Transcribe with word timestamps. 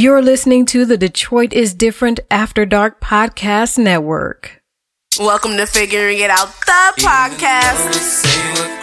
You're 0.00 0.22
listening 0.22 0.64
to 0.72 0.86
the 0.86 0.96
Detroit 0.96 1.52
is 1.52 1.74
Different 1.74 2.20
After 2.30 2.64
Dark 2.64 3.02
Podcast 3.02 3.76
Network. 3.76 4.62
Welcome 5.18 5.58
to 5.58 5.66
Figuring 5.66 6.20
It 6.20 6.30
Out, 6.30 6.58
the 6.64 7.02
podcast. 7.02 7.92
Say 7.92 8.54
we're 8.54 8.80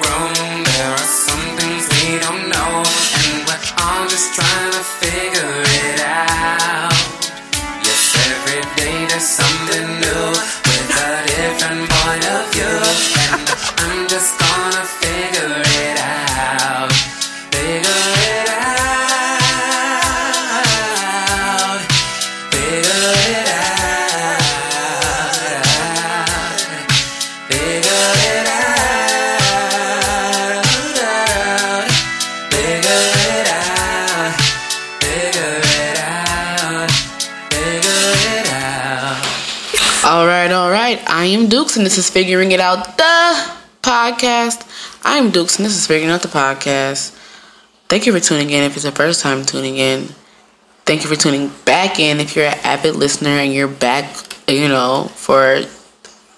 right. 40.87 41.09
I 41.09 41.25
am 41.25 41.49
Dukes, 41.49 41.75
and 41.75 41.85
this 41.85 41.97
is 41.97 42.09
Figuring 42.09 42.53
It 42.53 42.61
Out, 42.61 42.97
the 42.97 43.51
podcast. 43.81 44.63
I 45.03 45.17
am 45.17 45.31
Dukes, 45.31 45.57
and 45.57 45.65
this 45.65 45.75
is 45.75 45.85
Figuring 45.85 46.09
Out 46.09 46.21
the 46.21 46.29
podcast. 46.29 47.11
Thank 47.89 48.05
you 48.05 48.13
for 48.13 48.21
tuning 48.21 48.51
in 48.51 48.63
if 48.63 48.75
it's 48.75 48.85
the 48.85 48.93
first 48.93 49.21
time 49.21 49.43
tuning 49.43 49.75
in. 49.75 50.07
Thank 50.85 51.03
you 51.03 51.09
for 51.09 51.17
tuning 51.17 51.51
back 51.65 51.99
in 51.99 52.21
if 52.21 52.37
you're 52.37 52.45
an 52.45 52.57
avid 52.63 52.95
listener 52.95 53.31
and 53.31 53.51
you're 53.53 53.67
back, 53.67 54.15
you 54.47 54.69
know, 54.69 55.11
for 55.13 55.59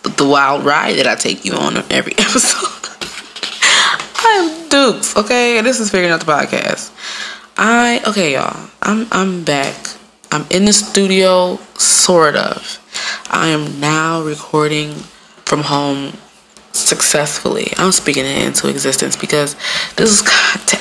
the 0.01 0.27
wild 0.27 0.65
ride 0.65 0.95
that 0.95 1.05
I 1.05 1.13
take 1.13 1.45
you 1.45 1.53
on 1.53 1.77
every 1.91 2.13
episode. 2.17 2.89
I'm 4.15 4.67
Dukes, 4.69 5.15
okay? 5.15 5.61
This 5.61 5.79
is 5.79 5.91
Figuring 5.91 6.11
Out 6.11 6.21
the 6.21 6.25
podcast. 6.25 6.91
I 7.55 8.01
okay, 8.07 8.33
y'all. 8.33 8.69
I'm 8.81 9.05
I'm 9.11 9.43
back. 9.43 9.98
I'm 10.31 10.45
in 10.51 10.65
the 10.65 10.73
studio, 10.73 11.57
sort 11.75 12.35
of. 12.35 12.77
I 13.31 13.47
am 13.47 13.79
now 13.79 14.21
recording 14.21 14.93
from 15.45 15.61
home 15.61 16.13
successfully. 16.71 17.73
I'm 17.77 17.91
speaking 17.91 18.25
it 18.25 18.45
into 18.45 18.69
existence 18.69 19.15
because 19.15 19.55
this 19.95 20.11
is 20.11 20.23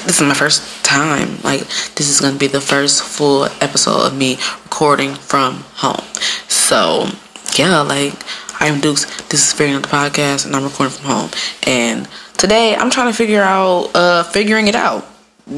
this 0.05 0.21
is 0.21 0.23
my 0.23 0.35
first 0.35 0.85
time. 0.85 1.41
Like 1.43 1.61
this 1.95 2.11
is 2.11 2.21
gonna 2.21 2.37
be 2.37 2.47
the 2.47 2.61
first 2.61 3.03
full 3.03 3.45
episode 3.63 4.07
of 4.07 4.17
me 4.17 4.37
recording 4.65 5.15
from 5.15 5.65
home. 5.77 6.05
So 6.49 7.09
yeah, 7.57 7.81
like 7.81 8.13
I 8.61 8.67
am 8.67 8.81
Dukes. 8.81 9.07
This 9.29 9.47
is 9.47 9.53
Figuring 9.55 9.77
Out 9.77 9.83
the 9.83 9.89
podcast, 9.89 10.45
and 10.45 10.55
I'm 10.55 10.65
recording 10.65 10.95
from 10.95 11.07
home. 11.07 11.31
And 11.63 12.07
today 12.37 12.77
I'm 12.77 12.91
trying 12.91 13.11
to 13.11 13.17
figure 13.17 13.43
out, 13.43 13.91
uh, 13.95 14.25
figuring 14.25 14.69
it 14.69 14.75
out. 14.75 15.07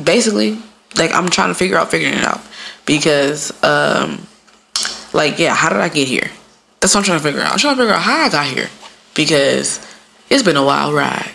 Basically, 0.04 0.58
like 0.96 1.12
I'm 1.12 1.28
trying 1.28 1.48
to 1.48 1.54
figure 1.54 1.76
out 1.76 1.90
figuring 1.90 2.14
it 2.14 2.24
out 2.24 2.40
because, 2.86 3.52
um, 3.62 4.26
like 5.12 5.38
yeah, 5.38 5.54
how 5.54 5.68
did 5.68 5.78
I 5.78 5.88
get 5.88 6.08
here? 6.08 6.30
That's 6.80 6.94
what 6.94 7.00
I'm 7.00 7.04
trying 7.04 7.18
to 7.18 7.24
figure 7.24 7.40
out. 7.40 7.52
I'm 7.52 7.58
trying 7.58 7.76
to 7.76 7.82
figure 7.82 7.94
out 7.94 8.02
how 8.02 8.26
I 8.26 8.28
got 8.30 8.46
here 8.46 8.68
because 9.14 9.86
it's 10.28 10.42
been 10.42 10.56
a 10.56 10.64
wild 10.64 10.94
ride. 10.94 11.32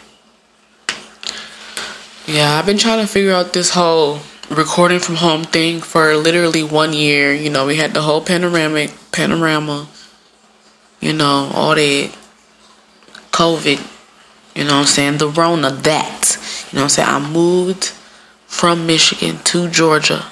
Yeah, 2.28 2.58
I've 2.58 2.66
been 2.66 2.80
trying 2.80 3.06
to 3.06 3.08
figure 3.08 3.34
out 3.34 3.54
this 3.54 3.70
whole 3.70 4.20
recording 4.50 5.00
from 5.00 5.16
home 5.16 5.44
thing 5.44 5.82
for 5.82 6.16
literally 6.16 6.64
one 6.64 6.94
year. 6.94 7.34
You 7.34 7.50
know, 7.50 7.68
we 7.68 7.76
had 7.76 7.94
the 7.94 8.02
whole 8.02 8.22
panoramic 8.22 8.92
panorama, 9.12 9.88
you 11.00 11.14
know, 11.14 11.52
all 11.54 11.76
that 11.76 12.16
COVID, 13.32 13.80
you 14.56 14.64
know 14.64 14.74
what 14.74 14.80
I'm 14.80 14.86
saying? 14.86 15.18
The 15.18 15.30
Rona, 15.30 15.70
that. 15.70 16.38
You 16.72 16.78
know 16.78 16.84
what 16.84 16.84
I'm 16.84 16.90
saying? 16.90 17.10
I 17.10 17.20
moved 17.20 17.94
from 18.48 18.88
Michigan 18.88 19.38
to 19.44 19.70
Georgia, 19.70 20.26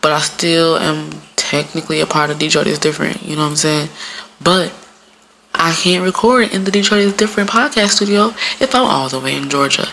but 0.00 0.12
I 0.12 0.20
still 0.20 0.76
am 0.76 1.10
technically 1.36 2.00
a 2.00 2.06
part 2.06 2.30
of 2.30 2.38
Detroit 2.38 2.66
is 2.66 2.78
different, 2.78 3.22
you 3.22 3.36
know 3.36 3.42
what 3.42 3.50
I'm 3.50 3.56
saying? 3.56 3.88
But 4.42 4.72
I 5.54 5.72
can't 5.72 6.04
record 6.04 6.52
in 6.52 6.64
the 6.64 6.70
Detroit 6.70 7.02
is 7.02 7.12
different 7.12 7.50
podcast 7.50 7.90
studio 7.90 8.28
if 8.60 8.74
I'm 8.74 8.86
all 8.86 9.08
the 9.08 9.20
way 9.20 9.36
in 9.36 9.50
Georgia. 9.50 9.88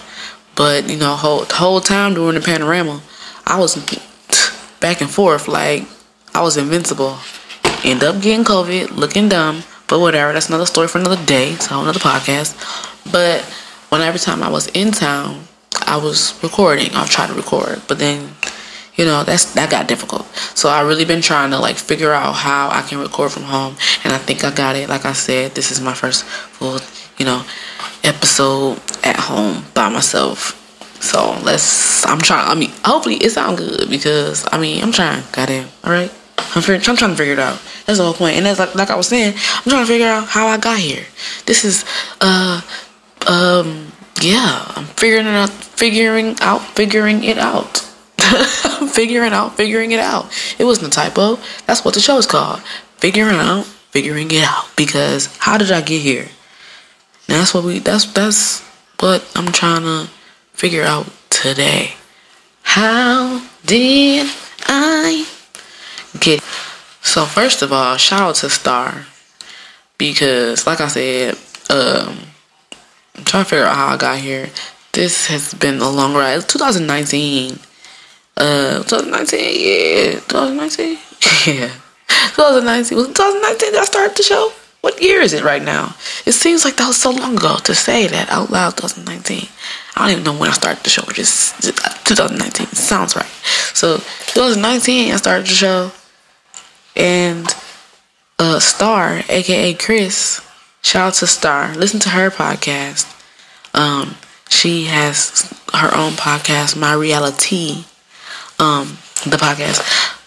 But 0.56 0.90
you 0.90 0.98
know, 0.98 1.16
whole 1.16 1.46
whole 1.46 1.82
time 1.82 2.14
during 2.14 2.36
the 2.36 2.42
panorama, 2.42 3.02
I 3.46 3.60
was 3.60 3.76
back 4.80 5.02
and 5.02 5.10
forth 5.10 5.48
like 5.48 5.84
I 6.34 6.42
was 6.42 6.58
invincible. 6.58 7.18
End 7.84 8.04
up 8.04 8.22
getting 8.22 8.46
COVID, 8.46 8.92
looking 8.92 9.30
dumb, 9.30 9.64
but 9.88 10.00
whatever. 10.00 10.34
That's 10.34 10.48
another 10.48 10.66
story 10.66 10.88
for 10.88 11.00
another 11.00 11.24
day. 11.26 11.56
So 11.56 11.82
another 11.82 12.00
podcast. 12.00 12.56
But 13.12 13.42
when 13.90 14.02
every 14.02 14.20
time 14.20 14.42
I 14.42 14.50
was 14.50 14.68
in 14.68 14.92
town, 14.92 15.48
I 15.86 15.98
was 15.98 16.42
recording. 16.42 16.90
I'll 16.94 17.08
try 17.08 17.28
to 17.28 17.34
record, 17.34 17.82
but 17.88 18.00
then 18.00 18.36
you 18.98 19.06
know 19.06 19.24
that's 19.24 19.54
that 19.54 19.70
got 19.70 19.88
difficult 19.88 20.26
so 20.56 20.70
i 20.70 20.82
really 20.82 21.06
been 21.06 21.22
trying 21.22 21.52
to 21.52 21.60
like 21.60 21.76
figure 21.76 22.12
out 22.12 22.34
how 22.34 22.70
i 22.70 22.82
can 22.82 23.00
record 23.00 23.32
from 23.32 23.44
home 23.44 23.76
and 24.04 24.12
i 24.12 24.18
think 24.18 24.44
i 24.44 24.52
got 24.52 24.76
it 24.76 24.90
like 24.90 25.06
i 25.06 25.14
said 25.14 25.52
this 25.56 25.72
is 25.72 25.80
my 25.80 25.94
first 25.94 26.24
full 26.26 26.80
you 27.18 27.26
know 27.26 27.44
episode 28.04 28.78
at 29.04 29.16
home 29.16 29.64
by 29.74 29.88
myself 29.88 30.64
so 31.02 31.40
let's 31.44 32.06
i'm 32.06 32.20
trying 32.20 32.48
i 32.50 32.56
mean 32.56 32.72
hopefully 32.84 33.16
it 33.16 33.30
sound 33.30 33.58
good 33.58 33.90
because 33.90 34.46
i 34.52 34.60
mean 34.60 34.84
i'm 34.84 34.92
trying 34.92 35.24
goddamn 35.32 35.68
all 35.84 35.92
right 35.92 36.12
I'm, 36.56 36.62
fig- 36.62 36.88
I'm 36.88 36.96
trying 36.96 37.12
to 37.12 37.18
figure 37.18 37.34
it 37.34 37.40
out. 37.40 37.60
That's 37.86 37.98
the 37.98 38.06
whole 38.06 38.14
point. 38.14 38.38
And 38.38 38.46
that's 38.46 38.60
like, 38.60 38.76
like 38.76 38.90
I 38.90 38.96
was 38.96 39.08
saying, 39.08 39.34
I'm 39.36 39.70
trying 39.70 39.86
to 39.86 39.92
figure 39.92 40.08
out 40.08 40.28
how 40.28 40.48
I 40.48 40.58
got 40.58 40.80
here. 40.80 41.04
This 41.46 41.66
is, 41.66 41.84
uh, 42.22 42.62
um, 43.28 43.92
yeah, 44.22 44.64
I'm 44.76 44.86
figuring 44.86 45.26
it 45.26 45.36
out, 45.36 45.50
figuring 45.50 46.36
out, 46.42 46.62
figuring 46.62 47.24
it 47.24 47.38
out. 47.38 47.87
figuring 48.92 49.34
out, 49.34 49.56
figuring 49.56 49.92
it 49.92 50.00
out. 50.00 50.32
It 50.60 50.66
wasn't 50.66 50.88
a 50.88 50.96
typo. 50.96 51.38
That's 51.66 51.84
what 51.86 51.94
the 51.94 52.00
show 52.00 52.18
is 52.18 52.26
called. 52.26 52.62
Figuring 52.98 53.38
out, 53.38 53.66
figuring 53.66 54.30
it 54.32 54.44
out. 54.44 54.70
Because 54.76 55.36
how 55.38 55.58
did 55.58 55.72
I 55.72 55.82
get 55.82 56.02
here? 56.02 56.28
And 57.28 57.38
that's 57.38 57.54
what 57.54 57.64
we. 57.64 57.80
That's 57.80 58.06
that's 58.06 58.62
what 59.00 59.30
I'm 59.36 59.52
trying 59.52 59.84
to 59.84 60.10
figure 60.54 60.84
out 60.84 61.08
today. 61.30 61.94
How 62.64 63.46
did 63.66 64.28
I 64.68 65.28
get? 66.20 66.42
So 67.02 67.26
first 67.26 67.62
of 67.62 67.72
all, 67.72 67.98
shout 67.98 68.22
out 68.22 68.36
to 68.36 68.50
Star 68.50 69.06
because, 69.98 70.68
like 70.68 70.82
I 70.82 70.88
said, 70.88 71.36
um, 71.70 72.18
I'm 73.16 73.24
trying 73.24 73.44
to 73.44 73.50
figure 73.50 73.66
out 73.66 73.76
how 73.76 73.88
I 73.88 73.98
got 73.98 74.20
here. 74.20 74.50
This 74.94 75.28
has 75.28 75.54
been 75.54 75.80
a 75.80 75.90
long 75.90 76.14
ride. 76.14 76.38
It's 76.38 76.46
2019. 76.46 77.60
Uh, 78.38 78.84
2019, 78.84 79.40
yeah, 79.40 80.20
2019, 80.30 80.90
yeah, 81.48 81.74
2019. 82.36 82.96
Was 82.96 83.08
2019 83.08 83.72
that 83.72 83.82
I 83.82 83.86
started 83.86 84.16
the 84.16 84.22
show? 84.22 84.52
What 84.82 85.02
year 85.02 85.22
is 85.22 85.34
it 85.34 85.44
right 85.44 85.62
now? 85.62 85.96
It 86.24 86.34
seems 86.34 86.64
like 86.64 86.76
that 86.78 86.88
was 86.88 87.02
so 87.02 87.10
long 87.10 87.36
ago 87.36 87.58
to 87.64 87.74
say 87.74 88.06
that 88.06 88.30
out 88.30 88.52
loud. 88.52 88.78
2019. 88.78 89.50
I 89.96 90.02
don't 90.02 90.12
even 90.12 90.24
know 90.24 90.40
when 90.40 90.52
I 90.52 90.54
started 90.54 90.84
the 90.84 90.92
show. 90.92 91.02
Just 91.12 91.64
2019. 91.64 92.68
Sounds 92.68 93.16
right. 93.16 93.26
So 93.74 93.98
2019, 93.98 95.14
I 95.14 95.16
started 95.16 95.48
the 95.48 95.50
show, 95.50 95.92
and 96.96 97.48
uh, 98.38 98.60
Star, 98.60 99.24
aka 99.30 99.74
Chris, 99.74 100.48
shout 100.84 101.08
out 101.08 101.14
to 101.16 101.28
Star. 101.28 101.74
Listen 101.74 102.00
to 102.02 102.10
her 102.10 102.30
podcast. 102.30 103.12
Um, 103.74 104.16
she 104.48 104.86
has 104.86 105.52
her 105.74 105.90
own 105.98 106.12
podcast, 106.12 106.80
My 106.80 106.94
Reality 106.94 107.86
um 108.60 108.98
the 109.26 109.38
podcast. 109.38 109.82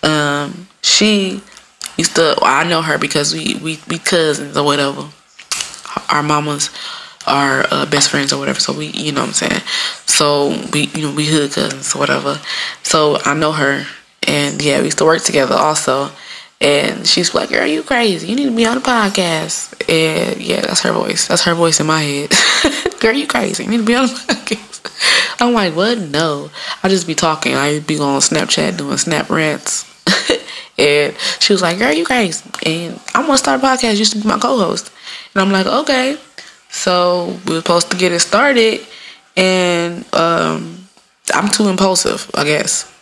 Um 0.05 0.69
she 0.83 1.43
used 1.97 2.15
to 2.17 2.35
well, 2.41 2.51
I 2.51 2.65
know 2.69 2.83
her 2.83 2.99
because 2.99 3.33
we 3.35 3.55
we 3.57 3.79
we 3.89 3.99
cousins 3.99 4.57
or 4.57 4.65
whatever. 4.65 5.09
Our 6.09 6.23
mamas 6.23 6.71
are 7.27 7.67
uh, 7.71 7.87
best 7.87 8.09
friends 8.11 8.33
or 8.33 8.39
whatever. 8.39 8.61
So 8.61 8.73
we 8.73 8.87
you 8.87 9.13
know 9.13 9.21
what 9.23 9.29
I'm 9.29 9.35
saying. 9.35 9.63
So 10.07 10.49
we 10.73 10.87
you 10.95 11.03
know 11.09 11.15
we 11.15 11.27
hood 11.27 11.53
cousins 11.53 11.95
or 11.95 11.99
whatever. 11.99 12.41
So 12.83 13.19
I 13.25 13.35
know 13.35 13.53
her 13.53 13.87
and 14.27 14.61
yeah, 14.63 14.79
we 14.79 14.87
used 14.87 14.99
to 14.99 15.05
work 15.05 15.23
together 15.23 15.55
also. 15.55 16.11
And 16.63 17.07
she's 17.07 17.35
like, 17.35 17.49
"Girl, 17.49 17.67
you 17.67 17.83
crazy? 17.83 18.29
You 18.29 18.37
need 18.37 18.45
to 18.51 18.55
be 18.55 18.67
on 18.67 18.75
the 18.77 18.83
podcast." 18.83 19.73
And 19.89 20.41
yeah, 20.43 20.61
that's 20.61 20.83
her 20.83 20.93
voice. 20.93 21.27
That's 21.29 21.43
her 21.45 21.55
voice 21.55 21.81
in 21.81 21.87
my 21.87 22.03
head. 22.03 22.33
Girl, 23.01 23.15
you 23.15 23.27
crazy? 23.27 23.65
You 23.65 23.71
need 23.71 23.79
to 23.79 23.83
be 23.83 23.95
on 23.95 24.09
the 24.09 24.13
podcast. 24.13 24.70
I'm 25.41 25.53
like, 25.53 25.75
what? 25.75 25.99
No. 25.99 26.51
I 26.83 26.89
just 26.89 27.07
be 27.07 27.15
talking. 27.15 27.55
I 27.55 27.81
be 27.81 27.99
on 27.99 28.21
Snapchat 28.21 28.77
doing 28.77 28.97
snap 28.99 29.31
rants. 29.31 29.87
and 30.79 31.15
she 31.39 31.53
was 31.53 31.63
like, 31.63 31.79
girl, 31.79 31.93
you 31.93 32.05
crazy. 32.05 32.49
And 32.67 33.01
I'm 33.15 33.27
going 33.27 33.35
to 33.35 33.39
start 33.39 33.63
a 33.63 33.67
podcast. 33.67 33.99
You 33.99 34.05
should 34.05 34.23
be 34.23 34.29
my 34.29 34.39
co-host. 34.39 34.93
And 35.35 35.43
I'm 35.43 35.51
like, 35.51 35.67
okay. 35.67 36.19
So 36.69 37.39
we 37.47 37.55
were 37.55 37.61
supposed 37.61 37.91
to 37.91 37.97
get 37.97 38.13
it 38.13 38.21
started. 38.21 38.81
And 39.37 40.05
um, 40.15 40.87
I'm 41.35 41.49
too 41.49 41.69
impulsive, 41.69 42.31
I 42.35 42.45
guess. 42.45 42.93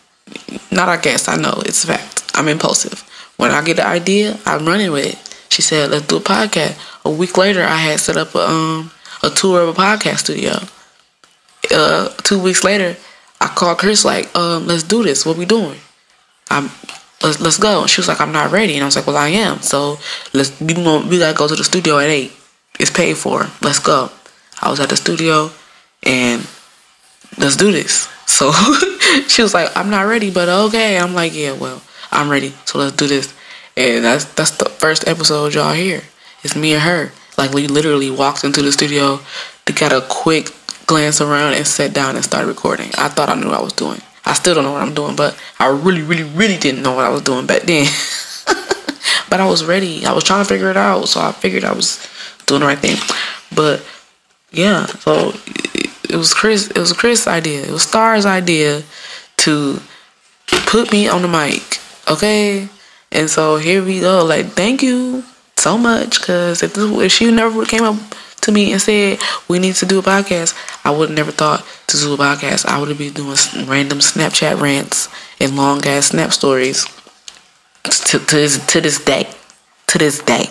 not 0.71 0.89
I 0.89 0.97
guess, 0.97 1.29
I 1.29 1.37
know 1.37 1.63
it's 1.67 1.85
a 1.85 1.89
fact. 1.89 2.31
I'm 2.35 2.49
impulsive. 2.49 3.05
When 3.37 3.51
I 3.51 3.63
get 3.63 3.79
an 3.79 3.87
idea, 3.87 4.39
I'm 4.45 4.67
running 4.67 4.93
with 4.93 5.07
it. 5.07 5.37
She 5.51 5.63
said, 5.63 5.91
let's 5.91 6.07
do 6.07 6.17
a 6.17 6.21
podcast. 6.21 6.79
A 7.05 7.11
week 7.11 7.37
later, 7.37 7.63
I 7.63 7.77
had 7.77 8.01
set 8.01 8.17
up 8.17 8.35
a, 8.35 8.49
um, 8.49 8.91
a 9.23 9.31
tour 9.31 9.63
of 9.63 9.69
a 9.69 9.81
podcast 9.81 10.19
studio. 10.19 10.59
Uh, 11.73 12.09
two 12.23 12.41
weeks 12.41 12.65
later, 12.65 12.97
I 13.41 13.47
called 13.49 13.79
Chris 13.79 14.05
like, 14.05 14.35
um, 14.37 14.67
let's 14.67 14.83
do 14.83 15.03
this. 15.03 15.25
What 15.25 15.37
we 15.37 15.45
doing? 15.45 15.79
I'm 16.51 16.71
let's 17.23 17.41
let's 17.41 17.59
go. 17.59 17.83
And 17.83 17.91
she 17.91 18.01
was 18.01 18.09
like, 18.09 18.21
I'm 18.21 18.33
not 18.33 18.51
ready. 18.51 18.75
And 18.75 18.83
I 18.83 18.87
was 18.87 18.97
like, 18.97 19.07
Well 19.07 19.17
I 19.17 19.29
am. 19.29 19.61
So 19.61 19.99
let's 20.33 20.61
know 20.61 21.07
we 21.07 21.19
gotta 21.19 21.37
go 21.37 21.49
to 21.49 21.57
the 21.57 21.65
studio 21.65 21.99
at 21.99 22.09
eight. 22.09 22.33
It's 22.79 22.91
paid 22.91 23.17
for. 23.17 23.47
Let's 23.63 23.79
go. 23.79 24.11
I 24.61 24.71
was 24.71 24.81
at 24.81 24.89
the 24.89 24.97
studio 24.97 25.51
and 26.03 26.47
let's 27.37 27.57
do 27.57 27.73
this. 27.73 28.09
So 28.27 28.53
she 29.29 29.43
was 29.43 29.55
like, 29.55 29.77
I'm 29.77 29.91
not 29.91 30.03
ready, 30.03 30.31
but 30.31 30.49
okay. 30.49 30.99
I'm 30.99 31.15
like, 31.15 31.35
Yeah, 31.35 31.53
well, 31.53 31.83
I'm 32.11 32.29
ready. 32.31 32.55
So 32.65 32.79
let's 32.79 32.97
do 32.97 33.07
this. 33.07 33.35
And 33.77 34.05
that's 34.05 34.25
that's 34.25 34.53
the 34.53 34.67
first 34.69 35.07
episode 35.07 35.55
y'all 35.55 35.75
hear. 35.75 36.03
It's 36.43 36.57
me 36.57 36.75
and 36.75 36.83
her. 36.83 37.13
Like 37.37 37.53
we 37.53 37.67
literally 37.69 38.11
walked 38.11 38.43
into 38.45 38.63
the 38.63 38.73
studio 38.73 39.21
to 39.67 39.73
get 39.73 39.93
a 39.93 40.01
quick 40.09 40.51
glance 40.89 41.21
around 41.21 41.53
and 41.55 41.67
sat 41.67 41.93
down 41.93 42.17
and 42.17 42.25
started 42.25 42.49
recording. 42.49 42.91
I 42.99 43.09
thought 43.09 43.29
I 43.29 43.35
knew 43.35 43.47
what 43.47 43.61
I 43.61 43.63
was 43.63 43.75
doing. 43.75 44.01
I 44.25 44.33
still 44.33 44.55
don't 44.55 44.65
know 44.65 44.73
what 44.73 44.83
I'm 44.83 44.95
doing, 44.95 45.15
but 45.15 45.39
I 45.61 45.69
really, 45.69 46.03
really, 46.03 46.25
really 46.25 46.57
didn't 46.57 46.83
know 46.83 46.95
what 46.95 47.05
I 47.05 47.11
was 47.11 47.23
doing 47.23 47.47
back 47.47 47.63
then. 47.63 47.87
but 49.31 49.39
I 49.39 49.47
was 49.47 49.65
ready. 49.65 50.05
I 50.05 50.13
was 50.13 50.25
trying 50.25 50.43
to 50.43 50.49
figure 50.49 50.71
it 50.71 50.77
out, 50.77 51.09
so 51.09 51.21
I 51.21 51.31
figured 51.31 51.65
I 51.65 51.73
was 51.73 52.05
doing 52.47 52.61
the 52.61 52.67
right 52.67 52.79
thing. 52.79 52.97
But 53.55 53.87
yeah, 54.51 54.87
so 54.87 55.33
it, 55.75 55.91
it 56.11 56.17
was 56.17 56.35
Chris. 56.35 56.69
It 56.69 56.79
was 56.79 56.93
Chris' 56.93 57.27
idea. 57.27 57.63
It 57.63 57.71
was 57.71 57.83
Star's 57.83 58.27
idea 58.27 58.83
to 59.39 59.81
put 60.67 60.91
me 60.91 61.07
on 61.07 61.23
the 61.23 61.29
mic. 61.29 61.79
Okay, 62.11 62.69
and 63.13 63.29
so 63.29 63.57
here 63.57 63.85
we 63.85 64.01
go. 64.01 64.25
Like, 64.25 64.47
thank 64.47 64.83
you 64.83 65.25
so 65.57 65.77
much, 65.77 66.23
cause 66.23 66.63
if 66.63 66.73
this, 66.73 66.91
if 67.01 67.13
she 67.13 67.31
never 67.31 67.65
came 67.67 67.83
up 67.83 67.97
to 68.49 68.53
me 68.53 68.73
and 68.73 68.81
said 68.81 69.21
we 69.47 69.59
need 69.59 69.75
to 69.77 69.87
do 69.87 69.99
a 69.99 70.03
podcast, 70.03 70.57
I 70.85 70.91
would 70.91 71.11
have 71.11 71.17
never 71.17 71.31
thought 71.31 71.65
to 71.87 71.97
do 71.97 72.15
a 72.15 72.17
podcast. 72.17 72.67
I 72.67 72.81
would 72.81 72.89
have 72.89 72.99
been 72.99 73.13
doing 73.13 73.37
random 73.67 73.99
Snapchat 73.99 74.61
rants 74.61 75.09
and 75.39 75.55
long 75.55 75.87
ass 75.87 76.07
snap 76.07 76.33
stories. 76.33 76.87
To, 77.85 78.19
to 78.19 78.37
this 78.37 78.67
to 78.67 78.81
this 78.81 79.03
day, 79.05 79.29
to 79.89 79.99
this 79.99 80.21
day, 80.21 80.51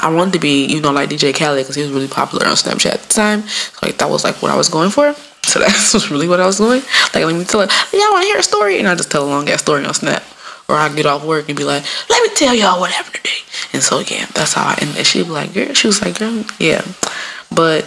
I 0.00 0.12
wanted 0.12 0.32
to 0.34 0.38
be 0.40 0.66
you 0.66 0.80
know 0.80 0.90
like 0.90 1.10
DJ 1.10 1.34
Khaled 1.34 1.62
because 1.62 1.76
he 1.76 1.82
was 1.82 1.92
really 1.92 2.08
popular 2.08 2.46
on 2.46 2.56
Snapchat 2.56 2.94
at 2.94 3.02
the 3.02 3.12
time. 3.12 3.42
So 3.42 3.86
like 3.86 3.98
that 3.98 4.08
was 4.10 4.24
like 4.24 4.40
what 4.42 4.50
I 4.50 4.56
was 4.56 4.68
going 4.68 4.90
for. 4.90 5.14
So 5.44 5.60
that 5.60 5.90
was 5.92 6.10
really 6.10 6.26
what 6.26 6.40
I 6.40 6.46
was 6.46 6.56
doing. 6.56 6.80
Like 7.12 7.22
let 7.26 7.36
me 7.36 7.44
tell 7.44 7.60
it. 7.60 7.70
Y'all 7.92 8.12
want 8.12 8.22
to 8.22 8.28
hear 8.28 8.38
a 8.38 8.42
story? 8.42 8.78
And 8.78 8.88
I 8.88 8.94
just 8.94 9.10
tell 9.10 9.24
a 9.24 9.28
long 9.28 9.46
ass 9.50 9.60
story 9.60 9.84
on 9.84 9.92
Snap. 9.92 10.24
Or 10.68 10.74
I 10.74 10.88
get 10.88 11.04
off 11.04 11.22
work 11.22 11.50
and 11.50 11.58
be 11.58 11.64
like, 11.64 11.84
let 12.08 12.22
me 12.22 12.34
tell 12.34 12.54
y'all 12.54 12.80
what 12.80 12.90
happened 12.90 13.16
today. 13.16 13.44
And 13.74 13.82
so 13.82 13.98
yeah, 14.00 14.24
that's 14.32 14.54
how 14.54 14.68
I 14.68 14.78
and 14.80 15.06
she'd 15.06 15.24
be 15.24 15.30
like, 15.30 15.52
girl, 15.52 15.74
she 15.74 15.86
was 15.86 16.00
like, 16.00 16.18
girl, 16.18 16.44
yeah. 16.58 16.80
But 17.54 17.84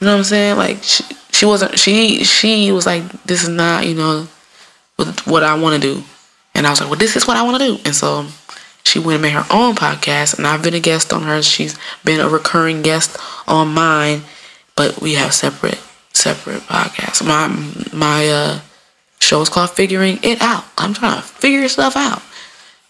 you 0.00 0.06
know 0.06 0.12
what 0.12 0.18
I'm 0.18 0.24
saying? 0.24 0.56
Like 0.56 0.82
she, 0.82 1.04
she 1.32 1.46
wasn't 1.46 1.78
she 1.78 2.24
she 2.24 2.72
was 2.72 2.86
like, 2.86 3.02
this 3.24 3.42
is 3.42 3.48
not, 3.48 3.86
you 3.86 3.94
know, 3.94 4.28
what 5.24 5.42
I 5.42 5.58
want 5.58 5.80
to 5.80 5.94
do. 5.94 6.02
And 6.54 6.66
I 6.66 6.70
was 6.70 6.80
like, 6.80 6.90
well, 6.90 6.98
this 6.98 7.16
is 7.16 7.26
what 7.26 7.36
I 7.36 7.42
want 7.42 7.60
to 7.60 7.66
do. 7.66 7.80
And 7.84 7.94
so 7.94 8.26
she 8.84 8.98
went 8.98 9.14
and 9.14 9.22
made 9.22 9.32
her 9.32 9.46
own 9.50 9.74
podcast, 9.74 10.38
and 10.38 10.46
I've 10.46 10.62
been 10.62 10.74
a 10.74 10.80
guest 10.80 11.12
on 11.12 11.22
hers. 11.22 11.46
She's 11.46 11.78
been 12.04 12.20
a 12.20 12.28
recurring 12.28 12.82
guest 12.82 13.16
on 13.46 13.68
mine, 13.68 14.22
but 14.76 15.00
we 15.00 15.14
have 15.14 15.34
separate 15.34 15.78
separate 16.12 16.62
podcasts. 16.62 17.24
My 17.24 17.48
my 17.92 18.28
uh 18.28 18.60
show 19.20 19.40
is 19.42 19.48
called 19.48 19.70
Figuring 19.70 20.18
It 20.22 20.40
Out. 20.40 20.64
I'm 20.78 20.94
trying 20.94 21.20
to 21.20 21.22
figure 21.22 21.68
stuff 21.68 21.96
out. 21.96 22.22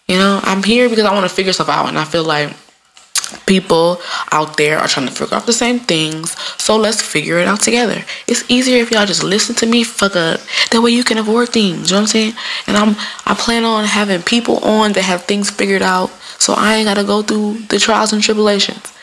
You 0.07 0.17
know, 0.17 0.39
I'm 0.43 0.63
here 0.63 0.89
because 0.89 1.05
I 1.05 1.13
want 1.13 1.29
to 1.29 1.35
figure 1.35 1.53
stuff 1.53 1.69
out, 1.69 1.89
and 1.89 1.99
I 1.99 2.05
feel 2.05 2.23
like 2.23 2.51
people 3.45 3.99
out 4.31 4.57
there 4.57 4.77
are 4.79 4.87
trying 4.87 5.07
to 5.07 5.13
figure 5.13 5.35
out 5.35 5.45
the 5.45 5.53
same 5.53 5.79
things. 5.79 6.31
So 6.61 6.77
let's 6.77 7.01
figure 7.01 7.39
it 7.39 7.47
out 7.47 7.61
together. 7.61 8.03
It's 8.27 8.43
easier 8.49 8.81
if 8.81 8.91
y'all 8.91 9.05
just 9.05 9.23
listen 9.23 9.55
to 9.55 9.65
me 9.65 9.83
fuck 9.83 10.15
up. 10.15 10.39
That 10.71 10.81
way 10.81 10.91
you 10.91 11.03
can 11.03 11.17
avoid 11.17 11.49
things. 11.49 11.89
You 11.89 11.95
know 11.95 12.01
what 12.01 12.01
I'm 12.01 12.07
saying? 12.07 12.33
And 12.67 12.77
I'm 12.77 12.95
I 13.25 13.35
plan 13.35 13.63
on 13.63 13.85
having 13.85 14.21
people 14.21 14.57
on 14.59 14.93
that 14.93 15.03
have 15.03 15.23
things 15.23 15.49
figured 15.49 15.81
out, 15.81 16.09
so 16.37 16.53
I 16.53 16.75
ain't 16.75 16.87
gotta 16.87 17.03
go 17.03 17.21
through 17.21 17.59
the 17.69 17.79
trials 17.79 18.13
and 18.13 18.21
tribulations. 18.21 18.93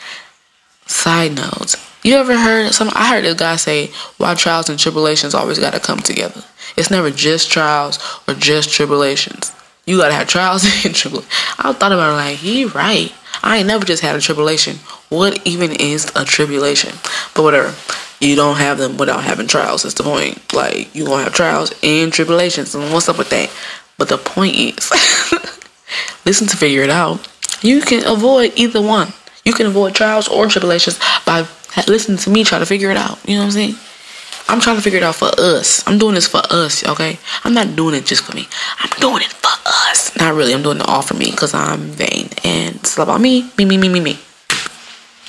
Side 0.86 1.34
notes. 1.34 1.76
You 2.02 2.14
ever 2.14 2.38
heard 2.38 2.72
some? 2.72 2.90
I 2.94 3.08
heard 3.08 3.24
this 3.24 3.34
guy 3.34 3.56
say, 3.56 3.90
"Why 4.16 4.34
trials 4.34 4.68
and 4.68 4.78
tribulations 4.78 5.34
always 5.34 5.58
gotta 5.58 5.80
come 5.80 5.98
together? 5.98 6.44
It's 6.76 6.90
never 6.90 7.10
just 7.10 7.50
trials 7.50 7.98
or 8.28 8.34
just 8.34 8.70
tribulations. 8.70 9.50
You 9.86 9.98
gotta 9.98 10.14
have 10.14 10.28
trials 10.28 10.64
and 10.84 10.94
tribulations." 10.94 11.32
I 11.58 11.72
thought 11.72 11.90
about 11.90 12.12
it 12.12 12.16
like 12.16 12.36
he 12.36 12.64
right. 12.64 13.12
I 13.42 13.58
ain't 13.58 13.66
never 13.66 13.84
just 13.84 14.02
had 14.02 14.16
a 14.16 14.20
tribulation. 14.20 14.76
What 15.08 15.46
even 15.46 15.72
is 15.72 16.10
a 16.16 16.24
tribulation? 16.24 16.94
But 17.34 17.42
whatever. 17.42 17.74
You 18.20 18.34
don't 18.34 18.56
have 18.56 18.78
them 18.78 18.96
without 18.96 19.24
having 19.24 19.46
trials. 19.46 19.82
That's 19.82 19.94
the 19.94 20.02
point. 20.02 20.52
Like 20.54 20.94
you 20.94 21.04
gonna 21.04 21.24
have 21.24 21.34
trials 21.34 21.72
and 21.82 22.12
tribulations, 22.12 22.74
and 22.74 22.92
what's 22.92 23.08
up 23.08 23.18
with 23.18 23.30
that? 23.30 23.50
But 23.98 24.08
the 24.08 24.18
point 24.18 24.56
is, 24.56 24.90
listen 26.24 26.46
to 26.48 26.56
figure 26.56 26.82
it 26.82 26.90
out. 26.90 27.28
You 27.62 27.80
can 27.80 28.06
avoid 28.06 28.52
either 28.56 28.80
one. 28.80 29.12
You 29.44 29.52
can 29.52 29.66
avoid 29.66 29.94
trials 29.94 30.28
or 30.28 30.46
tribulations 30.46 30.98
by 31.24 31.46
listening 31.86 32.18
to 32.18 32.30
me 32.30 32.42
try 32.44 32.58
to 32.58 32.66
figure 32.66 32.90
it 32.90 32.96
out. 32.96 33.18
You 33.28 33.36
know 33.36 33.42
what 33.42 33.46
I'm 33.46 33.52
saying? 33.52 33.74
I'm 34.48 34.60
trying 34.60 34.76
to 34.76 34.82
figure 34.82 34.98
it 34.98 35.02
out 35.02 35.16
for 35.16 35.30
us. 35.38 35.86
I'm 35.86 35.98
doing 35.98 36.14
this 36.14 36.28
for 36.28 36.40
us, 36.50 36.86
okay? 36.86 37.18
I'm 37.44 37.54
not 37.54 37.74
doing 37.74 37.94
it 37.94 38.06
just 38.06 38.24
for 38.24 38.34
me. 38.34 38.46
I'm 38.78 38.90
doing 39.00 39.22
it 39.22 39.32
for 39.32 39.50
us. 39.66 40.16
Not 40.16 40.34
really. 40.34 40.54
I'm 40.54 40.62
doing 40.62 40.78
it 40.78 40.88
all 40.88 41.02
for 41.02 41.14
me 41.14 41.30
because 41.30 41.52
I'm 41.52 41.80
vain 41.90 42.28
and 42.44 42.76
it's 42.76 42.96
about 42.96 43.20
me, 43.20 43.50
me, 43.58 43.64
me, 43.64 43.76
me, 43.76 43.88
me, 43.88 44.00
me. 44.00 44.18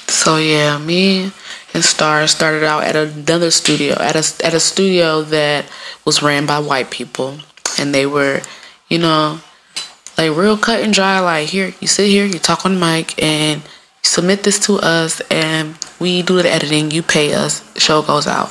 So 0.08 0.38
yeah, 0.38 0.78
me 0.78 1.32
and 1.74 1.84
Star 1.84 2.28
started 2.28 2.64
out 2.64 2.84
at 2.84 2.96
another 2.96 3.52
studio, 3.52 3.96
at 4.00 4.16
a 4.16 4.46
at 4.46 4.54
a 4.54 4.60
studio 4.60 5.22
that 5.24 5.66
was 6.06 6.24
ran 6.24 6.46
by 6.46 6.60
white 6.60 6.90
people, 6.92 7.38
and 7.80 7.94
they 7.94 8.06
were, 8.06 8.42
you 8.88 9.00
know, 9.00 9.40
like 10.18 10.36
real 10.36 10.58
cut 10.58 10.82
and 10.82 10.94
dry. 10.94 11.20
Like 11.20 11.50
here, 11.50 11.74
you 11.80 11.88
sit 11.88 12.08
here, 12.08 12.26
you 12.26 12.40
talk 12.40 12.66
on 12.66 12.76
the 12.76 12.80
mic, 12.80 13.22
and 13.22 13.62
submit 14.02 14.44
this 14.44 14.60
to 14.68 14.76
us, 14.78 15.22
and 15.30 15.78
we 16.00 16.22
do 16.22 16.42
the 16.42 16.50
editing. 16.50 16.92
You 16.92 17.04
pay 17.04 17.34
us. 17.34 17.62
Show 17.78 18.02
goes 18.02 18.28
out, 18.28 18.50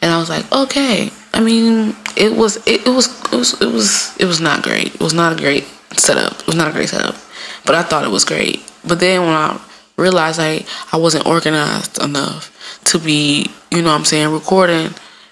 and 0.00 0.12
I 0.12 0.18
was 0.18 0.28
like, 0.28 0.50
okay. 0.52 1.10
I 1.34 1.40
mean, 1.40 1.94
it 2.16 2.36
was 2.36 2.56
it, 2.66 2.86
it 2.86 2.90
was 2.90 3.08
it 3.32 3.36
was 3.36 3.60
it 3.60 3.72
was 3.72 4.16
it 4.18 4.24
was 4.24 4.40
not 4.40 4.62
great. 4.62 4.94
It 4.94 5.00
was 5.00 5.14
not 5.14 5.32
a 5.32 5.36
great 5.36 5.64
setup. 5.92 6.40
It 6.40 6.46
was 6.46 6.56
not 6.56 6.68
a 6.68 6.72
great 6.72 6.88
setup, 6.88 7.16
but 7.64 7.74
I 7.74 7.82
thought 7.82 8.04
it 8.04 8.10
was 8.10 8.24
great. 8.24 8.64
But 8.86 9.00
then 9.00 9.22
when 9.22 9.30
I 9.30 9.60
realized 9.96 10.38
like 10.38 10.66
I 10.92 10.96
wasn't 10.96 11.26
organized 11.26 12.02
enough 12.02 12.54
to 12.84 12.98
be, 12.98 13.50
you 13.70 13.82
know 13.82 13.90
what 13.90 13.98
I'm 13.98 14.04
saying, 14.04 14.32
recording 14.32 14.90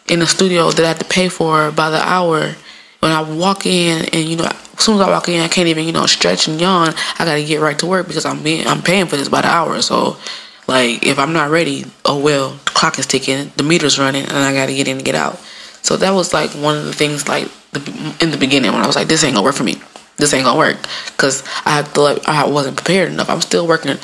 in 0.09 0.23
a 0.23 0.27
studio 0.27 0.71
that 0.71 0.85
I 0.85 0.89
had 0.89 0.99
to 0.99 1.05
pay 1.05 1.29
for 1.29 1.71
by 1.71 1.91
the 1.91 2.01
hour. 2.01 2.55
When 3.01 3.13
I 3.13 3.23
walk 3.23 3.67
in 3.67 4.07
and 4.13 4.29
you 4.29 4.37
know 4.37 4.45
as 4.47 4.85
soon 4.85 4.97
as 4.97 5.03
I 5.03 5.11
walk 5.11 5.29
in 5.29 5.41
I 5.41 5.49
can't 5.49 5.69
even, 5.69 5.85
you 5.85 5.93
know, 5.93 6.07
stretch 6.07 6.49
and 6.49 6.61
yawn. 6.61 6.95
I 7.19 7.25
gotta 7.25 7.45
get 7.45 7.61
right 7.61 7.79
to 7.79 7.87
work 7.87 8.09
because 8.09 8.25
I'm 8.25 8.43
being 8.43 8.67
I'm 8.67 8.83
paying 8.83 9.07
for 9.07 9.17
this 9.17 9.29
by 9.29 9.43
the 9.43 9.49
hour. 9.49 9.81
So 9.83 10.17
like 10.67 11.05
if 11.05 11.19
I'm 11.19 11.33
not 11.33 11.51
ready, 11.51 11.85
oh 12.05 12.19
well, 12.19 12.51
the 12.51 12.71
clock 12.71 12.99
is 12.99 13.07
ticking, 13.07 13.53
the 13.57 13.63
meter's 13.63 13.99
running 13.99 14.25
and 14.25 14.37
I 14.37 14.53
gotta 14.53 14.75
get 14.75 14.89
in 14.89 14.97
and 14.97 15.05
get 15.05 15.15
out. 15.15 15.39
So 15.83 15.97
that 15.97 16.11
was 16.11 16.33
like 16.33 16.51
one 16.51 16.77
of 16.77 16.85
the 16.85 16.93
things 16.93 17.29
like 17.29 17.49
the, 17.73 18.17
in 18.21 18.31
the 18.31 18.39
beginning 18.39 18.73
when 18.73 18.83
I 18.83 18.87
was 18.87 18.97
like, 18.97 19.09
this 19.09 19.23
ain't 19.23 19.35
gonna 19.35 19.45
work 19.45 19.55
for 19.55 19.65
me. 19.65 19.77
This 20.17 20.33
ain't 20.33 20.45
gonna 20.45 20.59
work 20.59 20.79
because 21.07 21.45
I 21.65 21.71
had 21.77 21.87
to 21.95 22.01
like 22.01 22.29
I 22.29 22.47
wasn't 22.49 22.77
prepared 22.77 23.13
enough. 23.13 23.31
I'm 23.31 23.41
still 23.41 23.67
working 23.67 23.97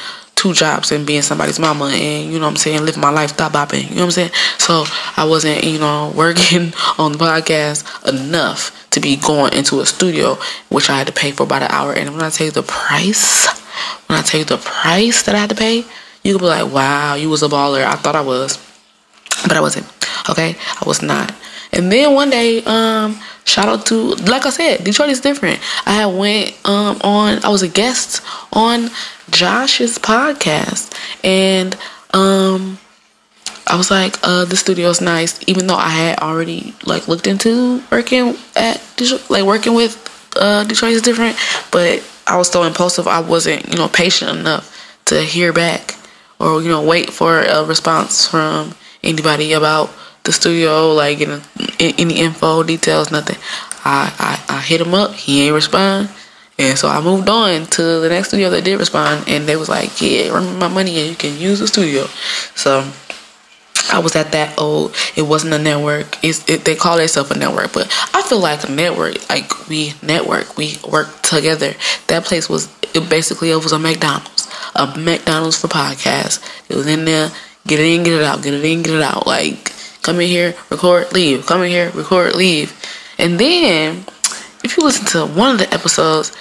two 0.42 0.52
jobs 0.52 0.90
and 0.90 1.06
being 1.06 1.22
somebody's 1.22 1.60
mama 1.60 1.84
and 1.86 2.32
you 2.32 2.38
know 2.38 2.46
what 2.46 2.52
I'm 2.52 2.56
saying 2.56 2.84
living 2.84 3.00
my 3.00 3.10
life 3.10 3.30
stop 3.30 3.52
bopping 3.52 3.88
you 3.88 3.94
know 3.94 4.02
what 4.02 4.06
I'm 4.06 4.10
saying 4.10 4.30
so 4.58 4.84
I 5.16 5.24
wasn't 5.24 5.62
you 5.62 5.78
know 5.78 6.12
working 6.16 6.72
on 6.98 7.12
the 7.12 7.18
podcast 7.18 8.08
enough 8.08 8.90
to 8.90 9.00
be 9.00 9.16
going 9.16 9.52
into 9.52 9.80
a 9.80 9.86
studio 9.86 10.36
which 10.68 10.90
I 10.90 10.98
had 10.98 11.06
to 11.06 11.12
pay 11.12 11.30
for 11.30 11.44
about 11.44 11.62
an 11.62 11.70
hour 11.70 11.92
and 11.92 12.12
when 12.12 12.22
I 12.22 12.30
tell 12.30 12.46
you 12.46 12.50
the 12.50 12.64
price 12.64 13.46
when 14.08 14.18
I 14.18 14.22
tell 14.22 14.40
you 14.40 14.46
the 14.46 14.56
price 14.56 15.22
that 15.22 15.36
I 15.36 15.38
had 15.38 15.50
to 15.50 15.54
pay 15.54 15.84
you 16.22 16.32
could 16.32 16.40
be 16.40 16.46
like 16.46 16.72
wow 16.72 17.14
you 17.14 17.28
was 17.28 17.42
a 17.42 17.48
baller. 17.48 17.84
I 17.84 17.96
thought 17.96 18.16
I 18.16 18.20
was 18.20 18.58
but 19.42 19.56
I 19.56 19.60
wasn't 19.60 19.86
okay? 20.30 20.56
I 20.80 20.84
was 20.86 21.02
not. 21.02 21.34
And 21.72 21.90
then 21.90 22.14
one 22.14 22.30
day 22.30 22.62
um 22.64 23.18
shout 23.44 23.68
out 23.68 23.86
to 23.86 23.94
like 23.94 24.46
I 24.46 24.50
said 24.50 24.84
Detroit 24.84 25.10
is 25.10 25.20
different. 25.20 25.60
I 25.86 25.92
had 25.92 26.06
went 26.06 26.58
um 26.64 27.00
on 27.02 27.44
I 27.44 27.48
was 27.48 27.62
a 27.62 27.68
guest 27.68 28.22
on 28.52 28.90
Josh's 29.30 29.98
podcast 29.98 30.94
and 31.24 31.76
um 32.12 32.78
I 33.66 33.76
was 33.76 33.90
like 33.90 34.16
uh 34.22 34.44
the 34.44 34.56
studio's 34.56 35.00
nice 35.00 35.40
even 35.46 35.66
though 35.66 35.76
I 35.76 35.88
had 35.88 36.18
already 36.18 36.74
like 36.84 37.08
looked 37.08 37.26
into 37.26 37.82
working 37.90 38.36
at 38.54 38.82
like 39.30 39.44
working 39.44 39.74
with 39.74 39.98
uh 40.36 40.64
Detroit 40.64 40.92
is 40.92 41.02
different 41.02 41.36
but 41.70 42.06
I 42.26 42.36
was 42.36 42.48
so 42.48 42.62
impulsive 42.64 43.06
I 43.06 43.20
wasn't 43.20 43.68
you 43.68 43.76
know 43.76 43.88
patient 43.88 44.38
enough 44.38 44.68
to 45.06 45.22
hear 45.22 45.52
back 45.52 45.96
or 46.42 46.60
you 46.60 46.68
know 46.68 46.82
wait 46.82 47.10
for 47.10 47.40
a 47.40 47.64
response 47.64 48.26
from 48.26 48.74
anybody 49.02 49.54
about 49.54 49.90
the 50.24 50.32
studio 50.32 50.92
like 50.92 51.20
any 51.80 52.20
info 52.20 52.62
details 52.62 53.10
nothing 53.10 53.36
I, 53.84 54.12
I, 54.48 54.56
I 54.56 54.60
hit 54.60 54.80
him 54.80 54.94
up. 54.94 55.12
He 55.12 55.46
ain't 55.46 55.54
respond. 55.54 56.08
And 56.58 56.78
so 56.78 56.88
I 56.88 57.00
moved 57.00 57.28
on 57.28 57.66
to 57.66 57.82
the 57.82 58.08
next 58.08 58.28
studio 58.28 58.50
that 58.50 58.64
did 58.64 58.78
respond, 58.78 59.24
and 59.26 59.46
they 59.46 59.56
was 59.56 59.68
like, 59.68 60.00
"Yeah, 60.00 60.32
remember 60.34 60.58
my 60.58 60.68
money, 60.68 60.98
and 61.00 61.10
you 61.10 61.16
can 61.16 61.38
use 61.38 61.58
the 61.58 61.66
studio." 61.66 62.06
So 62.54 62.88
I 63.90 63.98
was 63.98 64.14
at 64.14 64.32
that 64.32 64.58
old. 64.58 64.94
It 65.16 65.22
wasn't 65.22 65.54
a 65.54 65.58
network. 65.58 66.22
It's 66.22 66.48
it, 66.48 66.64
they 66.64 66.76
call 66.76 66.98
themselves 66.98 67.30
a 67.30 67.38
network, 67.38 67.72
but 67.72 67.88
I 68.14 68.22
feel 68.22 68.38
like 68.38 68.68
a 68.68 68.70
network. 68.70 69.28
Like 69.30 69.68
we 69.68 69.94
network, 70.02 70.56
we 70.56 70.76
work 70.88 71.22
together. 71.22 71.72
That 72.08 72.24
place 72.24 72.48
was 72.48 72.68
it 72.94 73.08
basically 73.08 73.50
it 73.50 73.56
was 73.56 73.72
a 73.72 73.78
McDonald's, 73.78 74.48
a 74.74 74.86
McDonald's 74.98 75.60
for 75.60 75.68
podcasts. 75.68 76.42
It 76.68 76.76
was 76.76 76.86
in 76.86 77.04
there. 77.04 77.30
Get 77.66 77.78
it 77.78 77.86
in, 77.86 78.02
get 78.02 78.14
it 78.14 78.24
out. 78.24 78.42
Get 78.42 78.54
it 78.54 78.64
in, 78.64 78.82
get 78.82 78.94
it 78.94 79.02
out. 79.02 79.26
Like 79.26 79.72
come 80.02 80.20
in 80.20 80.28
here, 80.28 80.54
record, 80.70 81.12
leave. 81.12 81.46
Come 81.46 81.62
in 81.62 81.70
here, 81.70 81.90
record, 81.90 82.34
leave. 82.34 82.72
And 83.18 83.38
then 83.38 84.04
if 84.64 84.76
you 84.76 84.84
listen 84.84 85.06
to 85.06 85.26
one 85.26 85.52
of 85.52 85.58
the 85.58 85.72
episodes, 85.72 86.32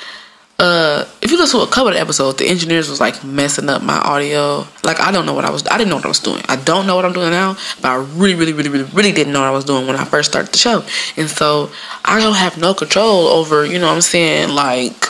uh, 0.62 1.05
if 1.24 1.31
you 1.31 1.39
listen 1.39 1.60
to 1.60 1.65
a 1.65 1.70
couple 1.70 1.89
of 1.89 1.96
episodes, 1.96 2.38
the 2.38 2.48
engineers 2.48 2.88
was 2.88 3.00
like 3.00 3.24
messing 3.24 3.67
up 3.67 3.81
my 3.81 3.98
audio. 3.98 4.65
Like 4.84 5.00
I 5.00 5.12
don't 5.12 5.25
know 5.25 5.34
what 5.34 5.43
I 5.43 5.50
was. 5.50 5.65
I 5.67 5.77
didn't 5.77 5.89
know 5.89 5.96
what 5.96 6.05
I 6.05 6.10
was 6.10 6.20
doing. 6.20 6.43
I 6.48 6.55
don't 6.55 6.86
know 6.86 6.96
what 6.96 7.03
I'm 7.03 7.13
doing 7.13 7.31
now, 7.31 7.58
but 7.81 7.89
I 7.89 7.96
really, 7.96 8.36
really, 8.36 8.53
really, 8.53 8.70
really, 8.70 8.84
really 8.93 9.12
didn't 9.12 9.34
know 9.34 9.39
what 9.39 9.48
I 9.48 9.51
was 9.51 9.65
doing 9.65 9.88
when 9.88 9.96
I 9.96 10.05
first 10.05 10.29
started 10.29 10.53
the 10.53 10.60
show. 10.60 10.84
And 11.17 11.27
so 11.27 11.72
I 12.05 12.20
don't 12.20 12.36
have 12.36 12.60
no 12.60 12.75
control 12.75 13.27
over. 13.27 13.65
You 13.65 13.79
know 13.79 13.88
what 13.88 13.96
I'm 13.96 14.01
saying? 14.01 14.50
Like 14.50 15.08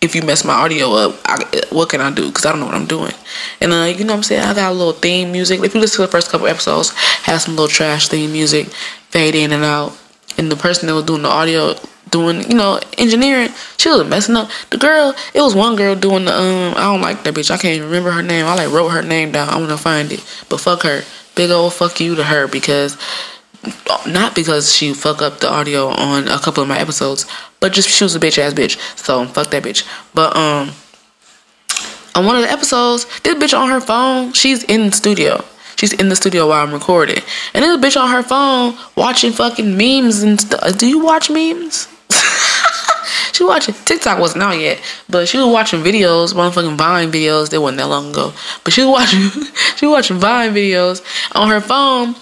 if 0.00 0.14
you 0.14 0.22
mess 0.22 0.44
my 0.44 0.54
audio 0.54 0.92
up, 0.92 1.20
I, 1.24 1.44
what 1.70 1.88
can 1.88 2.00
I 2.00 2.12
do? 2.12 2.28
Because 2.28 2.46
I 2.46 2.50
don't 2.50 2.60
know 2.60 2.66
what 2.66 2.74
I'm 2.74 2.86
doing. 2.86 3.12
And 3.60 3.72
uh, 3.72 3.84
you 3.84 4.04
know 4.04 4.12
what 4.12 4.18
I'm 4.18 4.22
saying? 4.22 4.42
I 4.42 4.54
got 4.54 4.70
a 4.70 4.74
little 4.74 4.92
theme 4.92 5.32
music. 5.32 5.62
If 5.62 5.74
you 5.74 5.80
listen 5.80 5.96
to 5.96 6.02
the 6.02 6.12
first 6.12 6.30
couple 6.30 6.46
episodes, 6.46 6.90
have 7.24 7.42
some 7.42 7.56
little 7.56 7.68
trash 7.68 8.08
theme 8.08 8.32
music, 8.32 8.68
fade 9.10 9.34
in 9.34 9.52
and 9.52 9.64
out. 9.64 9.98
And 10.36 10.52
the 10.52 10.56
person 10.56 10.86
that 10.86 10.94
was 10.94 11.04
doing 11.04 11.22
the 11.22 11.28
audio 11.28 11.74
doing, 12.10 12.48
you 12.48 12.56
know, 12.56 12.80
engineering, 12.96 13.50
she 13.76 13.88
was 13.88 14.06
messing 14.08 14.36
up. 14.36 14.48
The 14.70 14.78
girl, 14.78 15.14
it 15.34 15.40
was 15.40 15.54
one 15.54 15.74
girl 15.74 15.96
doing 15.96 16.26
the 16.26 16.32
um 16.32 16.74
I 16.76 16.92
don't 16.92 17.00
like 17.00 17.24
that 17.24 17.34
bitch. 17.34 17.50
I 17.50 17.58
can't 17.58 17.74
even 17.74 17.88
remember 17.88 18.12
her 18.12 18.22
name. 18.22 18.46
I 18.46 18.54
like 18.54 18.70
wrote 18.70 18.90
her 18.90 19.02
name 19.02 19.32
down. 19.32 19.48
I 19.48 19.58
wanna 19.58 19.76
find 19.76 20.12
it. 20.12 20.24
But 20.48 20.60
fuck 20.60 20.82
her. 20.82 21.02
Big 21.34 21.50
old 21.50 21.72
fuck 21.72 22.00
you 22.00 22.14
to 22.14 22.24
her 22.24 22.46
because 22.46 22.96
not 24.06 24.34
because 24.34 24.74
she 24.74 24.94
fuck 24.94 25.22
up 25.22 25.40
the 25.40 25.50
audio 25.50 25.88
on 25.88 26.28
a 26.28 26.38
couple 26.38 26.62
of 26.62 26.68
my 26.68 26.78
episodes, 26.78 27.26
but 27.60 27.72
just 27.72 27.88
she 27.88 28.04
was 28.04 28.14
a 28.14 28.20
bitch 28.20 28.38
ass 28.38 28.54
bitch. 28.54 28.78
So 28.98 29.24
fuck 29.26 29.50
that 29.50 29.62
bitch. 29.62 29.86
But 30.14 30.36
um 30.36 30.72
on 32.14 32.26
one 32.26 32.36
of 32.36 32.42
the 32.42 32.50
episodes, 32.50 33.06
this 33.20 33.34
bitch 33.34 33.56
on 33.56 33.68
her 33.68 33.80
phone, 33.80 34.32
she's 34.32 34.64
in 34.64 34.86
the 34.86 34.92
studio. 34.92 35.44
She's 35.76 35.92
in 35.92 36.08
the 36.08 36.16
studio 36.16 36.48
while 36.48 36.66
I'm 36.66 36.72
recording. 36.72 37.22
And 37.54 37.62
this 37.62 37.76
bitch 37.76 38.00
on 38.00 38.10
her 38.10 38.24
phone 38.24 38.76
watching 38.96 39.30
fucking 39.30 39.76
memes 39.76 40.24
and 40.24 40.40
stuff. 40.40 40.76
Do 40.76 40.88
you 40.88 40.98
watch 40.98 41.30
memes? 41.30 41.86
she 43.32 43.44
watching 43.44 43.76
TikTok 43.84 44.18
wasn't 44.18 44.42
out 44.42 44.58
yet, 44.58 44.80
but 45.08 45.28
she 45.28 45.38
was 45.38 45.46
watching 45.46 45.80
videos, 45.84 46.34
motherfucking 46.34 46.76
Vine 46.76 47.12
videos. 47.12 47.50
They 47.50 47.58
wasn't 47.58 47.78
that 47.78 47.88
long 47.88 48.10
ago, 48.10 48.32
but 48.64 48.72
she 48.72 48.82
was 48.82 48.90
watching 48.90 49.20
she 49.76 49.86
was 49.86 49.94
watching 49.94 50.16
Vine 50.16 50.52
videos 50.52 51.02
on 51.36 51.48
her 51.50 51.60
phone, 51.60 52.16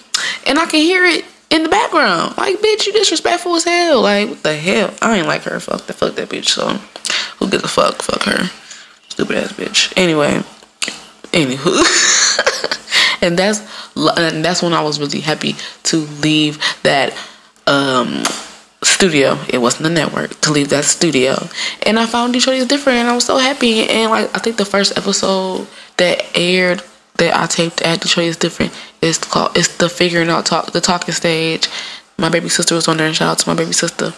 and 0.47 0.59
I 0.59 0.67
can 0.67 0.81
hear 0.81 1.07
it 1.07 1.25
in 1.50 1.62
the 1.62 1.69
background. 1.69 2.37
Like, 2.37 2.57
bitch, 2.57 2.87
you 2.87 2.93
disrespectful 2.93 3.55
as 3.55 3.65
hell. 3.65 4.03
Like, 4.03 4.29
what 4.29 4.43
the 4.43 4.57
hell? 4.57 4.93
I 5.00 5.19
ain't 5.19 5.26
like 5.26 5.43
her. 5.43 5.61
Fuck 5.61 5.87
that. 5.87 5.95
Fuck 5.95 6.15
that 6.17 6.29
bitch. 6.29 6.47
So, 6.47 6.69
who 7.38 7.50
gives 7.50 7.65
a 7.65 7.69
fuck? 7.69 8.03
Fuck 8.03 8.25
her. 8.25 8.50
Stupid 9.09 9.37
ass 9.37 9.53
bitch. 9.53 9.93
Anyway, 9.97 10.43
anywho, 11.33 13.23
and 13.23 13.38
that's 13.38 13.61
and 13.97 14.45
that's 14.45 14.62
when 14.62 14.73
I 14.73 14.83
was 14.83 15.00
really 15.00 15.21
happy 15.21 15.55
to 15.85 15.97
leave 15.97 16.59
that 16.83 17.17
um 17.67 18.25
studio. 18.83 19.38
It 19.49 19.59
wasn't 19.59 19.87
a 19.87 19.91
network 19.91 20.38
to 20.43 20.53
leave 20.53 20.69
that 20.71 20.85
studio, 20.85 21.37
and 21.85 21.99
I 21.99 22.07
found 22.07 22.33
Detroit 22.33 22.59
is 22.59 22.67
different, 22.67 22.99
and 22.99 23.09
I 23.09 23.15
was 23.15 23.25
so 23.25 23.38
happy. 23.38 23.88
And 23.88 24.11
like 24.11 24.35
I 24.35 24.38
think 24.38 24.57
the 24.57 24.65
first 24.65 24.97
episode 24.99 25.67
that 25.97 26.25
aired 26.35 26.83
that 27.17 27.35
I 27.35 27.47
taped 27.47 27.81
at 27.83 28.00
Detroit 28.00 28.26
is 28.26 28.37
different. 28.37 28.73
It's 29.03 29.19
called 29.19 29.57
it's 29.57 29.76
the 29.76 29.88
figuring 29.88 30.29
out 30.29 30.47
talk 30.47 30.73
the 30.73 30.81
talking 30.81 31.15
stage. 31.15 31.69
My 32.19 32.29
baby 32.29 32.49
sister 32.49 32.75
was 32.75 32.88
on 32.88 32.97
there, 32.97 33.07
and 33.07 33.17
shout 33.17 33.31
out 33.31 33.38
to 33.41 33.49
my 33.49 33.55
baby 33.55 33.73
sister. 33.73 34.15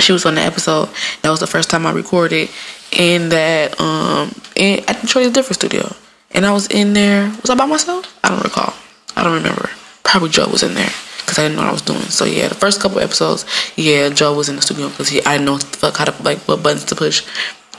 She 0.00 0.12
was 0.12 0.26
on 0.26 0.34
the 0.34 0.42
episode. 0.42 0.90
That 1.22 1.30
was 1.30 1.40
the 1.40 1.46
first 1.46 1.70
time 1.70 1.86
I 1.86 1.92
recorded 1.92 2.50
in 2.92 3.30
that 3.30 3.80
um 3.80 4.32
in 4.54 4.80
at 4.88 5.00
Detroit 5.00 5.26
is 5.26 5.32
different 5.32 5.56
studio. 5.56 5.92
And 6.32 6.44
I 6.44 6.52
was 6.52 6.66
in 6.68 6.92
there. 6.92 7.28
Was 7.40 7.50
I 7.50 7.54
by 7.54 7.66
myself? 7.66 8.18
I 8.22 8.28
don't 8.28 8.44
recall. 8.44 8.74
I 9.16 9.24
don't 9.24 9.34
remember. 9.34 9.70
Probably 10.04 10.28
Joe 10.28 10.48
was 10.48 10.62
in 10.62 10.74
there 10.74 10.90
because 11.20 11.38
I 11.38 11.42
didn't 11.42 11.56
know 11.56 11.62
what 11.62 11.70
I 11.70 11.72
was 11.72 11.82
doing. 11.82 12.00
So 12.00 12.24
yeah, 12.24 12.48
the 12.48 12.54
first 12.54 12.80
couple 12.80 13.00
episodes, 13.00 13.44
yeah, 13.76 14.08
Joe 14.10 14.34
was 14.34 14.48
in 14.48 14.56
the 14.56 14.62
studio 14.62 14.88
because 14.88 15.08
he 15.08 15.24
I 15.24 15.38
didn't 15.38 15.46
know 15.46 15.58
fuck 15.58 15.96
how 15.96 16.04
to 16.04 16.22
like 16.22 16.38
what 16.40 16.62
buttons 16.62 16.84
to 16.86 16.94
push, 16.94 17.26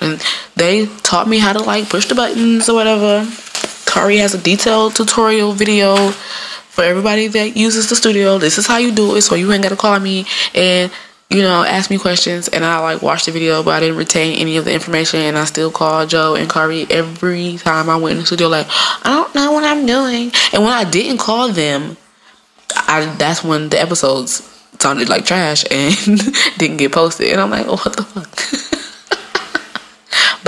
and 0.02 0.24
they 0.56 0.88
taught 1.04 1.28
me 1.28 1.40
how 1.40 1.54
to 1.54 1.60
like 1.60 1.90
push 1.90 2.08
the 2.08 2.16
buttons 2.16 2.70
or 2.70 2.76
whatever. 2.76 3.26
Kari 3.90 4.18
has 4.18 4.36
a 4.36 4.38
detailed 4.38 4.96
tutorial 4.96 5.52
video 5.52 6.12
for 6.12 6.84
everybody 6.84 7.28
that 7.28 7.58
uses 7.58 7.90
the 7.90 7.96
studio. 7.96 8.38
This 8.38 8.60
is 8.60 8.68
how 8.68 8.78
you 8.78 8.94
do 8.94 9.16
it, 9.16 9.22
so 9.24 9.34
you 9.34 9.52
ain't 9.52 9.64
gotta 9.64 9.76
call 9.76 10.00
me 10.00 10.26
and 10.54 10.92
you 11.32 11.42
know 11.42 11.64
ask 11.64 11.90
me 11.90 11.98
questions. 11.98 12.48
And 12.48 12.64
I 12.64 12.80
like 12.80 13.02
watched 13.02 13.26
the 13.26 13.32
video, 13.32 13.64
but 13.64 13.72
I 13.72 13.80
didn't 13.80 13.98
retain 13.98 14.40
any 14.40 14.58
of 14.58 14.66
the 14.66 14.74
information. 14.74 15.22
And 15.22 15.38
I 15.38 15.46
still 15.46 15.72
call 15.72 16.06
Joe 16.06 16.36
and 16.36 16.48
Kari 16.48 16.86
every 16.92 17.58
time 17.58 17.90
I 17.90 17.98
went 17.98 18.14
in 18.14 18.20
the 18.20 18.26
studio. 18.28 18.48
Like 18.48 18.68
I 18.70 19.10
don't 19.10 19.34
know 19.34 19.52
what 19.54 19.64
I'm 19.64 19.88
doing. 19.88 20.32
And 20.54 20.64
when 20.64 20.72
I 20.72 20.84
didn't 20.84 21.18
call 21.18 21.52
them, 21.52 21.98
I 22.76 23.14
that's 23.18 23.44
when 23.44 23.70
the 23.70 23.82
episodes 23.82 24.44
sounded 24.78 25.10
like 25.10 25.26
trash 25.26 25.66
and 25.72 25.96
didn't 26.60 26.78
get 26.78 26.92
posted. 26.92 27.32
And 27.32 27.42
I'm 27.42 27.50
like, 27.50 27.66
oh, 27.68 27.78
what 27.78 27.98
the 27.98 28.04
fuck. 28.04 28.70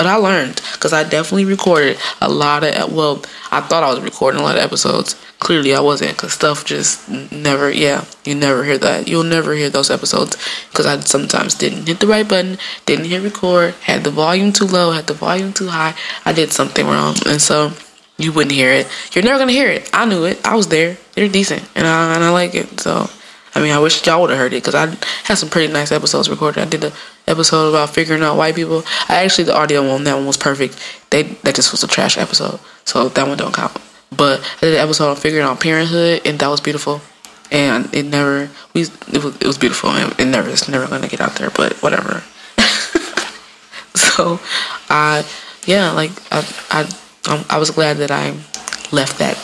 But 0.02 0.10
I 0.10 0.16
learned 0.16 0.60
because 0.72 0.92
I 0.92 1.04
definitely 1.04 1.44
recorded 1.44 1.96
a 2.20 2.28
lot 2.28 2.64
of. 2.64 2.92
Well, 2.92 3.22
I 3.52 3.60
thought 3.60 3.84
I 3.84 3.90
was 3.90 4.00
recording 4.00 4.40
a 4.40 4.42
lot 4.42 4.56
of 4.56 4.62
episodes. 4.64 5.14
Clearly, 5.38 5.76
I 5.76 5.80
wasn't 5.80 6.16
because 6.16 6.32
stuff 6.32 6.64
just 6.64 7.08
never. 7.30 7.70
Yeah, 7.70 8.04
you 8.24 8.34
never 8.34 8.64
hear 8.64 8.78
that. 8.78 9.06
You'll 9.06 9.22
never 9.22 9.54
hear 9.54 9.70
those 9.70 9.92
episodes 9.92 10.36
because 10.70 10.86
I 10.86 10.98
sometimes 10.98 11.54
didn't 11.54 11.86
hit 11.86 12.00
the 12.00 12.08
right 12.08 12.28
button, 12.28 12.58
didn't 12.84 13.04
hit 13.04 13.22
record, 13.22 13.74
had 13.74 14.02
the 14.02 14.10
volume 14.10 14.52
too 14.52 14.66
low, 14.66 14.90
had 14.90 15.06
the 15.06 15.14
volume 15.14 15.52
too 15.52 15.68
high. 15.68 15.94
I 16.24 16.32
did 16.32 16.50
something 16.50 16.84
wrong, 16.84 17.14
and 17.24 17.40
so 17.40 17.70
you 18.18 18.32
wouldn't 18.32 18.56
hear 18.56 18.72
it. 18.72 18.88
You're 19.12 19.22
never 19.22 19.38
gonna 19.38 19.52
hear 19.52 19.68
it. 19.68 19.88
I 19.92 20.04
knew 20.04 20.24
it. 20.24 20.44
I 20.44 20.56
was 20.56 20.66
there. 20.66 20.98
They're 21.14 21.28
decent, 21.28 21.62
and 21.76 21.86
I 21.86 22.16
and 22.16 22.24
I 22.24 22.30
like 22.30 22.56
it. 22.56 22.80
So. 22.80 23.08
I 23.54 23.60
mean, 23.60 23.72
I 23.72 23.78
wish 23.78 24.06
y'all 24.06 24.20
would 24.22 24.30
have 24.30 24.38
heard 24.38 24.52
it 24.52 24.64
because 24.64 24.74
I 24.74 24.86
had 25.24 25.34
some 25.34 25.50
pretty 25.50 25.72
nice 25.72 25.92
episodes 25.92 26.30
recorded. 26.30 26.62
I 26.62 26.64
did 26.64 26.84
an 26.84 26.92
episode 27.26 27.68
about 27.68 27.90
figuring 27.90 28.22
out 28.22 28.36
white 28.36 28.54
people. 28.54 28.82
I 29.08 29.24
actually 29.24 29.44
the 29.44 29.56
audio 29.56 29.88
on 29.90 30.04
that 30.04 30.14
one 30.14 30.26
was 30.26 30.36
perfect. 30.36 30.78
They 31.10 31.24
that 31.44 31.54
just 31.54 31.72
was 31.72 31.84
a 31.84 31.88
trash 31.88 32.16
episode, 32.16 32.60
so 32.84 33.08
that 33.08 33.28
one 33.28 33.36
don't 33.36 33.54
count. 33.54 33.76
But 34.10 34.40
I 34.58 34.60
did 34.66 34.74
an 34.74 34.80
episode 34.80 35.10
on 35.10 35.16
figuring 35.16 35.44
out 35.44 35.60
parenthood, 35.60 36.22
and 36.24 36.38
that 36.38 36.48
was 36.48 36.60
beautiful. 36.60 37.02
And 37.50 37.94
it 37.94 38.06
never 38.06 38.48
we 38.72 38.82
it 38.82 39.22
was 39.22 39.36
it 39.36 39.46
was 39.46 39.58
beautiful, 39.58 39.90
and 39.90 40.18
it 40.18 40.24
never 40.24 40.48
it's 40.48 40.68
never 40.68 40.86
gonna 40.86 41.08
get 41.08 41.20
out 41.20 41.34
there. 41.34 41.50
But 41.50 41.74
whatever. 41.82 42.22
so, 43.94 44.40
I 44.88 45.26
yeah, 45.66 45.92
like 45.92 46.12
I 46.32 46.46
I 46.70 46.80
um, 47.30 47.44
I 47.50 47.58
was 47.58 47.70
glad 47.70 47.98
that 47.98 48.10
I 48.10 48.30
left 48.90 49.18
that. 49.18 49.38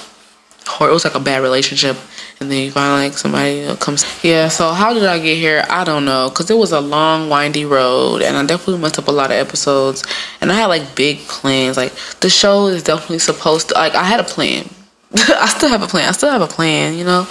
It 0.81 0.93
was 0.93 1.05
like 1.05 1.15
a 1.15 1.21
bad 1.21 1.43
relationship 1.43 1.97
and 2.41 2.51
then 2.51 2.65
you 2.65 2.71
find 2.71 3.05
like 3.05 3.19
somebody 3.19 3.67
comes. 3.77 4.05
Yeah 4.23 4.49
so 4.49 4.73
how 4.73 4.95
did 4.95 5.05
i 5.05 5.19
get 5.19 5.37
here? 5.37 5.65
I 5.69 5.85
don't 5.85 6.05
know 6.05 6.29
because 6.29 6.51
it 6.51 6.57
was 6.57 6.73
a 6.73 6.81
long 6.81 7.29
windy 7.29 7.65
road 7.65 8.23
and 8.23 8.37
i 8.37 8.45
definitely 8.45 8.81
messed 8.81 8.99
up 8.99 9.09
a 9.09 9.13
lot 9.13 9.31
of 9.31 9.37
episodes 9.37 10.05
and 10.41 10.53
i 10.53 10.55
had 10.55 10.67
like 10.67 10.95
big 10.95 11.19
plans. 11.21 11.77
Like 11.77 11.93
the 12.21 12.31
show 12.31 12.67
is 12.69 12.83
definitely 12.83 13.19
supposed 13.19 13.69
to 13.69 13.75
like 13.75 13.95
i 13.95 14.05
had 14.05 14.21
a 14.21 14.25
plan. 14.25 14.69
I 15.15 15.49
still 15.49 15.71
have 15.71 15.83
a 15.83 15.87
plan. 15.87 16.09
I 16.09 16.13
still 16.13 16.31
have 16.31 16.43
a 16.43 16.47
plan 16.47 16.95
you 16.95 17.05
know? 17.05 17.27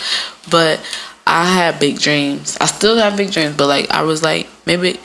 But 0.49 0.81
i 1.25 1.45
had 1.45 1.79
big 1.79 1.99
dreams. 1.99 2.57
I 2.59 2.65
still 2.65 2.97
have 2.97 3.17
big 3.17 3.31
dreams 3.31 3.55
but 3.55 3.67
like 3.67 3.89
i 3.91 4.01
was 4.01 4.23
like 4.23 4.47
maybe 4.65 4.99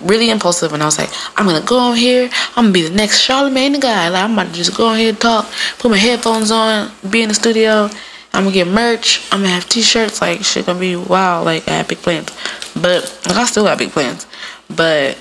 really 0.00 0.30
impulsive 0.30 0.72
and 0.72 0.82
I 0.82 0.86
was 0.86 0.98
like, 0.98 1.10
I'm 1.36 1.46
gonna 1.46 1.64
go 1.64 1.78
on 1.78 1.96
here, 1.96 2.28
I'm 2.56 2.64
gonna 2.64 2.72
be 2.72 2.82
the 2.82 2.94
next 2.94 3.26
Charlamagne 3.26 3.80
guy. 3.80 4.08
Like 4.08 4.24
I'm 4.24 4.32
about 4.32 4.48
to 4.48 4.52
just 4.52 4.76
go 4.76 4.88
on 4.88 4.98
here 4.98 5.10
and 5.10 5.20
talk, 5.20 5.46
put 5.78 5.90
my 5.90 5.96
headphones 5.96 6.50
on, 6.50 6.90
be 7.08 7.22
in 7.22 7.28
the 7.28 7.34
studio, 7.34 7.88
I'm 8.34 8.44
gonna 8.44 8.54
get 8.54 8.66
merch. 8.66 9.26
I'm 9.30 9.40
gonna 9.40 9.52
have 9.52 9.68
T-shirts. 9.68 10.20
Like 10.20 10.42
shit 10.44 10.66
gonna 10.66 10.80
be 10.80 10.96
wow. 10.96 11.42
Like 11.42 11.68
I 11.68 11.72
have 11.72 11.88
big 11.88 11.98
plans, 11.98 12.30
but 12.74 13.02
like, 13.26 13.36
I 13.36 13.44
still 13.44 13.64
got 13.64 13.78
big 13.78 13.90
plans. 13.90 14.26
But 14.74 15.18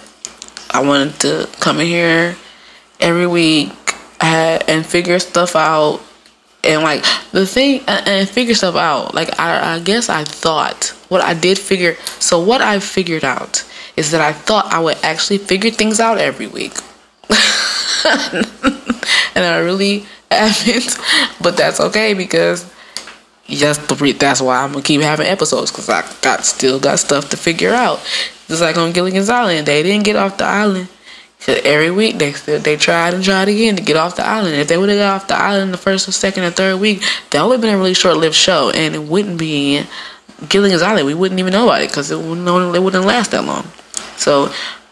I 0.69 0.81
wanted 0.81 1.19
to 1.21 1.49
come 1.59 1.79
in 1.79 1.87
here 1.87 2.37
every 2.99 3.27
week 3.27 3.71
and 4.21 4.85
figure 4.85 5.19
stuff 5.19 5.55
out. 5.55 6.01
And 6.63 6.83
like 6.83 7.03
the 7.31 7.47
thing, 7.47 7.81
uh, 7.87 8.03
and 8.05 8.29
figure 8.29 8.53
stuff 8.53 8.75
out. 8.75 9.15
Like 9.15 9.39
I, 9.39 9.75
I 9.75 9.79
guess 9.79 10.09
I 10.09 10.23
thought 10.23 10.95
what 11.09 11.21
I 11.21 11.33
did 11.33 11.57
figure. 11.57 11.95
So 12.19 12.39
what 12.39 12.61
I 12.61 12.79
figured 12.79 13.23
out 13.23 13.65
is 13.97 14.11
that 14.11 14.21
I 14.21 14.31
thought 14.31 14.67
I 14.67 14.79
would 14.79 14.97
actually 15.03 15.39
figure 15.39 15.71
things 15.71 15.99
out 15.99 16.17
every 16.19 16.47
week. 16.47 16.73
and 19.35 19.43
I 19.43 19.57
really 19.57 20.05
haven't. 20.31 20.97
But 21.41 21.57
that's 21.57 21.79
okay 21.79 22.13
because 22.13 22.71
Yes, 23.51 23.77
the 23.77 23.95
re- 23.95 24.13
that's 24.13 24.41
why 24.41 24.63
I'm 24.63 24.71
gonna 24.71 24.81
keep 24.83 25.01
having 25.01 25.27
episodes 25.27 25.71
because 25.71 25.89
I 25.89 26.03
got 26.21 26.45
still 26.45 26.79
got 26.79 26.99
stuff 26.99 27.29
to 27.29 27.37
figure 27.37 27.73
out. 27.73 27.99
Just 28.47 28.61
like 28.61 28.77
on 28.77 28.93
Gilligan's 28.93 29.29
Island, 29.29 29.67
they 29.67 29.83
didn't 29.83 30.05
get 30.05 30.15
off 30.15 30.37
the 30.37 30.45
island. 30.45 30.87
'Cause 31.45 31.59
every 31.65 31.89
week 31.91 32.17
they 32.19 32.31
still 32.33 32.59
they 32.59 32.77
tried 32.77 33.13
and 33.13 33.23
tried 33.23 33.49
again 33.49 33.75
to 33.75 33.81
get 33.81 33.97
off 33.97 34.15
the 34.15 34.25
island. 34.25 34.55
If 34.55 34.67
they 34.67 34.77
would 34.77 34.89
have 34.89 34.99
got 34.99 35.15
off 35.15 35.27
the 35.27 35.37
island 35.37 35.73
the 35.73 35.77
first 35.77 36.07
or 36.07 36.11
second 36.11 36.43
or 36.43 36.51
third 36.51 36.79
week, 36.79 37.01
that 37.31 37.43
would 37.43 37.53
have 37.53 37.61
been 37.61 37.73
a 37.73 37.77
really 37.77 37.93
short 37.95 38.17
lived 38.17 38.35
show, 38.35 38.69
and 38.69 38.95
it 38.95 39.03
wouldn't 39.03 39.37
be 39.37 39.77
in 39.77 39.87
Gilligan's 40.47 40.81
Island. 40.83 41.07
We 41.07 41.13
wouldn't 41.15 41.39
even 41.39 41.51
know 41.51 41.65
about 41.65 41.81
it 41.81 41.89
because 41.89 42.09
it 42.11 42.19
wouldn't 42.19 42.75
it 42.75 42.79
wouldn't 42.83 43.05
last 43.05 43.31
that 43.31 43.43
long. 43.43 43.65
So 44.17 44.51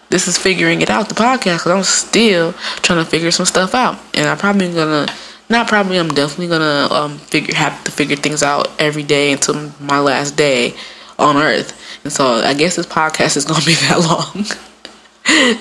this 0.10 0.28
is 0.28 0.38
figuring 0.38 0.82
it 0.82 0.90
out 0.90 1.08
the 1.08 1.16
podcast 1.16 1.60
because 1.64 1.72
I'm 1.72 1.84
still 1.84 2.54
trying 2.82 3.04
to 3.04 3.10
figure 3.10 3.32
some 3.32 3.46
stuff 3.46 3.74
out, 3.76 4.00
and 4.16 4.28
I'm 4.28 4.38
probably 4.38 4.74
gonna 4.74 5.06
not 5.50 5.68
probably 5.68 5.98
I'm 5.98 6.10
definitely 6.10 6.48
gonna 6.48 6.94
um 6.94 7.18
figure 7.18 7.56
have 7.56 7.84
to 7.86 7.92
figure 7.92 8.16
things 8.16 8.44
out 8.44 8.70
every 8.80 9.04
day 9.04 9.32
until 9.32 9.72
my 9.80 10.00
last 10.00 10.38
day 10.38 10.76
on 11.18 11.38
Earth. 11.38 11.76
And 12.04 12.14
so 12.14 12.36
I 12.36 12.54
guess 12.54 12.76
this 12.76 12.86
podcast 12.86 13.36
is 13.38 13.46
gonna 13.46 13.66
be 13.66 13.74
that 13.88 14.00
long. 14.00 14.46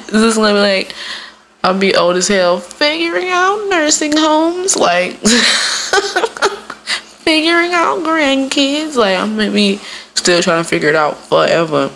this 0.07 0.23
is 0.23 0.37
gonna 0.37 0.55
be 0.55 0.61
like 0.61 0.95
I'll 1.65 1.79
be 1.79 1.95
old 1.95 2.17
as 2.17 2.29
hell 2.29 2.61
figuring 2.61 3.31
out 3.31 3.69
nursing 3.69 4.17
homes, 4.17 4.77
like 4.77 5.17
figuring 7.25 7.73
out 7.73 7.99
grandkids. 8.01 8.97
Like 8.97 9.19
I'm 9.19 9.37
gonna 9.37 9.51
be 9.51 9.81
still 10.15 10.41
trying 10.43 10.63
to 10.63 10.69
figure 10.69 10.89
it 10.89 10.97
out 10.97 11.17
forever. 11.17 11.91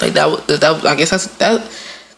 Like 0.00 0.14
that 0.14 0.30
was 0.30 0.46
that 0.46 0.84
I 0.86 0.94
guess 0.94 1.10
that's 1.10 1.26
that 1.36 1.60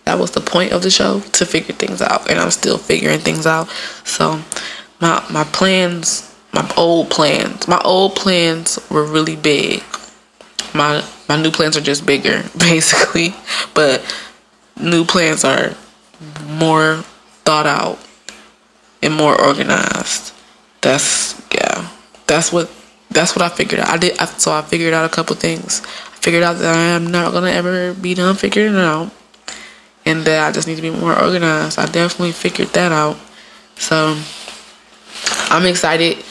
that 0.04 0.18
was 0.18 0.32
the 0.32 0.40
point 0.40 0.72
of 0.72 0.82
the 0.82 0.90
show 0.90 1.20
to 1.20 1.46
figure 1.46 1.74
things 1.74 2.02
out 2.02 2.30
and 2.30 2.38
I'm 2.38 2.50
still 2.50 2.78
figuring 2.78 3.20
things 3.20 3.46
out. 3.46 3.68
So 4.04 4.40
my 5.00 5.24
my 5.30 5.44
plans 5.44 6.34
my 6.52 6.70
old 6.76 7.10
plans 7.10 7.66
my 7.66 7.80
old 7.84 8.14
plans 8.14 8.78
were 8.90 9.04
really 9.04 9.36
big. 9.36 9.82
My 10.74 11.04
my 11.28 11.40
new 11.40 11.50
plans 11.50 11.76
are 11.76 11.80
just 11.80 12.06
bigger 12.06 12.44
basically. 12.58 13.34
But 13.72 14.04
new 14.78 15.04
plans 15.04 15.44
are 15.44 15.74
more 16.46 16.96
thought 17.44 17.66
out 17.66 17.98
and 19.02 19.14
more 19.14 19.40
organized. 19.40 20.32
That's 20.80 21.40
yeah. 21.52 21.88
That's 22.26 22.52
what 22.52 22.70
that's 23.10 23.34
what 23.34 23.42
I 23.42 23.48
figured 23.48 23.80
out. 23.80 23.88
I 23.88 23.96
did 23.96 24.18
I, 24.18 24.26
so 24.26 24.52
I 24.52 24.62
figured 24.62 24.92
out 24.92 25.04
a 25.04 25.14
couple 25.14 25.36
things. 25.36 25.80
I 25.84 26.16
figured 26.16 26.42
out 26.42 26.54
that 26.54 26.74
I 26.74 26.96
am 26.96 27.06
not 27.06 27.32
gonna 27.32 27.50
ever 27.50 27.94
be 27.94 28.14
done 28.14 28.36
figuring 28.36 28.74
it 28.74 28.80
out, 28.80 29.10
and 30.06 30.24
that 30.24 30.46
I 30.46 30.52
just 30.52 30.68
need 30.68 30.76
to 30.76 30.82
be 30.82 30.90
more 30.90 31.18
organized. 31.18 31.78
I 31.78 31.86
definitely 31.86 32.32
figured 32.32 32.68
that 32.68 32.92
out. 32.92 33.16
So 33.76 34.18
I'm 35.50 35.66
excited. 35.66 36.24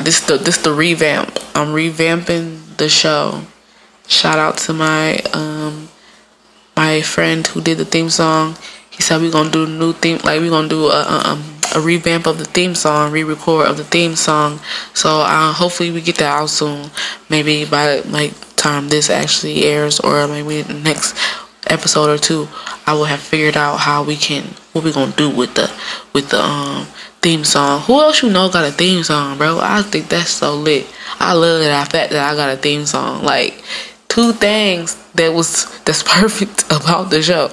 This 0.00 0.20
the 0.20 0.36
this 0.38 0.58
the 0.58 0.72
revamp. 0.72 1.38
I'm 1.54 1.68
revamping 1.68 2.76
the 2.76 2.88
show. 2.88 3.42
Shout 4.06 4.38
out 4.38 4.58
to 4.58 4.72
my 4.72 5.18
um 5.34 5.88
my 6.76 7.02
friend 7.02 7.46
who 7.46 7.60
did 7.60 7.78
the 7.78 7.84
theme 7.84 8.10
song. 8.10 8.56
He 8.90 9.02
said 9.02 9.20
we're 9.20 9.32
gonna 9.32 9.50
do 9.50 9.64
a 9.64 9.68
new 9.68 9.92
theme, 9.92 10.18
like 10.24 10.40
we're 10.40 10.50
gonna 10.50 10.68
do 10.68 10.86
a, 10.86 11.02
a 11.02 11.22
um 11.26 11.58
a 11.74 11.80
revamp 11.80 12.26
of 12.26 12.38
the 12.38 12.44
theme 12.44 12.74
song, 12.74 13.12
re-record 13.12 13.66
of 13.66 13.76
the 13.76 13.84
theme 13.84 14.16
song. 14.16 14.58
So 14.94 15.20
uh, 15.20 15.52
hopefully 15.52 15.90
we 15.90 16.00
get 16.00 16.16
that 16.16 16.40
out 16.40 16.48
soon. 16.48 16.90
Maybe 17.28 17.64
by 17.64 18.00
like 18.00 18.32
time 18.56 18.88
this 18.88 19.10
actually 19.10 19.64
airs, 19.64 20.00
or 20.00 20.26
maybe 20.26 20.62
next 20.72 21.14
episode 21.70 22.10
or 22.10 22.18
two, 22.18 22.48
I 22.86 22.94
will 22.94 23.04
have 23.04 23.20
figured 23.20 23.56
out 23.56 23.78
how 23.78 24.02
we 24.02 24.16
can 24.16 24.44
what 24.72 24.84
we 24.84 24.92
gonna 24.92 25.12
do 25.12 25.30
with 25.30 25.54
the 25.54 25.70
with 26.12 26.30
the 26.30 26.42
um 26.42 26.86
theme 27.20 27.44
song. 27.44 27.80
Who 27.82 28.00
else 28.00 28.22
you 28.22 28.30
know 28.30 28.48
got 28.48 28.64
a 28.64 28.72
theme 28.72 29.02
song, 29.02 29.38
bro? 29.38 29.58
I 29.60 29.82
think 29.82 30.08
that's 30.08 30.30
so 30.30 30.54
lit. 30.54 30.86
I 31.18 31.32
love 31.32 31.60
that 31.60 31.90
fact 31.90 32.12
that 32.12 32.32
I 32.32 32.36
got 32.36 32.52
a 32.52 32.56
theme 32.56 32.86
song. 32.86 33.24
Like 33.24 33.62
two 34.08 34.32
things 34.32 34.96
that 35.14 35.32
was 35.32 35.66
that's 35.80 36.02
perfect 36.18 36.64
about 36.64 37.10
the 37.10 37.22
show. 37.22 37.50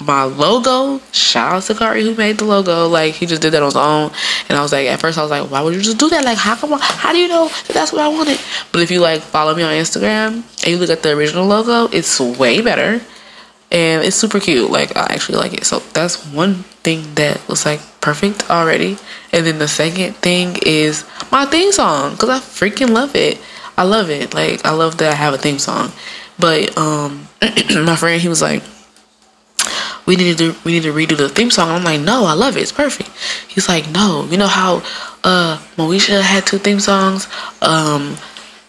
My 0.00 0.22
logo, 0.22 1.00
shout 1.10 1.54
out 1.54 1.62
to 1.64 1.74
Kari 1.74 2.04
who 2.04 2.14
made 2.14 2.38
the 2.38 2.44
logo. 2.44 2.86
Like 2.86 3.14
he 3.14 3.26
just 3.26 3.42
did 3.42 3.50
that 3.52 3.62
on 3.62 3.66
his 3.66 3.76
own, 3.76 4.12
and 4.48 4.56
I 4.56 4.62
was 4.62 4.72
like, 4.72 4.86
at 4.86 5.00
first 5.00 5.18
I 5.18 5.22
was 5.22 5.30
like, 5.30 5.50
why 5.50 5.60
would 5.60 5.74
you 5.74 5.82
just 5.82 5.98
do 5.98 6.08
that? 6.10 6.24
Like 6.24 6.38
how 6.38 6.54
come? 6.54 6.78
How 6.80 7.12
do 7.12 7.18
you 7.18 7.26
know 7.26 7.48
that 7.48 7.74
that's 7.74 7.92
what 7.92 8.02
I 8.02 8.08
wanted? 8.08 8.38
But 8.70 8.82
if 8.82 8.92
you 8.92 9.00
like 9.00 9.22
follow 9.22 9.56
me 9.56 9.64
on 9.64 9.72
Instagram 9.72 10.44
and 10.62 10.66
you 10.66 10.76
look 10.76 10.90
at 10.90 11.02
the 11.02 11.10
original 11.16 11.46
logo, 11.46 11.92
it's 11.92 12.20
way 12.20 12.60
better, 12.60 13.00
and 13.70 14.04
it's 14.04 14.16
super 14.16 14.40
cute. 14.40 14.70
Like 14.70 14.96
I 14.96 15.06
actually 15.10 15.38
like 15.38 15.54
it. 15.54 15.64
So 15.64 15.80
that's 15.92 16.24
one 16.26 16.54
thing 16.84 17.14
that 17.14 17.46
was 17.48 17.64
like 17.66 17.80
perfect 18.00 18.50
already. 18.50 18.98
And 19.32 19.46
then 19.46 19.58
the 19.58 19.68
second 19.68 20.16
thing 20.16 20.56
is 20.62 21.04
my 21.30 21.44
theme 21.44 21.72
song 21.72 22.12
because 22.12 22.30
I 22.30 22.38
freaking 22.38 22.90
love 22.90 23.14
it. 23.14 23.38
I 23.76 23.84
love 23.84 24.10
it. 24.10 24.34
Like 24.34 24.64
I 24.64 24.72
love 24.72 24.98
that 24.98 25.12
I 25.12 25.16
have 25.16 25.34
a 25.34 25.38
theme 25.38 25.58
song. 25.58 25.92
But 26.38 26.76
um, 26.78 27.28
my 27.84 27.96
friend 27.96 28.20
he 28.20 28.28
was 28.28 28.42
like 28.42 28.62
we 30.06 30.16
need 30.16 30.38
to 30.38 30.54
we 30.64 30.72
need 30.72 30.84
to 30.84 30.92
redo 30.92 31.16
the 31.16 31.28
theme 31.28 31.50
song. 31.50 31.68
I'm 31.68 31.84
like, 31.84 32.00
no, 32.00 32.24
I 32.24 32.32
love 32.32 32.56
it. 32.56 32.62
It's 32.62 32.72
perfect. 32.72 33.10
He's 33.46 33.68
like, 33.68 33.90
no, 33.90 34.26
you 34.30 34.38
know 34.38 34.46
how 34.46 34.76
uh 35.22 35.58
Moesha 35.76 36.22
had 36.22 36.46
two 36.46 36.58
theme 36.58 36.80
songs, 36.80 37.28
um, 37.60 38.16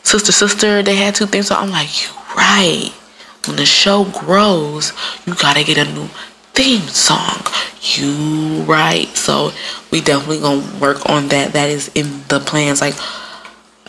Sister 0.03 0.33
Sister 0.33 0.83
they 0.83 0.95
had 0.95 1.15
two 1.15 1.25
theme 1.25 1.43
songs. 1.43 1.63
I'm 1.63 1.69
like, 1.71 2.01
you 2.01 2.09
right. 2.35 2.93
When 3.45 3.56
the 3.56 3.65
show 3.65 4.06
grows, 4.06 4.93
you 5.25 5.36
gotta 5.36 5.63
get 5.63 5.78
a 5.78 5.91
new 5.91 6.08
theme 6.54 6.88
song. 6.88 7.41
You 7.82 8.63
right. 8.63 9.08
So 9.15 9.52
we 9.91 10.02
definitely 10.02 10.39
gonna 10.39 10.80
work 10.80 11.10
on 11.10 11.30
that. 11.30 11.54
That 11.54 11.69
is 11.69 11.89
in 11.95 12.23
the 12.28 12.39
plans. 12.39 12.82
Like 12.82 12.95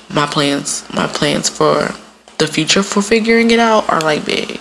my 0.09 0.27
plans, 0.27 0.85
my 0.95 1.07
plans 1.07 1.49
for 1.49 1.95
the 2.39 2.47
future 2.47 2.83
for 2.83 3.03
figuring 3.03 3.51
it 3.51 3.59
out 3.59 3.89
are 3.91 4.01
like 4.01 4.25
big. 4.25 4.61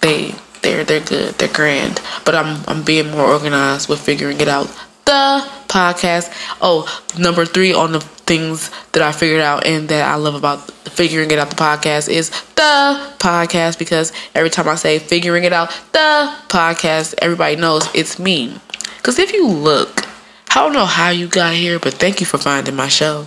They 0.00 0.34
they're 0.62 0.84
they're 0.84 1.04
good. 1.04 1.34
They're 1.34 1.52
grand. 1.52 2.00
But 2.24 2.34
I'm 2.34 2.64
I'm 2.66 2.82
being 2.82 3.10
more 3.10 3.26
organized 3.26 3.88
with 3.88 4.00
figuring 4.00 4.40
it 4.40 4.48
out. 4.48 4.68
The 5.04 5.48
podcast. 5.68 6.32
Oh, 6.60 6.86
number 7.18 7.44
three 7.44 7.72
on 7.72 7.92
the 7.92 8.00
things 8.00 8.70
that 8.92 9.02
I 9.02 9.12
figured 9.12 9.40
out 9.40 9.66
and 9.66 9.88
that 9.88 10.08
I 10.08 10.16
love 10.16 10.34
about 10.34 10.70
figuring 10.90 11.30
it 11.30 11.38
out 11.38 11.50
the 11.50 11.56
podcast 11.56 12.08
is 12.08 12.30
the 12.56 13.14
podcast 13.18 13.78
because 13.78 14.12
every 14.34 14.50
time 14.50 14.68
I 14.68 14.74
say 14.74 14.98
figuring 14.98 15.44
it 15.44 15.52
out 15.52 15.70
the 15.92 16.34
podcast, 16.48 17.14
everybody 17.22 17.56
knows 17.56 17.88
it's 17.94 18.18
me. 18.18 18.58
Because 18.96 19.18
if 19.18 19.32
you 19.32 19.46
look, 19.46 20.06
I 20.50 20.54
don't 20.56 20.72
know 20.72 20.86
how 20.86 21.10
you 21.10 21.28
got 21.28 21.54
here, 21.54 21.78
but 21.78 21.94
thank 21.94 22.20
you 22.20 22.26
for 22.26 22.38
finding 22.38 22.74
my 22.74 22.88
show. 22.88 23.26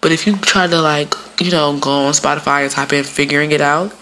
But 0.00 0.12
if 0.12 0.26
you 0.26 0.36
try 0.36 0.66
to 0.66 0.80
like, 0.80 1.14
you 1.40 1.50
know, 1.50 1.78
go 1.78 1.90
on 1.90 2.12
Spotify 2.12 2.62
and 2.62 2.70
type 2.70 2.92
in 2.92 3.04
figuring 3.04 3.52
it 3.52 3.60
out, 3.60 3.94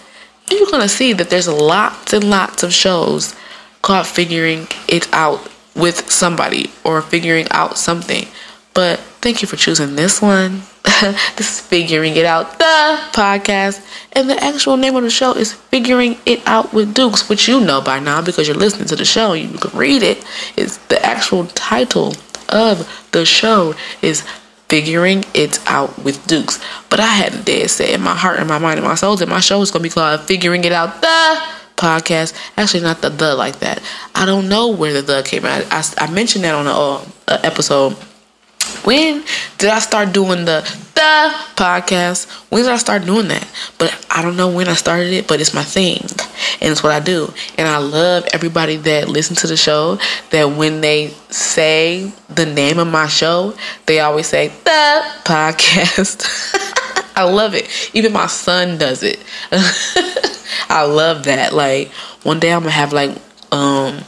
you're 0.49 0.69
gonna 0.69 0.89
see 0.89 1.13
that 1.13 1.29
there's 1.29 1.47
lots 1.47 2.13
and 2.13 2.29
lots 2.29 2.63
of 2.63 2.73
shows 2.73 3.35
called 3.81 4.05
figuring 4.05 4.67
it 4.87 5.11
out 5.13 5.49
with 5.75 6.09
somebody 6.11 6.71
or 6.83 7.01
figuring 7.01 7.47
out 7.51 7.77
something. 7.77 8.27
But 8.73 8.99
thank 8.99 9.41
you 9.41 9.47
for 9.47 9.57
choosing 9.57 9.95
this 9.95 10.21
one. 10.21 10.61
this 11.01 11.39
is 11.39 11.59
Figuring 11.59 12.15
It 12.15 12.25
Out, 12.25 12.57
the 12.57 12.99
podcast. 13.11 13.85
And 14.13 14.29
the 14.29 14.41
actual 14.41 14.77
name 14.77 14.95
of 14.95 15.03
the 15.03 15.09
show 15.09 15.33
is 15.33 15.53
Figuring 15.53 16.17
It 16.25 16.41
Out 16.47 16.73
with 16.73 16.93
Dukes, 16.93 17.27
which 17.27 17.47
you 17.47 17.59
know 17.59 17.81
by 17.81 17.99
now 17.99 18.21
because 18.21 18.47
you're 18.47 18.55
listening 18.55 18.87
to 18.87 18.95
the 18.95 19.05
show. 19.05 19.33
You 19.33 19.49
can 19.57 19.77
read 19.77 20.03
it. 20.03 20.25
It's 20.55 20.77
the 20.87 21.03
actual 21.05 21.47
title 21.47 22.13
of 22.49 23.07
the 23.11 23.25
show 23.25 23.75
is 24.01 24.21
Figuring 24.69 25.25
It 25.33 25.59
Out 25.67 26.01
with 26.01 26.25
Dukes. 26.27 26.63
But 26.89 27.01
I 27.01 27.07
had 27.07 27.33
a 27.33 27.43
dead 27.43 27.69
set 27.69 27.89
in 27.89 28.01
my 28.01 28.15
heart 28.15 28.39
and 28.39 28.47
my 28.47 28.57
mind 28.57 28.79
and 28.79 28.87
my 28.87 28.95
soul 28.95 29.17
that 29.17 29.27
my 29.27 29.41
show 29.41 29.61
is 29.61 29.69
going 29.69 29.83
to 29.83 29.89
be 29.89 29.93
called 29.93 30.21
Figuring 30.21 30.63
It 30.63 30.71
Out, 30.71 31.01
the 31.01 31.41
podcast. 31.81 32.33
Actually, 32.57 32.83
not 32.83 33.01
the 33.01 33.09
the 33.09 33.35
like 33.35 33.59
that. 33.59 33.81
I 34.13 34.25
don't 34.25 34.47
know 34.47 34.69
where 34.69 34.93
the 34.93 35.01
the 35.01 35.23
came 35.23 35.45
out. 35.45 35.65
I, 35.71 35.83
I 35.97 36.11
mentioned 36.11 36.43
that 36.45 36.53
on 36.53 36.67
a, 36.67 36.71
uh, 36.71 37.39
episode. 37.43 37.93
When 38.83 39.23
did 39.57 39.69
I 39.69 39.79
start 39.79 40.13
doing 40.13 40.45
the 40.45 40.61
the 40.93 41.33
podcast? 41.55 42.29
When 42.49 42.61
did 42.61 42.71
I 42.71 42.77
start 42.77 43.05
doing 43.05 43.27
that? 43.29 43.47
But 43.79 43.89
I 44.11 44.21
don't 44.21 44.37
know 44.37 44.49
when 44.49 44.67
I 44.67 44.75
started 44.75 45.11
it, 45.13 45.27
but 45.27 45.41
it's 45.41 45.53
my 45.53 45.63
thing. 45.63 46.01
And 46.61 46.71
it's 46.71 46.83
what 46.83 46.91
I 46.91 46.99
do. 46.99 47.33
And 47.57 47.67
I 47.67 47.77
love 47.77 48.27
everybody 48.33 48.77
that 48.77 49.09
listens 49.09 49.41
to 49.41 49.47
the 49.47 49.57
show 49.57 49.97
that 50.29 50.45
when 50.45 50.81
they 50.81 51.09
say 51.29 52.11
the 52.29 52.45
name 52.45 52.77
of 52.77 52.87
my 52.87 53.07
show, 53.07 53.55
they 53.87 53.99
always 53.99 54.27
say 54.27 54.49
the 54.49 55.03
podcast. 55.23 56.21
I 57.15 57.23
love 57.23 57.55
it. 57.55 57.67
Even 57.93 58.13
my 58.13 58.27
son 58.27 58.77
does 58.77 59.03
it. 59.03 59.19
I 60.69 60.83
love 60.83 61.23
that. 61.25 61.53
Like 61.53 61.89
one 62.23 62.39
day 62.39 62.53
I'm 62.53 62.61
gonna 62.61 62.71
have 62.71 62.93
like 62.93 63.17
um 63.51 63.99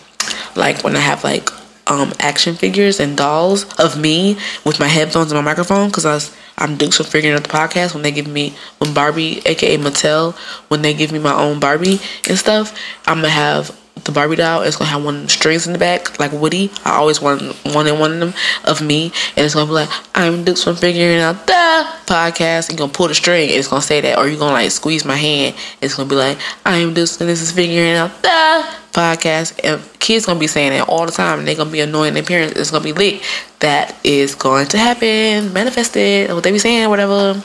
like 0.55 0.83
when 0.83 0.95
I 0.95 0.99
have 0.99 1.23
like 1.23 1.49
um 1.87 2.13
action 2.19 2.55
figures 2.55 2.99
and 2.99 3.17
dolls 3.17 3.65
of 3.77 3.99
me 3.99 4.37
with 4.65 4.79
my 4.79 4.87
headphones 4.87 5.31
and 5.31 5.39
my 5.39 5.51
microphone 5.51 5.89
because 5.89 6.05
I 6.05 6.13
was 6.13 6.35
I'm 6.57 6.77
Dukes 6.77 6.97
some 6.97 7.05
figuring 7.05 7.35
out 7.35 7.43
the 7.43 7.49
podcast 7.49 7.93
when 7.93 8.03
they 8.03 8.11
give 8.11 8.27
me 8.27 8.55
when 8.77 8.93
Barbie 8.93 9.41
aka 9.45 9.77
Mattel 9.77 10.33
when 10.69 10.81
they 10.81 10.93
give 10.93 11.11
me 11.11 11.19
my 11.19 11.33
own 11.33 11.59
Barbie 11.59 11.99
and 12.29 12.37
stuff 12.37 12.77
I'm 13.05 13.17
gonna 13.17 13.29
have 13.29 13.77
the 14.03 14.11
Barbie 14.11 14.35
doll. 14.35 14.63
It's 14.63 14.75
gonna 14.75 14.89
have 14.89 15.03
one 15.03 15.15
of 15.15 15.21
them 15.21 15.29
strings 15.29 15.67
in 15.67 15.73
the 15.73 15.79
back, 15.79 16.19
like 16.19 16.31
Woody. 16.31 16.71
I 16.83 16.93
always 16.93 17.21
wanted 17.21 17.55
wanted 17.73 17.99
one 17.99 18.13
of 18.13 18.19
them 18.19 18.33
of 18.65 18.81
me, 18.81 19.11
and 19.35 19.45
it's 19.45 19.53
gonna 19.53 19.67
be 19.67 19.73
like, 19.73 19.89
"I'm 20.15 20.43
Dukes 20.43 20.63
from 20.63 20.75
figuring 20.75 21.19
out 21.19 21.47
the 21.47 21.87
podcast." 22.05 22.69
You're 22.69 22.77
gonna 22.77 22.91
pull 22.91 23.07
the 23.07 23.15
string, 23.15 23.49
it's 23.49 23.67
gonna 23.67 23.81
say 23.81 24.01
that, 24.01 24.17
or 24.17 24.27
you're 24.27 24.39
gonna 24.39 24.53
like 24.53 24.71
squeeze 24.71 25.05
my 25.05 25.15
hand. 25.15 25.55
It's 25.81 25.95
gonna 25.95 26.09
be 26.09 26.15
like, 26.15 26.37
"I'm 26.65 26.93
Dukes, 26.93 27.19
and 27.21 27.29
this 27.29 27.41
is 27.41 27.51
figuring 27.51 27.93
out 27.93 28.21
the 28.21 28.65
podcast." 28.91 29.53
And 29.63 29.81
kids 29.99 30.25
gonna 30.25 30.39
be 30.39 30.47
saying 30.47 30.71
that 30.71 30.89
all 30.89 31.05
the 31.05 31.11
time, 31.11 31.39
and 31.39 31.47
they're 31.47 31.55
gonna 31.55 31.69
be 31.69 31.81
annoying 31.81 32.13
their 32.13 32.23
parents. 32.23 32.59
It's 32.59 32.71
gonna 32.71 32.83
be 32.83 32.93
lit. 32.93 33.21
That 33.59 33.95
is 34.03 34.35
going 34.35 34.67
to 34.67 34.77
happen. 34.77 35.53
Manifested. 35.53 36.33
What 36.33 36.43
they 36.43 36.51
be 36.51 36.59
saying, 36.59 36.89
whatever 36.89 37.41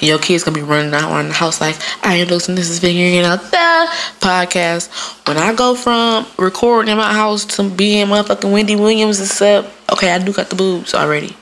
your 0.00 0.18
kids 0.18 0.44
gonna 0.44 0.54
be 0.54 0.62
running 0.62 0.92
out 0.94 1.10
around 1.10 1.28
the 1.28 1.34
house 1.34 1.60
like 1.60 1.76
I 2.02 2.16
am 2.16 2.28
losing 2.28 2.54
this 2.54 2.70
is 2.70 2.78
figuring 2.78 3.18
out 3.24 3.42
the 3.42 3.88
podcast. 4.20 4.88
When 5.26 5.36
I 5.36 5.54
go 5.54 5.74
from 5.74 6.26
recording 6.38 6.92
in 6.92 6.98
my 6.98 7.12
house 7.12 7.44
to 7.56 7.68
being 7.68 8.06
motherfucking 8.06 8.52
Wendy 8.52 8.76
Williams, 8.76 9.20
except 9.20 9.68
okay, 9.92 10.10
I 10.10 10.18
do 10.18 10.32
got 10.32 10.50
the 10.50 10.56
boobs 10.56 10.94
already. 10.94 11.36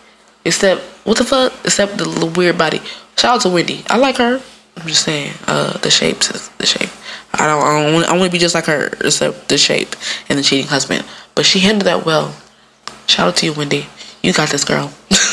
Except 0.45 0.81
what 1.05 1.19
the 1.19 1.25
fuck? 1.25 1.53
Except 1.65 1.99
the 1.99 2.05
little 2.05 2.31
weird 2.31 2.59
body. 2.59 2.81
Shout 3.17 3.37
out 3.37 3.41
to 3.43 3.49
Wendy. 3.49 3.83
I 3.89 3.97
like 3.97 4.17
her. 4.17 4.41
I'm 4.77 4.87
just 4.87 5.05
saying, 5.05 5.33
uh, 5.49 5.77
the 5.79 5.91
shape, 5.91 6.21
the 6.21 6.67
shape. 6.67 6.91
I 7.35 7.47
don't, 7.47 7.63
I 7.63 7.83
don't, 7.83 7.95
want, 7.95 8.07
I 8.07 8.13
want 8.13 8.25
to 8.25 8.31
be 8.31 8.39
just 8.39 8.55
like 8.55 8.67
her, 8.67 8.87
except 9.05 9.49
the 9.49 9.59
shape 9.59 9.97
and 10.29 10.39
the 10.39 10.43
cheating 10.43 10.69
husband. 10.69 11.05
But 11.35 11.47
she 11.47 11.59
handled 11.59 11.87
that 11.87 12.07
well. 12.07 12.35
Shout 13.07 13.29
out 13.29 13.37
to 13.39 13.47
you, 13.47 13.53
Wendy. 13.53 13.87
You 14.23 14.33
got 14.33 14.51
this, 14.51 14.65
girl. 14.65 14.93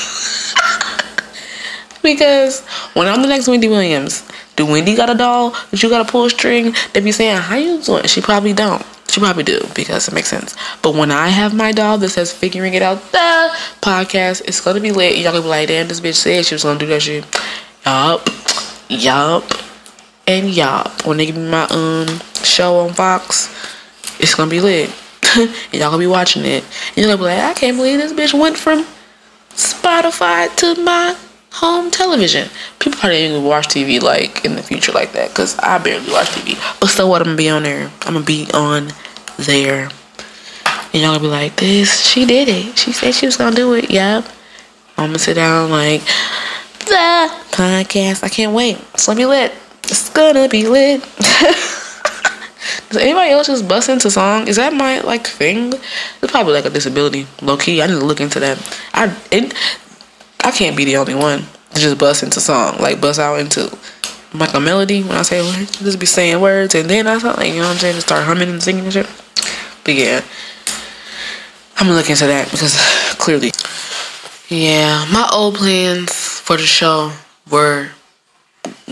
because 2.06 2.62
when 2.94 3.08
I'm 3.08 3.22
the 3.22 3.28
next 3.28 3.48
Wendy 3.48 3.68
Williams, 3.68 4.24
do 4.56 4.66
Wendy 4.66 4.96
got 4.96 5.10
a 5.10 5.16
doll 5.16 5.50
that 5.72 5.82
you 5.82 5.90
got 5.90 6.06
to 6.06 6.12
pull 6.12 6.26
a 6.26 6.30
string? 6.30 6.74
They 6.94 7.02
be 7.02 7.12
saying, 7.12 7.38
"How 7.38 7.58
you 7.58 7.82
doing?" 7.82 8.06
She 8.06 8.22
probably 8.22 8.54
don't. 8.54 8.86
She 9.10 9.20
probably 9.20 9.44
do 9.44 9.60
because 9.74 10.08
it 10.08 10.14
makes 10.14 10.30
sense. 10.30 10.56
But 10.82 10.96
when 10.96 11.12
I 11.12 11.28
have 11.28 11.54
my 11.54 11.72
doll 11.72 11.98
that 11.98 12.10
says 12.10 12.32
"Figuring 12.32 12.74
It 12.76 12.82
Out" 12.82 13.12
the 13.12 13.52
podcast, 13.82 14.44
it's 14.46 14.62
gonna 14.62 14.80
be 14.80 14.92
lit. 14.92 15.18
Y'all 15.18 15.32
gonna 15.32 15.42
be 15.42 15.50
like, 15.50 15.68
"Damn, 15.68 15.88
this 15.88 16.00
bitch 16.00 16.16
said 16.16 16.46
she 16.46 16.56
was 16.56 16.64
gonna 16.64 16.80
do 16.80 16.88
that 16.88 17.02
shit." 17.02 17.26
Yup, 17.86 18.30
yup, 18.88 19.44
and 20.28 20.50
yup. 20.50 21.06
When 21.06 21.18
they 21.18 21.26
give 21.26 21.36
me 21.36 21.50
my 21.50 21.66
um 21.70 22.08
show 22.44 22.80
on 22.80 22.94
Fox, 22.94 23.50
it's 24.20 24.36
gonna 24.36 24.52
be 24.52 24.62
lit. 24.62 24.90
y'all 25.72 25.92
gonna 25.92 25.98
be 25.98 26.08
watching 26.08 26.46
it. 26.46 26.64
You're 26.96 27.08
gonna 27.08 27.18
be 27.18 27.24
like, 27.24 27.40
I 27.40 27.54
can't 27.54 27.78
believe 27.78 28.00
this 28.00 28.14
bitch 28.14 28.40
went 28.40 28.58
from 28.58 28.86
Spotify 29.52 30.54
to 30.58 30.82
my 30.82 31.16
home 31.56 31.90
television. 31.90 32.50
People 32.80 33.00
probably 33.00 33.30
gonna 33.30 33.40
watch 33.40 33.68
TV 33.68 34.02
like 34.02 34.44
in 34.44 34.56
the 34.56 34.64
future 34.64 34.92
like 34.92 35.14
that 35.14 35.30
because 35.30 35.58
I 35.60 35.78
barely 35.78 36.12
watch 36.12 36.28
TV. 36.28 36.80
But 36.80 36.90
so 36.90 37.08
what? 37.08 37.22
I'm 37.22 37.28
gonna 37.28 37.38
be 37.38 37.50
on 37.50 37.64
there. 37.64 37.90
I'm 38.02 38.14
gonna 38.14 38.26
be 38.26 38.48
on 38.54 38.92
there. 39.38 39.90
And 40.94 41.02
y'all 41.02 41.16
gonna 41.16 41.20
be 41.20 41.28
like, 41.28 41.56
this, 41.56 42.06
she 42.06 42.26
did 42.26 42.48
it. 42.50 42.78
She 42.78 42.92
said 42.92 43.14
she 43.14 43.26
was 43.26 43.38
gonna 43.38 43.56
do 43.56 43.74
it. 43.74 43.90
Yep. 43.90 44.26
I'm 44.98 45.10
gonna 45.10 45.20
sit 45.20 45.36
down 45.36 45.72
like, 45.72 46.02
the 46.86 47.32
podcast. 47.52 48.24
I 48.24 48.30
can't 48.30 48.54
wait. 48.54 48.78
It's 48.94 49.06
gonna 49.06 49.18
be 49.18 49.26
lit. 49.26 49.54
It's 49.86 50.10
gonna 50.10 50.50
be 50.50 50.68
lit. 50.68 51.02
Does 52.90 53.02
anybody 53.02 53.32
else 53.32 53.48
just 53.48 53.68
bust 53.68 53.90
into 53.90 54.10
song? 54.12 54.48
Is 54.48 54.56
that 54.58 54.74
my 54.74 55.02
like 55.02 55.28
thing? 55.28 55.74
It's 55.74 56.32
probably 56.32 56.54
like 56.54 56.66
a 56.66 56.70
disability, 56.70 57.28
low 57.42 57.58
key. 57.58 57.82
I 57.82 57.88
need 57.88 57.94
to 57.94 58.06
look 58.06 58.22
into 58.22 58.40
that. 58.40 58.58
I 58.94 59.16
it, 59.32 59.54
I 60.46 60.52
can't 60.52 60.78
be 60.78 60.86
the 60.86 60.98
only 60.98 61.16
one 61.16 61.44
to 61.74 61.82
just 61.82 61.98
bust 61.98 62.22
into 62.22 62.40
song, 62.40 62.78
like 62.80 63.02
bust 63.02 63.20
out 63.20 63.40
into 63.40 63.76
like 64.32 64.54
a 64.54 64.60
melody 64.60 65.02
when 65.02 65.18
I 65.18 65.24
say 65.24 65.42
words. 65.42 65.80
Just 65.80 66.00
be 66.00 66.06
saying 66.06 66.40
words 66.40 66.76
and 66.76 66.88
then 66.88 67.08
I 67.08 67.18
start 67.18 67.38
like 67.38 67.50
you 67.50 67.56
know 67.56 67.62
what 67.64 67.72
I'm 67.72 67.78
saying, 67.78 67.96
just 67.96 68.06
start 68.06 68.24
humming 68.26 68.50
and 68.50 68.62
singing 68.62 68.84
and 68.84 68.94
shit. 68.94 69.10
But 69.84 69.96
yeah, 69.96 70.24
I'm 71.78 71.88
gonna 71.88 71.98
look 71.98 72.12
into 72.12 72.28
that 72.28 72.52
because 72.52 72.78
clearly, 73.18 73.50
yeah, 74.48 75.08
my 75.12 75.28
old 75.34 75.56
plans 75.56 76.14
for 76.14 76.58
the 76.58 76.68
show 76.68 77.12
were 77.50 77.90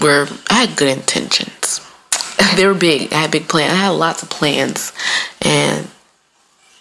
were 0.01 0.27
I 0.49 0.65
had 0.65 0.75
good 0.75 0.97
intentions. 0.97 1.81
they 2.55 2.65
were 2.65 2.73
big. 2.73 3.13
I 3.13 3.21
had 3.21 3.31
big 3.31 3.47
plans. 3.47 3.73
I 3.73 3.75
had 3.75 3.89
lots 3.89 4.23
of 4.23 4.31
plans, 4.31 4.91
and 5.39 5.87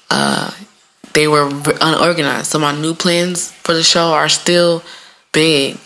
uh, 0.08 0.50
they 1.14 1.28
were 1.28 1.48
unorganized. 1.80 2.46
So 2.46 2.58
my 2.58 2.78
new 2.78 2.94
plans 2.94 3.52
for 3.52 3.74
the 3.74 3.82
show 3.82 4.12
are 4.12 4.28
still 4.28 4.82
big, 5.32 5.78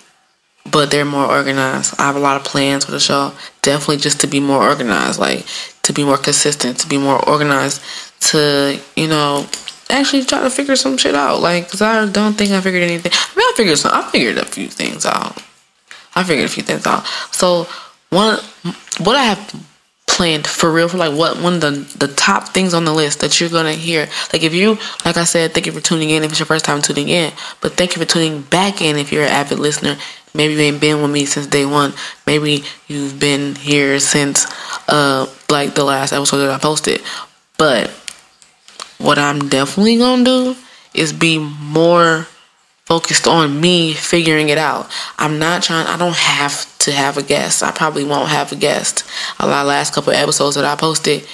but 0.71 0.91
they're 0.91 1.05
more 1.05 1.27
organized. 1.27 1.95
I 1.99 2.07
have 2.07 2.17
a 2.17 2.21
lot 2.21 2.37
of 2.37 2.45
plans 2.45 2.85
for 2.85 2.93
the 2.93 3.01
show. 3.01 3.33
Definitely 3.63 3.99
just 3.99 4.21
to 4.21 4.27
be 4.27 4.41
more 4.41 4.63
organized, 4.63 5.19
like 5.19 5.47
to 5.83 5.93
be 5.93 6.05
more 6.05 6.19
consistent, 6.19 6.79
to 6.81 6.89
be 6.89 6.99
more 6.99 7.27
organized, 7.29 7.83
to 8.21 8.81
you 8.97 9.09
know 9.09 9.47
actually 9.91 10.25
try 10.25 10.41
to 10.41 10.51
figure 10.51 10.77
some 10.77 10.97
shit 10.97 11.15
out. 11.15 11.41
Like, 11.41 11.71
cause 11.71 11.83
I 11.83 12.07
don't 12.07 12.35
think 12.35 12.51
I 12.53 12.61
figured 12.61 12.83
anything. 12.83 13.13
I 13.13 13.37
mean, 13.37 13.47
I 13.47 13.53
figured 13.57 13.79
some. 13.79 13.93
I 13.95 14.09
figured 14.11 14.39
a 14.39 14.45
few 14.45 14.69
things 14.69 15.07
out. 15.07 15.43
I 16.15 16.25
figured 16.25 16.47
a 16.47 16.53
few 16.53 16.63
things 16.63 16.87
out. 16.87 17.07
So 17.31 17.69
one, 18.11 18.39
what 18.99 19.17
I 19.17 19.25
have 19.25 19.67
planned 20.07 20.47
for 20.47 20.73
real 20.73 20.89
for 20.89 20.97
like 20.97 21.17
what 21.17 21.41
one 21.41 21.55
of 21.55 21.61
the 21.61 22.07
the 22.07 22.15
top 22.15 22.49
things 22.49 22.73
on 22.73 22.85
the 22.85 22.93
list 22.93 23.21
that 23.21 23.39
you're 23.39 23.51
gonna 23.51 23.73
hear. 23.75 24.09
Like 24.33 24.43
if 24.43 24.55
you, 24.55 24.79
like 25.05 25.17
I 25.17 25.25
said, 25.25 25.53
thank 25.53 25.67
you 25.67 25.73
for 25.73 25.81
tuning 25.81 26.11
in 26.11 26.25
if 26.25 26.31
it's 26.31 26.39
your 26.39 26.47
first 26.47 26.65
time 26.65 26.81
tuning 26.81 27.09
in. 27.09 27.33
But 27.61 27.73
thank 27.75 27.95
you 27.95 28.03
for 28.03 28.09
tuning 28.09 28.43
back 28.43 28.81
in 28.81 28.97
if 28.97 29.13
you're 29.13 29.25
an 29.25 29.31
avid 29.31 29.59
listener. 29.59 29.97
Maybe 30.35 30.55
you 30.55 30.61
ain't 30.61 30.81
been 30.81 31.03
with 31.03 31.11
me 31.11 31.25
since 31.27 31.47
day 31.47 31.67
one. 31.67 31.93
Maybe 32.27 32.65
you've 32.89 33.21
been 33.21 33.55
here 33.57 33.99
since 34.01 34.47
uh 34.89 35.27
like 35.51 35.75
the 35.75 35.85
last 35.85 36.13
episode 36.13 36.39
that 36.39 36.51
I 36.51 36.59
posted. 36.59 37.03
But 37.59 37.91
what 38.99 39.19
I'm 39.19 39.49
definitely 39.49 39.99
gonna 39.99 40.25
do 40.25 40.57
is 40.95 41.13
be 41.13 41.39
more 41.39 42.27
focused 42.87 43.27
on 43.27 43.61
me 43.61 43.93
figuring 43.93 44.49
it 44.49 44.59
out. 44.59 44.89
I'm 45.19 45.39
not 45.39 45.63
trying 45.63 45.87
I 45.87 45.97
don't 45.97 46.17
have 46.17 46.79
to 46.79 46.93
have 46.93 47.19
a 47.19 47.23
guest. 47.23 47.63
I 47.63 47.73
probably 47.73 48.05
won't 48.05 48.29
have 48.29 48.53
a 48.53 48.57
guest. 48.57 49.05
A 49.41 49.47
lot 49.47 49.63
of 49.63 49.69
last 49.69 49.93
couple 49.93 50.13
episodes 50.13 50.55
that 50.55 50.65
I 50.65 50.77
posted, 50.77 51.27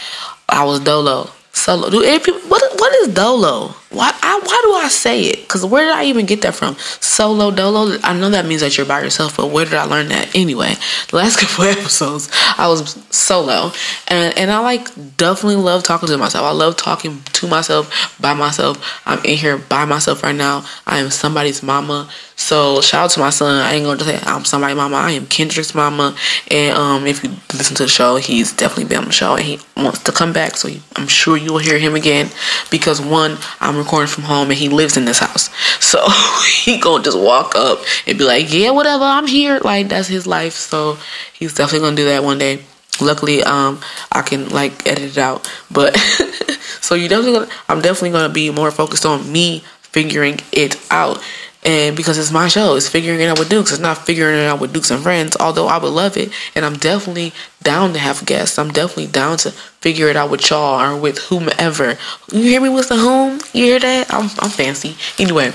I 0.48 0.64
was 0.64 0.80
dolo. 0.80 1.30
Solo. 1.52 1.90
Do 1.90 2.00
people, 2.20 2.40
what 2.48 2.62
what 2.80 2.94
is 3.02 3.14
dolo? 3.14 3.74
Why 3.92 4.12
I, 4.22 4.40
why 4.42 4.60
do 4.64 4.72
I 4.74 4.88
say 4.88 5.24
it? 5.24 5.48
Cuz 5.48 5.64
where 5.64 5.84
did 5.84 5.94
I 5.94 6.04
even 6.04 6.26
get 6.26 6.42
that 6.42 6.54
from? 6.54 6.76
Solo 7.00 7.50
dolo. 7.50 7.98
I 8.02 8.12
know 8.14 8.30
that 8.30 8.46
means 8.46 8.60
that 8.60 8.76
you're 8.76 8.86
by 8.86 9.02
yourself, 9.02 9.36
but 9.36 9.48
where 9.48 9.64
did 9.64 9.74
I 9.74 9.84
learn 9.84 10.08
that? 10.08 10.34
Anyway, 10.34 10.74
the 11.08 11.16
last 11.16 11.36
couple 11.40 11.64
episodes 11.64 12.28
I 12.56 12.68
was 12.68 12.98
solo. 13.10 13.72
And 14.08 14.36
and 14.36 14.50
I 14.50 14.58
like 14.60 14.88
definitely 15.16 15.56
love 15.62 15.82
talking 15.82 16.08
to 16.08 16.18
myself. 16.18 16.44
I 16.44 16.52
love 16.52 16.76
talking 16.76 17.22
to 17.22 17.46
myself 17.46 18.16
by 18.20 18.34
myself. 18.34 19.00
I'm 19.06 19.24
in 19.24 19.36
here 19.36 19.58
by 19.58 19.84
myself 19.84 20.22
right 20.22 20.34
now. 20.34 20.64
I 20.86 20.98
am 20.98 21.10
somebody's 21.10 21.62
mama. 21.62 22.08
So 22.36 22.80
shout 22.80 23.04
out 23.04 23.10
to 23.12 23.20
my 23.20 23.30
son. 23.30 23.54
I 23.62 23.74
ain't 23.74 23.84
gonna 23.84 23.98
just 23.98 24.10
say 24.10 24.30
I'm 24.30 24.44
somebody's 24.44 24.76
mama. 24.76 24.96
I 24.96 25.12
am 25.12 25.26
Kendrick's 25.26 25.74
mama. 25.74 26.16
And 26.50 26.76
um, 26.76 27.06
if 27.06 27.22
you 27.22 27.30
listen 27.54 27.76
to 27.76 27.84
the 27.84 27.88
show, 27.88 28.16
he's 28.16 28.52
definitely 28.52 28.86
been 28.86 28.98
on 28.98 29.04
the 29.04 29.12
show 29.12 29.36
and 29.36 29.44
he 29.44 29.60
wants 29.76 30.00
to 30.00 30.12
come 30.12 30.32
back. 30.32 30.56
So 30.56 30.68
I'm 30.96 31.06
sure 31.06 31.36
you 31.36 31.52
will 31.52 31.60
hear 31.60 31.78
him 31.78 31.94
again 31.94 32.30
because 32.70 33.00
one, 33.00 33.38
I'm 33.60 33.76
recording 33.82 34.08
from 34.08 34.24
home 34.24 34.50
and 34.50 34.58
he 34.58 34.68
lives 34.68 34.96
in 34.96 35.04
this 35.04 35.18
house. 35.18 35.50
So 35.82 36.06
he 36.64 36.78
gonna 36.78 37.02
just 37.02 37.18
walk 37.18 37.54
up 37.54 37.80
and 38.06 38.18
be 38.18 38.24
like, 38.24 38.52
yeah, 38.52 38.70
whatever, 38.70 39.04
I'm 39.04 39.26
here. 39.26 39.58
Like 39.58 39.88
that's 39.88 40.08
his 40.08 40.26
life. 40.26 40.54
So 40.54 40.98
he's 41.32 41.54
definitely 41.54 41.86
gonna 41.86 41.96
do 41.96 42.04
that 42.06 42.24
one 42.24 42.38
day. 42.38 42.62
Luckily, 43.00 43.42
um, 43.42 43.80
I 44.10 44.22
can 44.22 44.48
like 44.50 44.86
edit 44.86 45.04
it 45.04 45.18
out. 45.18 45.50
But 45.70 45.96
so 46.80 46.94
you 46.94 47.08
definitely 47.08 47.40
gonna, 47.40 47.52
I'm 47.68 47.80
definitely 47.80 48.10
gonna 48.10 48.32
be 48.32 48.50
more 48.50 48.70
focused 48.70 49.06
on 49.06 49.30
me 49.30 49.64
figuring 49.82 50.40
it 50.52 50.80
out. 50.90 51.22
And 51.64 51.96
because 51.96 52.18
it's 52.18 52.32
my 52.32 52.48
show, 52.48 52.74
it's 52.74 52.88
figuring 52.88 53.20
it 53.20 53.28
out 53.28 53.38
with 53.38 53.48
Dukes. 53.48 53.70
It's 53.70 53.80
not 53.80 53.98
figuring 53.98 54.36
it 54.36 54.46
out 54.46 54.60
with 54.60 54.72
Dukes 54.72 54.90
and 54.90 55.00
friends, 55.00 55.36
although 55.38 55.68
I 55.68 55.78
would 55.78 55.92
love 55.92 56.16
it. 56.16 56.32
And 56.56 56.64
I'm 56.64 56.76
definitely 56.76 57.32
down 57.62 57.92
to 57.92 58.00
have 58.00 58.26
guests. 58.26 58.58
I'm 58.58 58.72
definitely 58.72 59.06
down 59.06 59.36
to 59.38 59.54
figure 59.82 60.08
it 60.08 60.16
out 60.16 60.30
with 60.30 60.48
y'all 60.48 60.80
or 60.80 60.96
with 60.98 61.18
whomever. 61.18 61.98
You 62.32 62.42
hear 62.42 62.60
me 62.60 62.68
with 62.68 62.88
the 62.88 62.96
whom? 62.96 63.40
You 63.52 63.64
hear 63.64 63.80
that? 63.80 64.14
I'm, 64.14 64.30
I'm 64.38 64.50
fancy. 64.50 64.96
Anyway, 65.18 65.52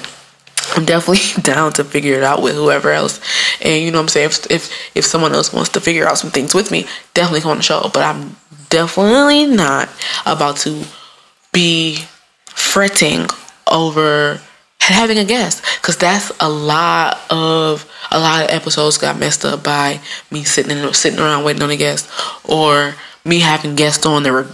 I'm 0.76 0.86
definitely 0.86 1.42
down 1.42 1.74
to 1.74 1.84
figure 1.84 2.16
it 2.16 2.24
out 2.24 2.42
with 2.42 2.56
whoever 2.56 2.92
else. 2.92 3.20
And 3.62 3.84
you 3.84 3.90
know 3.92 4.00
what 4.00 4.04
I'm 4.04 4.08
saying? 4.10 4.28
If, 4.28 4.52
if, 4.52 4.96
if 4.96 5.06
someone 5.06 5.34
else 5.34 5.54
wants 5.54 5.70
to 5.70 5.82
figure 5.82 6.06
out 6.06 6.18
some 6.18 6.30
things 6.30 6.54
with 6.54 6.72
me, 6.72 6.86
definitely 7.14 7.42
come 7.42 7.52
on 7.52 7.58
the 7.58 7.64
show. 7.64 7.90
But 7.94 8.04
I'm 8.04 8.36
definitely 8.70 9.46
not 9.48 9.90
about 10.26 10.58
to 10.58 10.84
be 11.54 12.00
fretting 12.48 13.28
over 13.72 14.42
having 14.80 15.18
a 15.18 15.26
guest 15.26 15.64
because 15.82 15.98
that's 15.98 16.32
a 16.40 16.50
lot 16.50 17.20
of 17.30 17.90
a 18.12 18.20
lot 18.20 18.44
of 18.46 18.50
episodes 18.52 18.98
got 18.98 19.20
messed 19.20 19.44
up 19.44 19.64
by 19.64 20.00
me 20.32 20.44
sitting 20.44 20.78
in, 20.78 20.94
sitting 20.94 21.20
around 21.20 21.44
waiting 21.44 21.62
on 21.62 21.70
a 21.70 21.76
guest 21.76 22.10
or 22.46 22.96
me 23.28 23.40
having 23.40 23.76
guests 23.76 24.06
on 24.06 24.24
that 24.24 24.32
were 24.32 24.48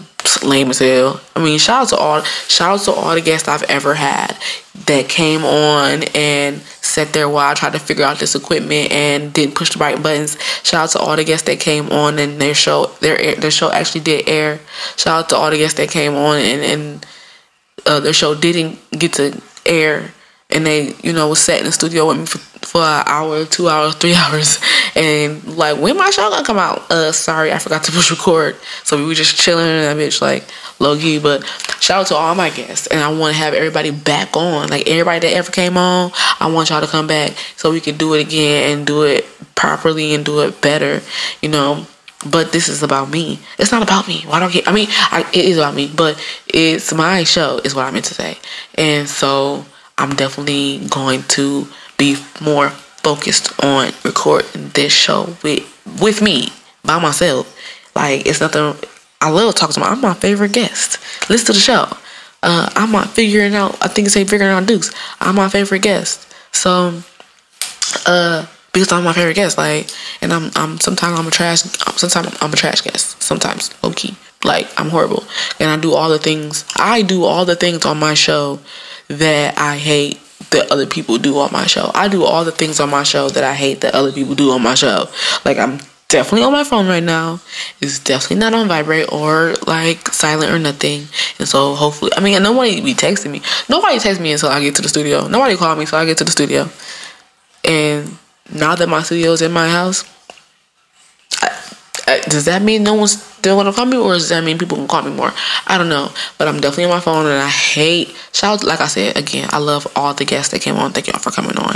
lame 0.43 0.69
as 0.69 0.79
hell. 0.79 1.21
I 1.35 1.43
mean, 1.43 1.59
shout 1.59 1.83
out 1.83 1.89
to 1.89 1.97
all 1.97 2.21
shout 2.21 2.79
out 2.79 2.85
to 2.85 2.91
all 2.91 3.13
the 3.15 3.21
guests 3.21 3.47
I've 3.47 3.63
ever 3.63 3.93
had 3.93 4.37
that 4.85 5.07
came 5.09 5.43
on 5.43 6.03
and 6.15 6.61
sat 6.81 7.13
there 7.13 7.29
while 7.29 7.51
I 7.51 7.53
tried 7.53 7.73
to 7.73 7.79
figure 7.79 8.05
out 8.05 8.19
this 8.19 8.35
equipment 8.35 8.91
and 8.91 9.33
didn't 9.33 9.55
push 9.55 9.71
the 9.71 9.79
right 9.79 10.01
buttons. 10.01 10.37
Shout 10.63 10.83
out 10.83 10.89
to 10.91 10.99
all 10.99 11.15
the 11.15 11.23
guests 11.23 11.47
that 11.47 11.59
came 11.59 11.89
on 11.91 12.19
and 12.19 12.41
their 12.41 12.53
show 12.53 12.87
their 12.99 13.35
their 13.35 13.51
show 13.51 13.71
actually 13.71 14.01
did 14.01 14.27
air. 14.27 14.59
Shout 14.97 15.25
out 15.25 15.29
to 15.29 15.35
all 15.35 15.49
the 15.49 15.57
guests 15.57 15.77
that 15.77 15.89
came 15.89 16.15
on 16.15 16.37
and 16.37 16.61
and 16.61 17.05
uh, 17.85 17.99
their 17.99 18.13
show 18.13 18.35
didn't 18.35 18.79
get 18.91 19.13
to 19.13 19.41
air 19.65 20.11
and 20.53 20.65
they 20.65 20.93
you 21.03 21.13
know 21.13 21.33
sat 21.33 21.59
in 21.59 21.65
the 21.65 21.71
studio 21.71 22.07
with 22.07 22.19
me 22.19 22.25
for, 22.25 22.37
for 22.65 22.81
an 22.81 23.03
hour, 23.05 23.45
two 23.45 23.67
hours, 23.67 23.95
three 23.95 24.13
hours, 24.17 24.59
and 24.95 25.43
like 25.57 25.77
when 25.79 25.97
my 25.97 26.09
show 26.09 26.29
gonna 26.29 26.45
come 26.45 26.57
out? 26.57 26.89
Uh, 26.91 27.11
sorry, 27.11 27.51
I 27.51 27.59
forgot 27.59 27.83
to 27.85 27.91
push 27.91 28.11
record, 28.11 28.55
so 28.83 28.97
we 28.97 29.05
were 29.05 29.13
just 29.13 29.35
chilling 29.35 29.65
in 29.65 29.81
that 29.81 29.97
bitch 29.97 30.21
like 30.21 30.43
low 30.79 30.97
key. 30.97 31.19
But 31.19 31.45
shout 31.79 32.01
out 32.01 32.07
to 32.07 32.15
all 32.15 32.35
my 32.35 32.49
guests, 32.49 32.87
and 32.87 33.01
I 33.01 33.11
want 33.11 33.35
to 33.35 33.41
have 33.41 33.53
everybody 33.53 33.91
back 33.91 34.35
on, 34.37 34.69
like 34.69 34.87
everybody 34.87 35.19
that 35.27 35.35
ever 35.35 35.51
came 35.51 35.77
on. 35.77 36.11
I 36.39 36.51
want 36.51 36.69
y'all 36.69 36.81
to 36.81 36.87
come 36.87 37.07
back 37.07 37.31
so 37.55 37.71
we 37.71 37.81
can 37.81 37.97
do 37.97 38.13
it 38.13 38.21
again 38.21 38.71
and 38.71 38.87
do 38.87 39.03
it 39.03 39.25
properly 39.55 40.13
and 40.13 40.25
do 40.25 40.41
it 40.41 40.61
better, 40.61 41.01
you 41.41 41.49
know 41.49 41.85
but 42.29 42.51
this 42.51 42.69
is 42.69 42.83
about 42.83 43.09
me. 43.09 43.39
It's 43.57 43.71
not 43.71 43.83
about 43.83 44.07
me. 44.07 44.21
Why 44.21 44.39
don't 44.39 44.55
I? 44.55 44.61
I 44.65 44.73
mean, 44.73 44.87
I, 44.89 45.29
it 45.33 45.45
is 45.45 45.57
about 45.57 45.75
me, 45.75 45.91
but 45.93 46.23
it's 46.47 46.93
my 46.93 47.23
show, 47.23 47.59
is 47.63 47.75
what 47.75 47.85
I 47.85 47.91
meant 47.91 48.05
to 48.05 48.13
say. 48.13 48.37
And 48.75 49.09
so 49.09 49.65
I'm 49.97 50.15
definitely 50.15 50.85
going 50.89 51.23
to 51.29 51.67
be 51.97 52.17
more 52.41 52.69
focused 52.69 53.51
on 53.63 53.91
recording 54.03 54.69
this 54.69 54.93
show 54.93 55.35
with 55.43 55.69
with 56.01 56.21
me 56.21 56.49
by 56.83 56.99
myself. 56.99 57.55
Like 57.95 58.25
it's 58.25 58.41
nothing. 58.41 58.75
I 59.21 59.29
love 59.29 59.55
talking 59.55 59.73
to 59.75 59.79
my. 59.79 59.87
I'm 59.87 60.01
my 60.01 60.13
favorite 60.13 60.53
guest. 60.53 60.97
Listen 61.29 61.47
to 61.47 61.53
the 61.53 61.59
show. 61.59 61.87
Uh, 62.41 62.69
I'm 62.75 62.91
not 62.91 63.09
figuring 63.09 63.55
out. 63.55 63.77
I 63.81 63.87
think 63.87 64.07
it's 64.07 64.17
a 64.17 64.25
figuring 64.25 64.51
out 64.51 64.65
Dukes. 64.65 64.91
I'm 65.21 65.35
my 65.35 65.47
favorite 65.47 65.81
guest. 65.81 66.33
So, 66.51 67.01
uh, 68.05 68.45
because 68.73 68.91
I'm 68.91 69.03
my 69.03 69.13
favorite 69.13 69.35
guest. 69.35 69.57
Like, 69.57 69.89
and 70.21 70.33
I'm 70.33 70.51
I'm 70.55 70.79
sometimes 70.79 71.19
I'm 71.19 71.27
a 71.27 71.31
trash. 71.31 71.61
Sometimes 71.61 72.35
I'm 72.41 72.51
a 72.51 72.55
trash 72.55 72.81
guest. 72.81 73.21
Sometimes 73.21 73.71
low 73.83 73.91
key. 73.91 74.15
Like 74.43 74.67
I'm 74.77 74.89
horrible, 74.89 75.23
and 75.59 75.69
I 75.69 75.77
do 75.77 75.93
all 75.93 76.09
the 76.09 76.19
things. 76.19 76.65
I 76.75 77.01
do 77.01 77.23
all 77.23 77.45
the 77.45 77.55
things 77.55 77.85
on 77.85 77.97
my 77.97 78.13
show 78.13 78.59
that 79.17 79.57
I 79.57 79.77
hate 79.77 80.19
that 80.51 80.71
other 80.71 80.85
people 80.85 81.17
do 81.17 81.37
on 81.39 81.51
my 81.51 81.65
show. 81.65 81.91
I 81.93 82.07
do 82.07 82.23
all 82.23 82.45
the 82.45 82.51
things 82.51 82.79
on 82.79 82.89
my 82.89 83.03
show 83.03 83.29
that 83.29 83.43
I 83.43 83.53
hate 83.53 83.81
that 83.81 83.95
other 83.95 84.11
people 84.11 84.35
do 84.35 84.51
on 84.51 84.61
my 84.61 84.75
show. 84.75 85.09
Like 85.45 85.57
I'm 85.57 85.79
definitely 86.13 86.43
on 86.43 86.53
my 86.53 86.63
phone 86.63 86.87
right 86.87 87.03
now. 87.03 87.39
It's 87.81 87.97
definitely 87.97 88.37
not 88.37 88.53
on 88.53 88.67
vibrate 88.67 89.11
or 89.11 89.55
like 89.65 90.09
silent 90.09 90.51
or 90.51 90.59
nothing. 90.59 91.07
And 91.39 91.47
so 91.47 91.73
hopefully, 91.73 92.11
I 92.15 92.19
mean, 92.19 92.41
nobody 92.43 92.81
be 92.81 92.93
texting 92.93 93.31
me. 93.31 93.41
Nobody 93.67 93.97
texts 93.99 94.21
me 94.21 94.31
until 94.31 94.49
I 94.49 94.61
get 94.61 94.75
to 94.75 94.81
the 94.81 94.89
studio. 94.89 95.27
Nobody 95.27 95.55
call 95.55 95.75
me 95.75 95.81
until 95.81 95.97
I 95.97 96.05
get 96.05 96.17
to 96.19 96.23
the 96.23 96.31
studio. 96.31 96.69
And 97.63 98.17
now 98.53 98.75
that 98.75 98.87
my 98.87 99.01
studio 99.01 99.31
is 99.31 99.41
in 99.41 99.51
my 99.51 99.69
house, 99.69 100.03
does 102.05 102.45
that 102.45 102.61
mean 102.61 102.83
no 102.83 102.93
one's 102.93 103.21
still 103.21 103.55
gonna 103.55 103.73
call 103.73 103.85
me, 103.85 103.97
or 103.97 104.13
does 104.13 104.29
that 104.29 104.43
mean 104.43 104.57
people 104.57 104.77
can 104.77 104.87
call 104.87 105.01
me 105.01 105.11
more? 105.11 105.31
I 105.67 105.77
don't 105.77 105.89
know, 105.89 106.09
but 106.37 106.47
I'm 106.47 106.59
definitely 106.59 106.85
on 106.85 106.91
my 106.91 106.99
phone, 106.99 107.25
and 107.25 107.41
I 107.41 107.49
hate 107.49 108.15
shout. 108.31 108.61
Out, 108.61 108.63
like 108.63 108.81
I 108.81 108.87
said 108.87 109.17
again, 109.17 109.49
I 109.51 109.57
love 109.57 109.87
all 109.95 110.13
the 110.13 110.25
guests 110.25 110.51
that 110.51 110.61
came 110.61 110.75
on. 110.75 110.91
Thank 110.91 111.07
y'all 111.07 111.19
for 111.19 111.31
coming 111.31 111.57
on. 111.57 111.75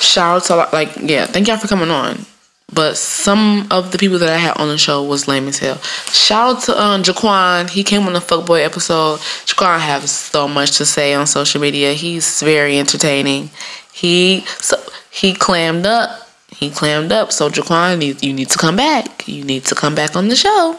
Shout 0.00 0.50
out 0.50 0.70
to 0.70 0.76
like 0.76 0.96
yeah, 1.00 1.26
thank 1.26 1.48
y'all 1.48 1.56
for 1.56 1.68
coming 1.68 1.90
on. 1.90 2.26
But 2.74 2.96
some 2.96 3.66
of 3.70 3.92
the 3.92 3.98
people 3.98 4.18
that 4.18 4.30
I 4.30 4.38
had 4.38 4.56
on 4.56 4.68
the 4.68 4.78
show 4.78 5.02
was 5.04 5.28
lame 5.28 5.46
as 5.46 5.58
hell. 5.58 5.76
Shout 6.10 6.56
out 6.56 6.62
to 6.64 6.82
um, 6.82 7.02
Jaquan. 7.02 7.68
He 7.68 7.84
came 7.84 8.06
on 8.06 8.14
the 8.14 8.18
Fuckboy 8.18 8.64
episode. 8.64 9.18
Jaquan 9.44 9.78
has 9.78 10.10
so 10.10 10.48
much 10.48 10.78
to 10.78 10.86
say 10.86 11.12
on 11.12 11.26
social 11.26 11.60
media. 11.60 11.92
He's 11.92 12.40
very 12.40 12.78
entertaining. 12.78 13.50
He 13.92 14.44
so 14.58 14.82
he 15.10 15.34
clammed 15.34 15.86
up. 15.86 16.28
He 16.52 16.70
clammed 16.70 17.12
up. 17.12 17.32
So 17.32 17.48
Jaquan, 17.48 18.22
you 18.22 18.32
need 18.32 18.50
to 18.50 18.58
come 18.58 18.76
back. 18.76 19.26
You 19.26 19.44
need 19.44 19.64
to 19.66 19.74
come 19.74 19.94
back 19.94 20.16
on 20.16 20.28
the 20.28 20.36
show. 20.36 20.78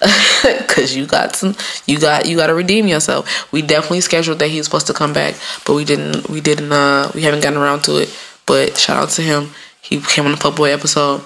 Cause 0.68 0.94
you 0.94 1.06
got 1.06 1.36
some, 1.36 1.54
you 1.86 1.98
got 1.98 2.26
you 2.26 2.36
got 2.36 2.46
to 2.46 2.54
redeem 2.54 2.86
yourself. 2.86 3.52
We 3.52 3.60
definitely 3.60 4.00
scheduled 4.00 4.38
that 4.38 4.48
he 4.48 4.56
was 4.56 4.66
supposed 4.66 4.86
to 4.86 4.94
come 4.94 5.12
back, 5.12 5.34
but 5.66 5.74
we 5.74 5.84
didn't. 5.84 6.28
We 6.30 6.40
didn't. 6.40 6.72
Uh, 6.72 7.10
we 7.14 7.22
haven't 7.22 7.42
gotten 7.42 7.58
around 7.58 7.82
to 7.82 7.98
it. 7.98 8.16
But 8.46 8.78
shout 8.78 8.96
out 8.96 9.10
to 9.10 9.22
him. 9.22 9.50
He 9.82 10.00
came 10.00 10.24
on 10.24 10.32
the 10.32 10.38
Fuckboy 10.38 10.72
episode. 10.72 11.22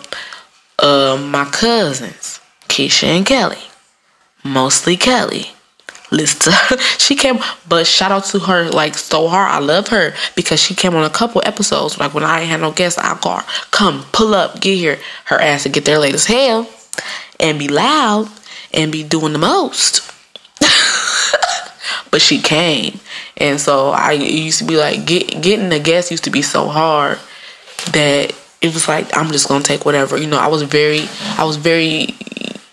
Uh, 0.78 1.16
my 1.16 1.44
cousins, 1.44 2.40
Keisha 2.68 3.04
and 3.04 3.26
Kelly, 3.26 3.62
mostly 4.42 4.96
Kelly. 4.96 5.52
Her. 6.12 6.76
She 6.98 7.16
came, 7.16 7.38
but 7.68 7.86
shout 7.86 8.12
out 8.12 8.24
to 8.26 8.38
her 8.38 8.70
like 8.70 8.94
so 8.94 9.28
hard. 9.28 9.50
I 9.50 9.58
love 9.58 9.88
her 9.88 10.14
because 10.36 10.60
she 10.60 10.74
came 10.74 10.94
on 10.94 11.04
a 11.04 11.10
couple 11.10 11.42
episodes. 11.44 11.98
Like 11.98 12.14
when 12.14 12.24
I 12.24 12.40
ain't 12.40 12.50
had 12.50 12.60
no 12.60 12.70
guests, 12.70 12.98
I 12.98 13.14
call 13.14 13.40
come, 13.70 14.04
pull 14.12 14.34
up, 14.34 14.60
get 14.60 14.76
here. 14.76 14.98
Her 15.24 15.40
ass 15.40 15.64
to 15.64 15.68
get 15.68 15.84
there 15.84 15.98
late 15.98 16.14
as 16.14 16.26
hell 16.26 16.68
and 17.40 17.58
be 17.58 17.68
loud 17.68 18.28
and 18.72 18.92
be 18.92 19.02
doing 19.02 19.32
the 19.32 19.38
most. 19.38 20.08
but 22.10 22.22
she 22.22 22.40
came. 22.40 23.00
And 23.36 23.60
so 23.60 23.90
I 23.90 24.12
used 24.12 24.58
to 24.60 24.64
be 24.64 24.76
like, 24.76 25.04
get, 25.04 25.42
getting 25.42 25.68
the 25.68 25.80
guests 25.80 26.10
used 26.10 26.24
to 26.24 26.30
be 26.30 26.42
so 26.42 26.68
hard 26.68 27.18
that 27.92 28.32
it 28.60 28.72
was 28.72 28.86
like, 28.86 29.16
I'm 29.16 29.32
just 29.32 29.48
to 29.48 29.60
take 29.60 29.84
whatever. 29.84 30.16
You 30.16 30.28
know, 30.28 30.38
I 30.38 30.46
was 30.46 30.62
very, 30.62 31.08
I 31.36 31.44
was 31.44 31.56
very 31.56 32.14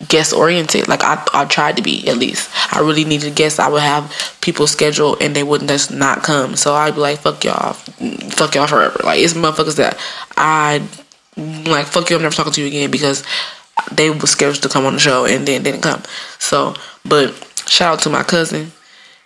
guest 0.10 0.34
oriented. 0.34 0.88
Like 0.89 1.04
I, 1.04 1.26
I 1.34 1.45
tried 1.45 1.78
to 1.78 1.82
be 1.82 2.06
at 2.10 2.17
least. 2.17 2.50
I 2.76 2.80
really 2.80 3.06
needed 3.06 3.36
guests. 3.36 3.60
I 3.60 3.69
would 3.69 3.82
have 3.82 4.38
people 4.41 4.67
scheduled 4.67 5.22
and 5.22 5.36
they 5.36 5.43
wouldn't 5.43 5.69
just 5.69 5.91
not 5.91 6.24
come. 6.24 6.56
So 6.58 6.74
I'd 6.74 6.95
be 6.95 7.00
like, 7.00 7.19
fuck 7.19 7.43
y'all, 7.45 7.74
fuck 7.74 8.56
y'all 8.56 8.67
forever. 8.67 9.00
Like 9.04 9.19
it's 9.19 9.34
motherfuckers 9.34 9.78
that 9.78 9.98
I 10.36 10.82
like, 11.38 11.86
fuck 11.86 12.10
you. 12.10 12.17
I'm 12.17 12.24
never 12.24 12.36
talking 12.36 12.52
to 12.54 12.62
you 12.62 12.67
again 12.67 12.91
because 12.91 13.24
they 13.91 14.10
were 14.10 14.19
scheduled 14.28 14.62
to 14.63 14.69
come 14.69 14.86
on 14.86 14.93
the 14.93 15.00
show 15.00 15.26
and 15.26 15.48
then 15.48 15.63
didn't 15.63 15.82
come. 15.82 16.04
So, 16.39 16.74
but 17.06 17.34
shout 17.67 17.93
out 17.93 18.00
to 18.04 18.10
my 18.10 18.24
cousin 18.24 18.72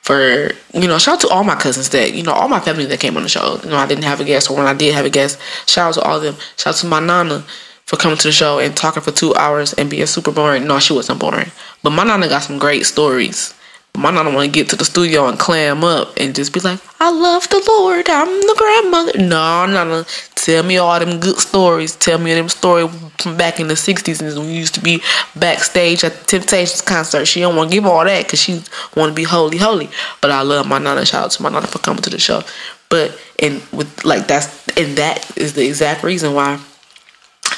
for 0.02 0.52
you 0.74 0.86
know 0.86 0.98
shout 0.98 1.16
out 1.16 1.22
to 1.22 1.30
all 1.30 1.46
my 1.46 1.56
cousins 1.56 1.90
that 1.92 2.14
you 2.14 2.24
know 2.24 2.34
all 2.34 2.50
my 2.50 2.60
family 2.60 2.86
that 2.86 3.00
came 3.00 3.16
on 3.16 3.24
the 3.24 3.30
show. 3.30 3.60
You 3.64 3.70
know 3.70 3.78
I 3.78 3.88
didn't 3.88 4.04
have 4.04 4.20
a 4.20 4.26
guest 4.26 4.52
or 4.52 4.58
when 4.58 4.68
I 4.68 4.74
did 4.74 4.94
have 4.94 5.06
a 5.06 5.10
guest, 5.10 5.40
shout 5.66 5.88
out 5.88 5.94
to 5.96 6.02
all 6.02 6.18
of 6.18 6.24
them. 6.24 6.36
Shout 6.58 6.76
out 6.76 6.80
to 6.82 6.88
my 6.88 7.00
nana 7.00 7.46
for 7.86 7.98
coming 7.98 8.18
to 8.18 8.28
the 8.28 8.32
show 8.32 8.60
and 8.60 8.76
talking 8.76 9.04
for 9.04 9.12
two 9.12 9.36
hours 9.36 9.74
and 9.74 9.90
being 9.90 10.06
super 10.06 10.32
boring. 10.32 10.68
No, 10.68 10.80
she 10.80 10.94
wasn't 10.94 11.20
boring, 11.20 11.52
but 11.82 11.92
my 11.92 12.04
nana 12.04 12.28
got 12.28 12.44
some 12.44 12.60
great 12.60 12.86
stories. 12.86 13.54
My 13.96 14.10
nana 14.10 14.32
want 14.32 14.52
to 14.52 14.52
get 14.52 14.70
to 14.72 14.76
the 14.76 14.86
studio 14.86 15.28
and 15.28 15.38
clam 15.38 15.84
up 15.84 16.14
and 16.18 16.34
just 16.34 16.52
be 16.52 16.60
like, 16.62 16.80
I 17.00 17.12
love 17.12 17.48
the 17.50 17.64
Lord. 17.68 18.10
I'm 18.10 18.28
the 18.28 18.56
grandmother. 18.58 19.20
No, 19.20 19.68
nana, 19.68 20.06
tell 20.34 20.64
me 20.64 20.78
all 20.78 21.00
them 21.00 21.20
good 21.20 21.38
stories. 21.38 21.96
Tell 21.96 22.18
me 22.18 22.34
them 22.34 22.50
stories 22.50 22.90
from 23.20 23.38
back 23.38 23.60
in 23.60 23.68
the 23.68 23.76
60s 23.76 24.20
and 24.20 24.36
when 24.36 24.48
we 24.48 24.54
used 24.54 24.74
to 24.74 24.82
be 24.82 25.00
backstage 25.36 26.04
at 26.04 26.14
the 26.14 26.26
Temptations 26.26 26.82
concert. 26.82 27.26
She 27.26 27.42
don't 27.42 27.56
want 27.56 27.70
to 27.70 27.76
give 27.76 27.86
all 27.86 28.04
that 28.04 28.26
because 28.26 28.42
she 28.42 28.64
want 28.96 29.12
to 29.12 29.14
be 29.14 29.24
holy, 29.24 29.60
holy. 29.60 29.92
But 30.22 30.32
I 30.32 30.42
love 30.42 30.68
my 30.68 30.80
nana. 30.80 31.06
Shout 31.06 31.26
out 31.26 31.32
to 31.32 31.44
my 31.44 31.50
nana 31.50 31.68
for 31.68 31.78
coming 31.78 32.02
to 32.02 32.10
the 32.10 32.20
show. 32.20 32.42
But, 32.90 33.16
and 33.38 33.62
with, 33.72 34.04
like, 34.04 34.26
that's, 34.26 34.68
and 34.76 34.98
that 34.98 35.38
is 35.38 35.54
the 35.54 35.68
exact 35.68 36.02
reason 36.02 36.34
why 36.34 36.60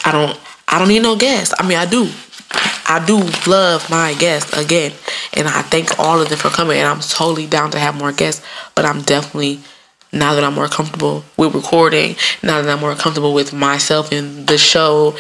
I 0.05 0.11
don't, 0.11 0.39
I 0.67 0.79
don't 0.79 0.87
need 0.87 1.03
no 1.03 1.15
guests. 1.15 1.53
I 1.57 1.67
mean, 1.67 1.77
I 1.77 1.85
do. 1.85 2.09
I 2.87 3.03
do 3.05 3.17
love 3.49 3.89
my 3.89 4.13
guests 4.13 4.55
again, 4.55 4.93
and 5.33 5.47
I 5.47 5.63
thank 5.63 5.97
all 5.99 6.21
of 6.21 6.29
them 6.29 6.37
for 6.37 6.49
coming. 6.49 6.77
And 6.77 6.87
I'm 6.87 6.99
totally 6.99 7.47
down 7.47 7.71
to 7.71 7.79
have 7.79 7.95
more 7.97 8.11
guests, 8.11 8.45
but 8.75 8.85
I'm 8.85 9.01
definitely 9.01 9.59
now 10.11 10.35
that 10.35 10.43
I'm 10.43 10.53
more 10.53 10.67
comfortable 10.67 11.23
with 11.35 11.53
recording, 11.55 12.15
now 12.41 12.61
that 12.61 12.69
I'm 12.69 12.79
more 12.79 12.95
comfortable 12.95 13.33
with 13.33 13.51
myself 13.53 14.11
and 14.11 14.47
the 14.47 14.57
show, 14.57 15.17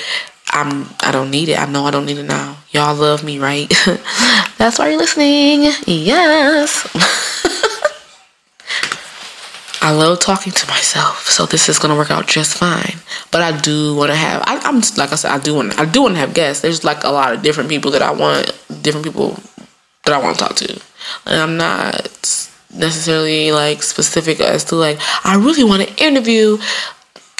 I'm 0.49 0.87
I 1.01 1.11
don't 1.11 1.31
need 1.31 1.49
it. 1.49 1.59
I 1.59 1.65
know 1.65 1.85
I 1.85 1.91
don't 1.91 2.05
need 2.05 2.17
it 2.17 2.23
now. 2.23 2.57
Y'all 2.71 2.95
love 2.95 3.23
me, 3.23 3.39
right? 3.39 3.67
That's 4.57 4.79
why 4.79 4.89
you're 4.89 4.99
listening. 4.99 5.63
Yes. 5.85 7.51
I 9.85 9.91
love 9.91 10.19
talking 10.19 10.51
to 10.51 10.67
myself, 10.67 11.27
so 11.27 11.45
this 11.45 11.69
is 11.69 11.77
gonna 11.77 11.95
work 11.95 12.09
out 12.09 12.25
just 12.25 12.57
fine. 12.57 12.95
But 13.29 13.43
I 13.43 13.55
do 13.55 13.95
want 13.95 14.09
to 14.09 14.15
have. 14.15 14.41
I, 14.47 14.55
am 14.67 14.81
like 14.97 15.11
I 15.11 15.15
said, 15.15 15.29
I 15.29 15.37
do 15.37 15.53
want. 15.53 15.77
I 15.77 15.85
do 15.85 16.01
want 16.01 16.15
to 16.15 16.19
have 16.21 16.33
guests. 16.33 16.63
There's 16.63 16.83
like 16.83 17.03
a 17.03 17.11
lot 17.11 17.33
of 17.33 17.43
different 17.43 17.69
people 17.69 17.91
that 17.91 18.01
I 18.01 18.11
want. 18.11 18.47
Different 18.81 19.05
people 19.05 19.37
that 20.05 20.15
I 20.15 20.17
want 20.17 20.39
to 20.39 20.43
talk 20.43 20.55
to, 20.55 20.81
and 21.27 21.39
I'm 21.39 21.57
not 21.57 22.01
necessarily 22.73 23.51
like 23.51 23.83
specific 23.83 24.39
as 24.39 24.63
to 24.65 24.75
like 24.75 24.97
I 25.23 25.35
really 25.35 25.63
want 25.63 25.87
to 25.87 26.03
interview 26.03 26.57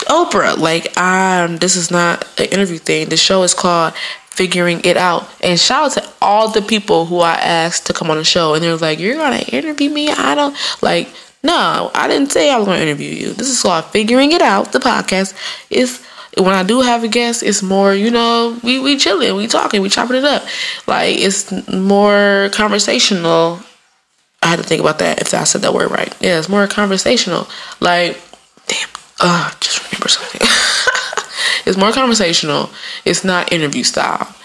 Oprah. 0.06 0.56
Like, 0.56 0.96
um, 1.00 1.58
this 1.58 1.76
is 1.76 1.90
not 1.90 2.28
an 2.40 2.46
interview 2.50 2.78
thing. 2.78 3.10
The 3.10 3.18
show 3.18 3.42
is 3.42 3.56
called 3.56 3.96
figuring 4.30 4.82
it 4.84 4.98
out. 4.98 5.28
And 5.42 5.60
shout 5.60 5.86
out 5.86 6.04
to 6.04 6.10
all 6.22 6.50
the 6.50 6.62
people 6.62 7.06
who 7.06 7.22
I 7.22 7.36
asked 7.36 7.88
to 7.88 7.94
come 7.94 8.12
on 8.12 8.18
the 8.18 8.24
show, 8.24 8.54
and 8.54 8.64
they're 8.64 8.76
like, 8.76 9.00
"You're 9.00 9.16
gonna 9.16 9.40
interview 9.40 9.90
me?" 9.90 10.12
I 10.12 10.36
don't 10.36 10.56
like. 10.84 11.10
No, 11.46 11.92
I 11.94 12.08
didn't 12.08 12.32
say 12.32 12.50
I 12.50 12.58
was 12.58 12.66
going 12.66 12.80
to 12.80 12.88
interview 12.88 13.12
you. 13.12 13.32
This 13.34 13.50
is 13.50 13.62
called 13.62 13.86
Figuring 13.86 14.32
It 14.32 14.42
Out, 14.42 14.72
the 14.72 14.80
podcast. 14.80 15.36
It's 15.70 16.04
when 16.38 16.56
I 16.56 16.64
do 16.64 16.82
have 16.82 17.04
a 17.04 17.08
guest, 17.08 17.44
it's 17.44 17.62
more, 17.62 17.94
you 17.94 18.10
know, 18.10 18.60
we 18.64 18.80
we 18.80 18.98
chilling, 18.98 19.36
we 19.36 19.46
talking, 19.46 19.84
we 19.84 19.90
chopping 19.90 20.18
it 20.18 20.24
up. 20.24 20.44
Like 20.88 21.20
it's 21.20 21.52
more 21.72 22.50
conversational. 22.52 23.60
I 24.42 24.48
had 24.48 24.58
to 24.58 24.64
think 24.64 24.82
about 24.82 24.98
that 25.00 25.22
if 25.22 25.36
I 25.36 25.44
said 25.44 25.62
that 25.62 25.74
word 25.76 25.92
right. 25.92 26.12
Yeah, 26.20 26.40
it's 26.40 26.50
more 26.50 26.66
conversational. 26.66 27.48
Like, 27.80 28.20
damn, 28.66 28.90
uh 29.20 29.52
just 29.60 29.86
remember 29.86 30.08
something. 30.08 30.42
it's 31.68 31.78
more 31.78 31.92
conversational. 31.92 32.72
It's 33.06 33.24
not 33.24 33.54
interview 33.54 33.84
style. 33.84 34.36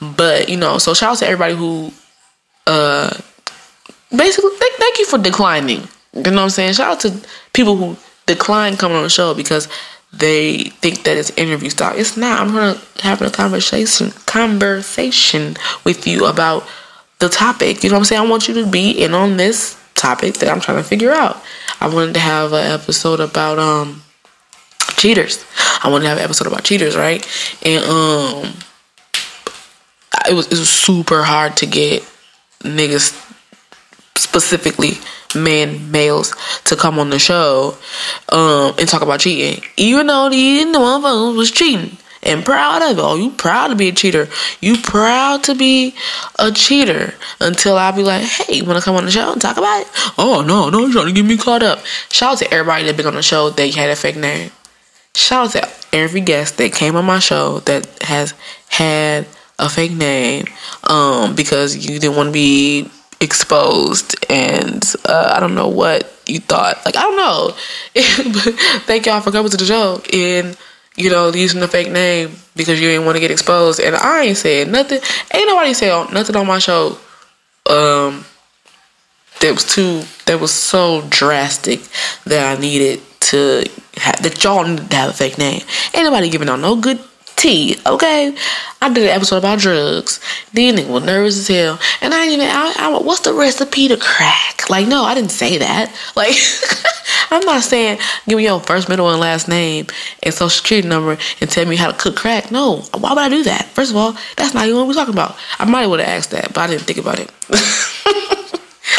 But, 0.00 0.48
you 0.48 0.56
know, 0.56 0.78
so 0.78 0.94
shout 0.94 1.12
out 1.12 1.18
to 1.18 1.26
everybody 1.26 1.54
who 1.54 1.92
uh 2.66 3.14
basically 4.10 4.52
thank, 4.56 4.74
thank 4.76 4.98
you 4.98 5.04
for 5.04 5.18
declining. 5.18 5.86
You 6.12 6.22
know 6.22 6.30
what 6.32 6.42
I'm 6.42 6.50
saying? 6.50 6.74
Shout 6.74 6.92
out 6.92 7.00
to 7.00 7.28
people 7.52 7.76
who 7.76 7.96
decline 8.26 8.76
coming 8.76 8.96
on 8.96 9.04
the 9.04 9.10
show 9.10 9.34
because 9.34 9.68
they 10.12 10.64
think 10.80 11.04
that 11.04 11.16
it's 11.16 11.30
interview 11.30 11.70
style. 11.70 11.96
It's 11.96 12.16
not. 12.16 12.40
I'm 12.40 12.52
gonna 12.52 12.80
have 13.00 13.22
a 13.22 13.30
conversation 13.30 14.10
conversation 14.26 15.56
with 15.84 16.06
you 16.06 16.26
about 16.26 16.66
the 17.20 17.28
topic. 17.28 17.84
You 17.84 17.90
know 17.90 17.94
what 17.94 18.00
I'm 18.00 18.04
saying? 18.06 18.22
I 18.22 18.28
want 18.28 18.48
you 18.48 18.54
to 18.54 18.66
be 18.66 18.90
in 18.90 19.14
on 19.14 19.36
this 19.36 19.78
topic 19.94 20.34
that 20.34 20.48
I'm 20.48 20.60
trying 20.60 20.78
to 20.78 20.84
figure 20.84 21.12
out. 21.12 21.40
I 21.80 21.88
wanted 21.88 22.14
to 22.14 22.20
have 22.20 22.52
an 22.52 22.66
episode 22.72 23.20
about 23.20 23.58
um 23.58 24.02
cheaters. 24.96 25.44
I 25.82 25.88
wanted 25.88 26.04
to 26.04 26.08
have 26.08 26.18
an 26.18 26.24
episode 26.24 26.48
about 26.48 26.64
cheaters, 26.64 26.96
right? 26.96 27.24
And 27.62 27.84
um 27.84 28.52
it 30.28 30.34
was 30.34 30.46
it 30.46 30.58
was 30.58 30.68
super 30.68 31.22
hard 31.22 31.56
to 31.58 31.66
get 31.66 32.02
niggas 32.62 33.29
specifically 34.16 34.92
men 35.34 35.90
males 35.90 36.34
to 36.64 36.76
come 36.76 36.98
on 36.98 37.10
the 37.10 37.18
show 37.18 37.76
um 38.30 38.74
and 38.78 38.88
talk 38.88 39.02
about 39.02 39.20
cheating. 39.20 39.62
Even 39.76 40.06
though 40.06 40.28
these 40.28 40.64
motherfuckers 40.66 41.36
was 41.36 41.50
cheating. 41.50 41.96
And 42.22 42.44
proud 42.44 42.82
of 42.82 42.98
it. 42.98 43.00
Oh 43.00 43.16
you 43.16 43.30
proud 43.30 43.68
to 43.68 43.76
be 43.76 43.88
a 43.88 43.92
cheater. 43.92 44.28
You 44.60 44.76
proud 44.76 45.42
to 45.44 45.54
be 45.54 45.94
a 46.38 46.52
cheater. 46.52 47.14
Until 47.40 47.78
i'll 47.78 47.94
be 47.96 48.02
like 48.02 48.22
hey 48.22 48.56
you 48.56 48.64
want 48.64 48.78
to 48.78 48.84
come 48.84 48.96
on 48.96 49.06
the 49.06 49.10
show 49.10 49.32
and 49.32 49.40
talk 49.40 49.56
about 49.56 49.82
it? 49.82 49.88
Oh 50.18 50.44
no 50.46 50.68
no 50.68 50.80
you're 50.80 50.92
trying 50.92 51.06
to 51.06 51.12
get 51.12 51.24
me 51.24 51.38
caught 51.38 51.62
up. 51.62 51.80
Shout 52.10 52.32
out 52.32 52.38
to 52.38 52.52
everybody 52.52 52.84
that 52.84 52.96
been 52.96 53.06
on 53.06 53.14
the 53.14 53.22
show 53.22 53.50
that 53.50 53.74
had 53.74 53.90
a 53.90 53.96
fake 53.96 54.16
name. 54.16 54.50
Shout 55.14 55.56
out 55.56 55.62
to 55.62 55.96
every 55.96 56.20
guest 56.20 56.58
that 56.58 56.72
came 56.74 56.94
on 56.94 57.06
my 57.06 57.20
show 57.20 57.60
that 57.60 57.86
has 58.02 58.34
had 58.68 59.26
a 59.58 59.68
fake 59.70 59.92
name. 59.92 60.44
Um 60.84 61.34
because 61.34 61.74
you 61.74 61.98
didn't 61.98 62.16
want 62.16 62.28
to 62.28 62.32
be 62.32 62.90
exposed 63.20 64.16
and 64.30 64.82
uh, 65.04 65.34
I 65.36 65.40
don't 65.40 65.54
know 65.54 65.68
what 65.68 66.12
you 66.26 66.40
thought. 66.40 66.84
Like 66.84 66.96
I 66.96 67.02
don't 67.02 67.16
know. 67.16 67.50
Thank 68.84 69.06
y'all 69.06 69.20
for 69.20 69.30
coming 69.30 69.50
to 69.50 69.56
the 69.56 69.66
show 69.66 70.02
and 70.12 70.56
you 70.96 71.10
know 71.10 71.32
using 71.32 71.60
the 71.60 71.68
fake 71.68 71.90
name 71.90 72.34
because 72.56 72.80
you 72.80 72.88
didn't 72.88 73.04
want 73.04 73.16
to 73.16 73.20
get 73.20 73.30
exposed. 73.30 73.80
And 73.80 73.94
I 73.94 74.22
ain't 74.22 74.36
saying 74.36 74.70
nothing. 74.70 75.00
Ain't 75.34 75.48
nobody 75.48 75.74
said 75.74 76.12
nothing 76.12 76.36
on 76.36 76.46
my 76.46 76.58
show. 76.58 76.98
Um, 77.68 78.24
that 79.40 79.52
was 79.52 79.64
too. 79.64 80.02
That 80.26 80.40
was 80.40 80.52
so 80.52 81.06
drastic 81.08 81.80
that 82.24 82.56
I 82.56 82.60
needed 82.60 83.00
to 83.20 83.64
have 83.96 84.22
that 84.22 84.42
y'all 84.42 84.64
needed 84.64 84.90
to 84.90 84.96
have 84.96 85.10
a 85.10 85.12
fake 85.12 85.38
name. 85.38 85.62
Ain't 85.94 86.04
nobody 86.04 86.30
giving 86.30 86.48
out 86.48 86.60
no 86.60 86.76
good 86.76 86.98
tea, 87.40 87.76
okay? 87.86 88.34
I 88.82 88.92
did 88.92 89.04
an 89.04 89.10
episode 89.10 89.38
about 89.38 89.58
drugs. 89.58 90.20
Then 90.52 90.76
nigga 90.76 90.88
was 90.88 91.04
nervous 91.04 91.38
as 91.38 91.48
hell. 91.48 91.78
And 92.02 92.12
I 92.12 92.26
didn't 92.26 92.42
even, 92.42 92.48
I, 92.48 92.74
I, 92.78 92.98
what's 92.98 93.20
the 93.20 93.32
recipe 93.32 93.88
to 93.88 93.96
crack? 93.96 94.68
Like, 94.68 94.86
no, 94.86 95.04
I 95.04 95.14
didn't 95.14 95.30
say 95.30 95.58
that. 95.58 95.94
Like, 96.16 96.34
I'm 97.30 97.44
not 97.46 97.62
saying 97.62 97.98
give 98.28 98.36
me 98.36 98.44
your 98.44 98.60
first, 98.60 98.88
middle, 98.88 99.08
and 99.10 99.20
last 99.20 99.48
name 99.48 99.86
and 100.22 100.34
social 100.34 100.50
security 100.50 100.86
number 100.86 101.16
and 101.40 101.50
tell 101.50 101.64
me 101.64 101.76
how 101.76 101.90
to 101.90 101.96
cook 101.96 102.16
crack. 102.16 102.50
No, 102.50 102.82
why 102.98 103.10
would 103.10 103.18
I 103.18 103.28
do 103.28 103.42
that? 103.44 103.66
First 103.68 103.90
of 103.92 103.96
all, 103.96 104.16
that's 104.36 104.52
not 104.52 104.66
even 104.66 104.76
what 104.76 104.88
we're 104.88 104.94
talking 104.94 105.14
about. 105.14 105.36
I 105.58 105.64
might 105.64 105.86
would 105.86 106.00
have 106.00 106.08
asked 106.08 106.32
that, 106.32 106.52
but 106.52 106.58
I 106.58 106.66
didn't 106.66 106.82
think 106.82 106.98
about 106.98 107.20
it. 107.20 107.30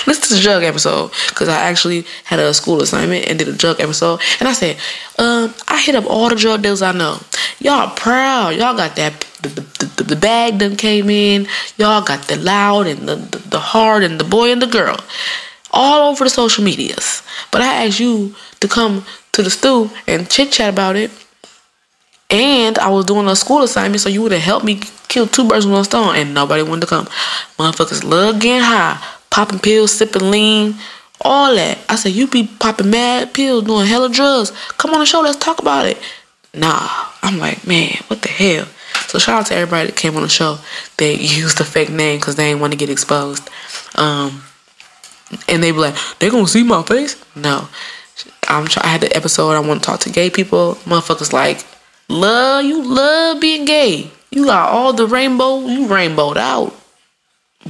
listen 0.08 0.30
to 0.30 0.36
the 0.36 0.42
drug 0.42 0.64
episode 0.64 1.12
because 1.30 1.50
I 1.50 1.58
actually 1.58 2.06
had 2.24 2.40
a 2.40 2.54
school 2.54 2.82
assignment 2.82 3.28
and 3.28 3.38
did 3.38 3.48
a 3.48 3.54
drug 3.54 3.80
episode. 3.80 4.20
And 4.40 4.48
I 4.48 4.54
said, 4.54 4.78
um, 5.18 5.54
I 5.68 5.80
hit 5.80 5.96
up 5.96 6.06
all 6.06 6.30
the 6.30 6.36
drug 6.36 6.62
dealers 6.62 6.82
I 6.82 6.92
know. 6.92 7.18
Y'all 7.60 7.94
proud. 7.96 8.56
Y'all 8.56 8.76
got 8.76 8.96
that. 8.96 9.20
The, 9.42 9.50
the, 9.50 10.04
the, 10.04 10.16
bag 10.16 10.60
done 10.60 10.76
came 10.76 11.10
in. 11.10 11.48
Y'all 11.78 12.04
got 12.04 12.28
the 12.28 12.38
loud 12.38 12.88
and 12.88 13.08
the, 13.08 13.16
the, 13.16 13.38
the 13.50 13.60
hard 13.60 14.04
and 14.04 14.20
the 14.20 14.24
boy 14.24 14.52
and 14.52 14.62
the 14.62 14.68
girl. 14.68 14.98
All 15.72 16.10
over 16.10 16.24
the 16.24 16.30
social 16.30 16.64
medias. 16.64 17.24
But 17.52 17.62
I 17.62 17.86
asked 17.86 18.00
you 18.00 18.36
to 18.60 18.68
come 18.68 19.06
to 19.32 19.42
the 19.42 19.50
stew 19.50 19.90
and 20.08 20.30
chit 20.30 20.52
chat 20.52 20.74
about 20.74 20.96
it. 20.96 21.12
And 22.30 22.78
I 22.80 22.90
was 22.90 23.06
doing 23.06 23.28
a 23.28 23.36
school 23.36 23.62
assignment, 23.62 24.00
so 24.00 24.08
you 24.08 24.22
would 24.22 24.32
have 24.32 24.42
helped 24.42 24.66
me 24.66 24.80
kill 25.10 25.28
two 25.28 25.46
birds 25.46 25.66
with 25.66 25.76
one 25.76 25.84
stone, 25.84 26.16
and 26.16 26.34
nobody 26.34 26.64
wanted 26.64 26.82
to 26.82 26.88
come. 26.88 27.06
Motherfuckers 27.60 28.06
love 28.06 28.40
getting 28.40 28.62
high, 28.62 29.04
popping 29.32 29.60
pills, 29.60 29.92
sipping 29.92 30.30
lean, 30.30 30.76
all 31.22 31.56
that. 31.56 31.80
I 31.90 31.96
said, 31.96 32.12
you 32.12 32.28
be 32.28 32.48
popping 32.60 32.92
mad 32.92 33.34
pills, 33.34 33.64
doing 33.64 33.88
hella 33.88 34.10
drugs. 34.10 34.52
Come 34.78 34.92
on 34.94 35.00
the 35.00 35.06
show, 35.06 35.22
let's 35.22 35.38
talk 35.38 35.60
about 35.60 35.88
it. 35.88 35.98
Nah, 36.54 36.88
I'm 37.24 37.40
like, 37.40 37.66
man, 37.66 37.96
what 38.08 38.22
the 38.22 38.30
hell? 38.30 38.68
So 39.08 39.18
shout 39.20 39.42
out 39.42 39.46
to 39.48 39.56
everybody 39.56 39.88
that 39.88 39.96
came 39.96 40.16
on 40.16 40.22
the 40.22 40.30
show. 40.30 40.58
They 40.98 41.16
used 41.20 41.58
the 41.58 41.66
fake 41.66 41.90
name 41.90 42.20
because 42.20 42.36
they 42.36 42.50
didn't 42.50 42.62
want 42.62 42.74
to 42.74 42.78
get 42.78 42.90
exposed. 42.90 43.50
Um, 43.96 44.44
and 45.48 45.64
they 45.64 45.72
be 45.72 45.78
like, 45.78 45.96
they 46.20 46.30
gonna 46.30 46.48
see 46.48 46.64
my 46.64 46.84
face? 46.84 47.22
No. 47.36 47.68
I'm 48.48 48.68
try- 48.68 48.84
I 48.84 48.88
had 48.88 49.02
the 49.02 49.16
episode. 49.16 49.52
I 49.52 49.60
want 49.60 49.82
to 49.82 49.86
talk 49.86 50.02
to 50.02 50.10
gay 50.10 50.30
people. 50.30 50.76
Motherfuckers 50.84 51.32
like, 51.32 51.66
love 52.10 52.66
you, 52.66 52.84
love 52.84 53.40
being 53.40 53.66
gay. 53.66 54.12
You 54.30 54.46
got 54.46 54.70
all 54.70 54.94
the 54.94 55.08
rainbow. 55.08 55.66
You 55.68 55.88
rainbowed 55.88 56.38
out. 56.38 56.76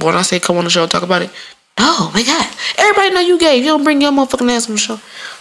When 0.00 0.14
I 0.14 0.22
say 0.22 0.40
come 0.40 0.56
on 0.56 0.64
the 0.64 0.70
show 0.70 0.86
talk 0.86 1.02
about 1.02 1.22
it, 1.22 1.30
no, 1.78 2.10
my 2.12 2.22
God, 2.22 2.48
everybody 2.78 3.10
know 3.14 3.20
you 3.20 3.38
gay. 3.38 3.56
You 3.56 3.64
don't 3.64 3.84
bring 3.84 4.00
your 4.00 4.12
motherfucking 4.12 4.50
ass 4.50 4.68
on 4.68 4.74
the 4.74 4.80
show, 4.80 5.00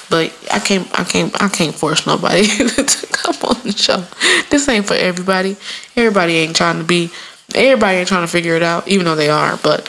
but 0.10 0.34
I 0.52 0.60
can't, 0.60 0.88
I 1.00 1.04
can't, 1.04 1.42
I 1.42 1.50
can't 1.50 1.76
force 1.76 2.08
nobody 2.08 2.48
to 2.48 3.08
come 3.12 3.36
on 3.44 3.62
the 3.64 3.74
show. 3.74 4.04
This 4.50 4.68
ain't 4.68 4.88
for 4.88 4.94
everybody. 4.94 5.58
Everybody 5.96 6.38
ain't 6.38 6.56
trying 6.56 6.78
to 6.78 6.84
be. 6.84 7.12
Everybody 7.54 7.98
ain't 7.98 8.08
trying 8.08 8.26
to 8.26 8.32
figure 8.32 8.56
it 8.56 8.64
out, 8.64 8.88
even 8.88 9.06
though 9.06 9.16
they 9.16 9.30
are. 9.30 9.58
But 9.62 9.88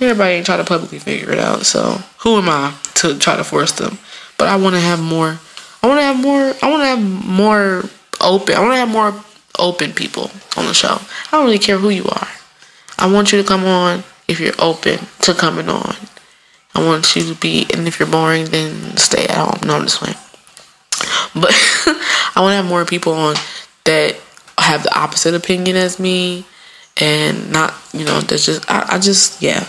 everybody 0.00 0.34
ain't 0.34 0.46
trying 0.46 0.58
to 0.58 0.64
publicly 0.64 0.98
figure 0.98 1.32
it 1.32 1.38
out. 1.38 1.64
So 1.64 2.00
who 2.18 2.36
am 2.36 2.48
I 2.48 2.74
to 2.96 3.18
try 3.18 3.36
to 3.36 3.44
force 3.44 3.72
them? 3.72 3.98
But 4.36 4.48
I 4.48 4.56
want 4.56 4.74
to 4.74 4.80
have 4.80 5.02
more. 5.02 5.38
I 5.82 5.86
want 5.86 5.98
to 5.98 6.04
have 6.04 6.20
more. 6.20 6.54
I 6.62 6.70
want 6.70 6.82
to 6.82 6.86
have 6.86 7.26
more 7.26 7.84
open. 8.20 8.54
I 8.54 8.60
want 8.60 8.72
to 8.72 8.76
have 8.76 8.90
more 8.90 9.24
open 9.58 9.92
people 9.92 10.30
on 10.56 10.66
the 10.66 10.74
show. 10.74 10.98
I 10.98 11.28
don't 11.32 11.46
really 11.46 11.58
care 11.58 11.78
who 11.78 11.88
you 11.88 12.04
are. 12.04 12.28
I 12.98 13.10
want 13.10 13.32
you 13.32 13.40
to 13.40 13.46
come 13.46 13.64
on 13.64 14.02
if 14.26 14.40
you're 14.40 14.54
open 14.58 14.98
to 15.20 15.34
coming 15.34 15.68
on. 15.68 15.94
I 16.74 16.84
want 16.84 17.16
you 17.16 17.22
to 17.22 17.34
be, 17.34 17.66
and 17.72 17.88
if 17.88 17.98
you're 17.98 18.08
boring, 18.08 18.46
then 18.46 18.96
stay 18.96 19.24
at 19.24 19.36
home. 19.36 19.66
No, 19.66 19.76
I'm 19.76 19.82
just 19.82 19.98
playing. 19.98 20.16
But 21.34 21.52
I 22.36 22.40
want 22.40 22.52
to 22.52 22.56
have 22.56 22.66
more 22.66 22.84
people 22.84 23.12
on 23.12 23.36
that 23.84 24.16
have 24.58 24.82
the 24.82 24.98
opposite 24.98 25.34
opinion 25.34 25.76
as 25.76 25.98
me, 25.98 26.44
and 27.00 27.52
not, 27.52 27.74
you 27.92 28.04
know, 28.04 28.20
that's 28.20 28.46
just, 28.46 28.68
I, 28.70 28.84
I 28.88 28.98
just, 28.98 29.40
yeah. 29.40 29.66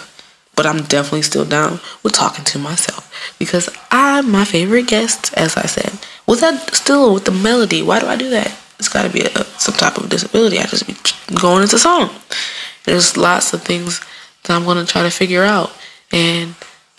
But 0.56 0.66
I'm 0.66 0.84
definitely 0.84 1.22
still 1.22 1.46
down 1.46 1.80
with 2.04 2.14
talking 2.14 2.44
to 2.46 2.60
myself 2.60 3.36
because 3.40 3.70
I'm 3.92 4.30
my 4.30 4.44
favorite 4.44 4.88
guest, 4.88 5.34
as 5.38 5.56
I 5.56 5.68
said. 5.68 5.98
Was 6.28 6.42
that 6.42 6.76
still 6.76 7.14
with 7.14 7.26
the 7.26 7.32
melody? 7.32 7.82
Why 7.82 8.00
do 8.00 8.08
I 8.08 8.18
do 8.18 8.30
that? 8.32 8.56
It's 8.78 8.90
got 8.90 9.04
to 9.04 9.10
be 9.10 9.22
a, 9.22 9.44
some 9.58 9.76
type 9.76 9.98
of 9.98 10.10
disability. 10.10 10.60
I 10.60 10.64
just 10.64 10.86
be 10.86 10.96
going 11.40 11.62
into 11.62 11.80
song. 11.80 12.10
There's 12.90 13.16
lots 13.18 13.54
of 13.54 13.62
things 13.62 14.02
that 14.42 14.56
I'm 14.56 14.66
gonna 14.66 14.84
try 14.84 15.04
to 15.04 15.12
figure 15.12 15.44
out, 15.44 15.72
and 16.12 16.56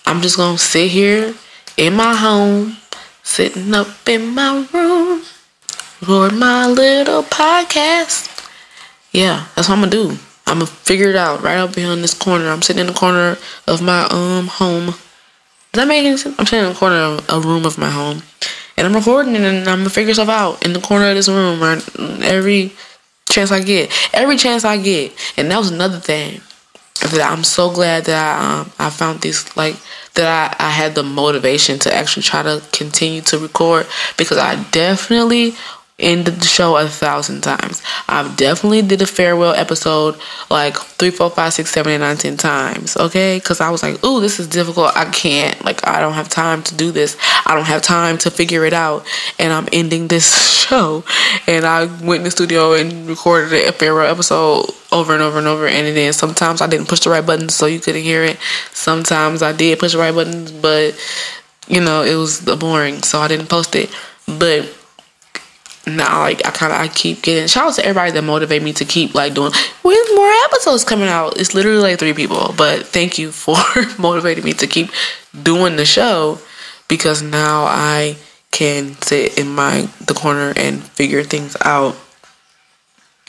I'm 0.06 0.20
just 0.20 0.36
gonna 0.36 0.56
sit 0.56 0.88
here 0.88 1.34
in 1.76 1.94
my 1.94 2.14
home, 2.14 2.76
sitting 3.24 3.74
up 3.74 3.88
in 4.06 4.28
my 4.32 4.68
room, 4.72 5.24
record 6.00 6.34
my 6.34 6.68
little 6.68 7.24
podcast. 7.24 8.28
Yeah, 9.10 9.46
that's 9.56 9.68
what 9.68 9.78
I'm 9.78 9.80
gonna 9.80 9.90
do. 9.90 10.10
I'm 10.46 10.60
gonna 10.60 10.66
figure 10.66 11.10
it 11.10 11.16
out 11.16 11.42
right 11.42 11.58
up 11.58 11.76
in 11.76 12.02
this 12.02 12.14
corner. 12.14 12.50
I'm 12.50 12.62
sitting 12.62 12.82
in 12.82 12.86
the 12.86 12.92
corner 12.92 13.36
of 13.66 13.82
my 13.82 14.06
um 14.12 14.46
home. 14.46 14.86
Does 14.86 15.82
that 15.82 15.88
make 15.88 16.06
any 16.06 16.16
sense? 16.16 16.38
I'm 16.38 16.46
sitting 16.46 16.66
in 16.66 16.72
the 16.72 16.78
corner 16.78 17.18
of 17.28 17.28
a 17.28 17.40
room 17.40 17.66
of 17.66 17.78
my 17.78 17.90
home, 17.90 18.22
and 18.76 18.86
I'm 18.86 18.94
recording, 18.94 19.34
and 19.34 19.44
I'm 19.44 19.78
gonna 19.78 19.90
figure 19.90 20.14
stuff 20.14 20.28
out 20.28 20.64
in 20.64 20.72
the 20.72 20.80
corner 20.80 21.08
of 21.08 21.16
this 21.16 21.28
room. 21.28 21.60
Right, 21.60 21.82
every 22.22 22.70
chance 23.30 23.50
I 23.50 23.62
get, 23.62 23.90
every 24.12 24.36
chance 24.36 24.64
I 24.64 24.76
get, 24.76 25.12
and 25.36 25.50
that 25.50 25.58
was 25.58 25.70
another 25.70 25.98
thing 25.98 26.40
that 27.00 27.22
I'm 27.22 27.44
so 27.44 27.70
glad 27.70 28.04
that 28.04 28.38
I 28.38 28.60
um, 28.60 28.72
I 28.78 28.90
found 28.90 29.22
this 29.22 29.56
like 29.56 29.76
that 30.14 30.56
I, 30.60 30.66
I 30.66 30.70
had 30.70 30.94
the 30.94 31.02
motivation 31.02 31.78
to 31.80 31.94
actually 31.94 32.24
try 32.24 32.42
to 32.42 32.62
continue 32.72 33.22
to 33.22 33.38
record 33.38 33.86
because 34.18 34.36
I 34.36 34.62
definitely 34.70 35.54
ended 36.00 36.36
the 36.36 36.46
show 36.46 36.76
a 36.76 36.88
thousand 36.88 37.42
times. 37.42 37.82
I've 38.08 38.36
definitely 38.36 38.82
did 38.82 39.02
a 39.02 39.06
farewell 39.06 39.54
episode 39.54 40.18
like 40.50 40.76
three, 40.76 41.10
four, 41.10 41.30
five, 41.30 41.52
six, 41.52 41.70
seven, 41.70 41.92
eight, 41.92 41.98
nine, 41.98 42.16
ten 42.16 42.36
times. 42.36 42.96
Okay, 42.96 43.36
because 43.36 43.60
I 43.60 43.70
was 43.70 43.82
like, 43.82 44.04
"Ooh, 44.04 44.20
this 44.20 44.40
is 44.40 44.48
difficult. 44.48 44.96
I 44.96 45.04
can't. 45.06 45.62
Like, 45.64 45.86
I 45.86 46.00
don't 46.00 46.14
have 46.14 46.28
time 46.28 46.62
to 46.64 46.74
do 46.74 46.90
this. 46.90 47.16
I 47.46 47.54
don't 47.54 47.66
have 47.66 47.82
time 47.82 48.18
to 48.18 48.30
figure 48.30 48.64
it 48.64 48.72
out." 48.72 49.06
And 49.38 49.52
I'm 49.52 49.68
ending 49.72 50.08
this 50.08 50.50
show, 50.66 51.04
and 51.46 51.64
I 51.64 51.84
went 51.84 52.20
in 52.20 52.24
the 52.24 52.30
studio 52.30 52.72
and 52.74 53.08
recorded 53.08 53.52
a 53.68 53.72
farewell 53.72 54.10
episode 54.10 54.70
over 54.92 55.12
and 55.12 55.22
over 55.22 55.38
and 55.38 55.46
over. 55.46 55.66
And 55.66 55.96
then 55.96 56.12
sometimes 56.12 56.60
I 56.60 56.66
didn't 56.66 56.88
push 56.88 57.00
the 57.00 57.10
right 57.10 57.24
buttons, 57.24 57.54
so 57.54 57.66
you 57.66 57.80
couldn't 57.80 58.02
hear 58.02 58.24
it. 58.24 58.38
Sometimes 58.72 59.42
I 59.42 59.52
did 59.52 59.78
push 59.78 59.92
the 59.92 59.98
right 59.98 60.14
buttons, 60.14 60.52
but 60.52 60.94
you 61.68 61.80
know 61.80 62.02
it 62.02 62.16
was 62.16 62.40
boring, 62.40 63.02
so 63.02 63.20
I 63.20 63.28
didn't 63.28 63.48
post 63.48 63.74
it. 63.76 63.94
But 64.26 64.72
now 65.86 66.20
like 66.20 66.44
I 66.46 66.50
kind 66.50 66.72
of 66.72 66.78
I 66.78 66.88
keep 66.88 67.22
getting 67.22 67.46
shout 67.46 67.68
out 67.68 67.74
to 67.74 67.84
everybody 67.84 68.12
that 68.12 68.22
motivate 68.22 68.62
me 68.62 68.72
to 68.74 68.84
keep 68.84 69.14
like 69.14 69.34
doing 69.34 69.52
with 69.82 70.08
more 70.14 70.30
episodes 70.44 70.84
coming 70.84 71.08
out. 71.08 71.38
It's 71.38 71.54
literally 71.54 71.80
like 71.80 71.98
three 71.98 72.12
people, 72.12 72.54
but 72.56 72.86
thank 72.86 73.18
you 73.18 73.32
for 73.32 73.56
motivating 73.98 74.44
me 74.44 74.52
to 74.54 74.66
keep 74.66 74.90
doing 75.42 75.76
the 75.76 75.86
show 75.86 76.38
because 76.88 77.22
now 77.22 77.64
I 77.64 78.16
can 78.50 78.94
sit 79.00 79.38
in 79.38 79.48
my 79.48 79.88
the 80.00 80.14
corner 80.14 80.52
and 80.56 80.82
figure 80.82 81.22
things 81.22 81.56
out 81.62 81.96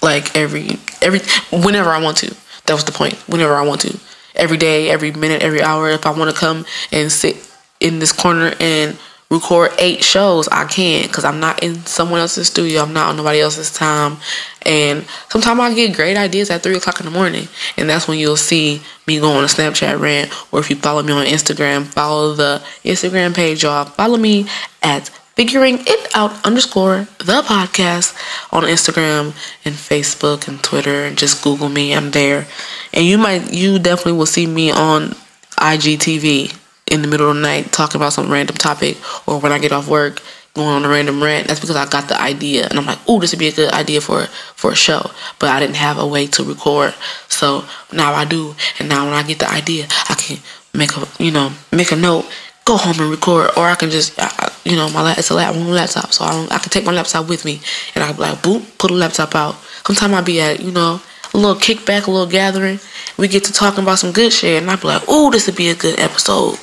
like 0.01 0.35
every 0.35 0.77
every 1.01 1.19
whenever 1.51 1.89
I 1.89 2.01
want 2.01 2.17
to. 2.17 2.35
That 2.65 2.73
was 2.73 2.85
the 2.85 2.91
point. 2.91 3.15
Whenever 3.27 3.55
I 3.55 3.65
want 3.65 3.81
to. 3.81 3.99
Every 4.35 4.57
day, 4.57 4.89
every 4.89 5.11
minute, 5.11 5.41
every 5.41 5.61
hour. 5.61 5.89
If 5.89 6.05
I 6.05 6.11
want 6.11 6.33
to 6.33 6.39
come 6.39 6.65
and 6.91 7.11
sit 7.11 7.47
in 7.79 7.99
this 7.99 8.11
corner 8.11 8.53
and 8.59 8.97
record 9.31 9.71
eight 9.79 10.03
shows, 10.03 10.47
I 10.49 10.65
can't 10.65 11.07
because 11.07 11.23
I'm 11.23 11.39
not 11.39 11.63
in 11.63 11.85
someone 11.85 12.19
else's 12.19 12.47
studio. 12.47 12.83
I'm 12.83 12.93
not 12.93 13.09
on 13.09 13.17
nobody 13.17 13.39
else's 13.39 13.73
time. 13.73 14.17
And 14.63 15.05
sometimes 15.29 15.59
I 15.59 15.73
get 15.73 15.95
great 15.95 16.17
ideas 16.17 16.51
at 16.51 16.61
three 16.61 16.75
o'clock 16.75 16.99
in 16.99 17.05
the 17.05 17.11
morning, 17.11 17.47
and 17.77 17.89
that's 17.89 18.07
when 18.07 18.19
you'll 18.19 18.37
see 18.37 18.81
me 19.07 19.19
go 19.19 19.31
on 19.31 19.43
a 19.43 19.47
Snapchat 19.47 19.99
rant. 19.99 20.31
Or 20.53 20.59
if 20.59 20.69
you 20.69 20.75
follow 20.75 21.01
me 21.01 21.13
on 21.13 21.25
Instagram, 21.25 21.85
follow 21.85 22.33
the 22.33 22.61
Instagram 22.83 23.33
page, 23.33 23.63
y'all. 23.63 23.85
Follow 23.85 24.17
me 24.17 24.45
at 24.83 25.09
figuring 25.35 25.79
it 25.87 26.13
out 26.13 26.45
underscore 26.45 27.07
the 27.19 27.41
podcast 27.41 28.13
on 28.51 28.63
Instagram 28.63 29.27
and 29.63 29.73
Facebook 29.73 30.47
and 30.47 30.61
Twitter 30.61 31.05
and 31.05 31.17
just 31.17 31.41
Google 31.41 31.69
me. 31.69 31.95
I'm 31.95 32.11
there. 32.11 32.45
And 32.93 33.05
you 33.05 33.17
might 33.17 33.53
you 33.53 33.79
definitely 33.79 34.13
will 34.13 34.25
see 34.25 34.45
me 34.45 34.71
on 34.71 35.15
IGTV 35.57 36.60
in 36.91 37.01
the 37.01 37.07
middle 37.07 37.29
of 37.29 37.35
the 37.35 37.41
night 37.41 37.71
talking 37.71 37.99
about 37.99 38.13
some 38.13 38.31
random 38.31 38.55
topic 38.55 38.97
or 39.27 39.39
when 39.39 39.51
I 39.51 39.59
get 39.59 39.71
off 39.71 39.87
work 39.87 40.21
going 40.53 40.67
on 40.67 40.85
a 40.85 40.89
random 40.89 41.23
rant. 41.23 41.47
That's 41.47 41.59
because 41.59 41.75
I 41.75 41.87
got 41.87 42.09
the 42.09 42.19
idea 42.21 42.67
and 42.69 42.77
I'm 42.77 42.85
like, 42.85 42.99
oh, 43.07 43.19
this 43.19 43.31
would 43.31 43.39
be 43.39 43.47
a 43.47 43.53
good 43.53 43.71
idea 43.73 44.01
for 44.01 44.25
for 44.55 44.71
a 44.71 44.75
show. 44.75 45.09
But 45.39 45.49
I 45.49 45.59
didn't 45.59 45.77
have 45.77 45.97
a 45.97 46.05
way 46.05 46.27
to 46.27 46.43
record. 46.43 46.93
So 47.29 47.65
now 47.91 48.13
I 48.13 48.25
do. 48.25 48.55
And 48.77 48.89
now 48.89 49.05
when 49.05 49.13
I 49.13 49.23
get 49.23 49.39
the 49.39 49.49
idea, 49.49 49.87
I 50.09 50.15
can 50.15 50.37
make 50.73 50.91
a 50.97 51.07
you 51.23 51.31
know, 51.31 51.51
make 51.71 51.91
a 51.91 51.95
note 51.95 52.25
go 52.65 52.77
home 52.77 52.99
and 52.99 53.09
record, 53.09 53.49
or 53.57 53.65
I 53.65 53.75
can 53.75 53.89
just, 53.89 54.17
you 54.65 54.75
know, 54.75 54.89
my 54.89 55.13
it's 55.17 55.29
a 55.29 55.33
lap, 55.33 55.55
one 55.55 55.71
laptop, 55.71 56.13
so 56.13 56.25
I, 56.25 56.31
don't, 56.31 56.51
I 56.51 56.59
can 56.59 56.69
take 56.69 56.85
my 56.85 56.91
laptop 56.91 57.27
with 57.27 57.43
me, 57.43 57.59
and 57.95 58.03
I 58.03 58.07
can 58.07 58.15
be 58.15 58.21
like, 58.21 58.37
boop, 58.39 58.77
put 58.77 58.89
the 58.89 58.97
laptop 58.97 59.35
out. 59.35 59.55
Sometimes 59.85 60.13
I'll 60.13 60.23
be 60.23 60.39
at, 60.41 60.59
you 60.61 60.71
know, 60.71 61.01
a 61.33 61.37
little 61.37 61.55
kickback, 61.55 62.07
a 62.07 62.11
little 62.11 62.27
gathering. 62.27 62.79
We 63.17 63.27
get 63.27 63.43
to 63.45 63.53
talking 63.53 63.83
about 63.83 63.99
some 63.99 64.11
good 64.11 64.31
shit, 64.31 64.61
and 64.61 64.69
I 64.69 64.75
be 64.75 64.87
like, 64.87 65.03
oh, 65.07 65.31
this 65.31 65.47
would 65.47 65.55
be 65.55 65.69
a 65.69 65.75
good 65.75 65.99
episode. 65.99 66.59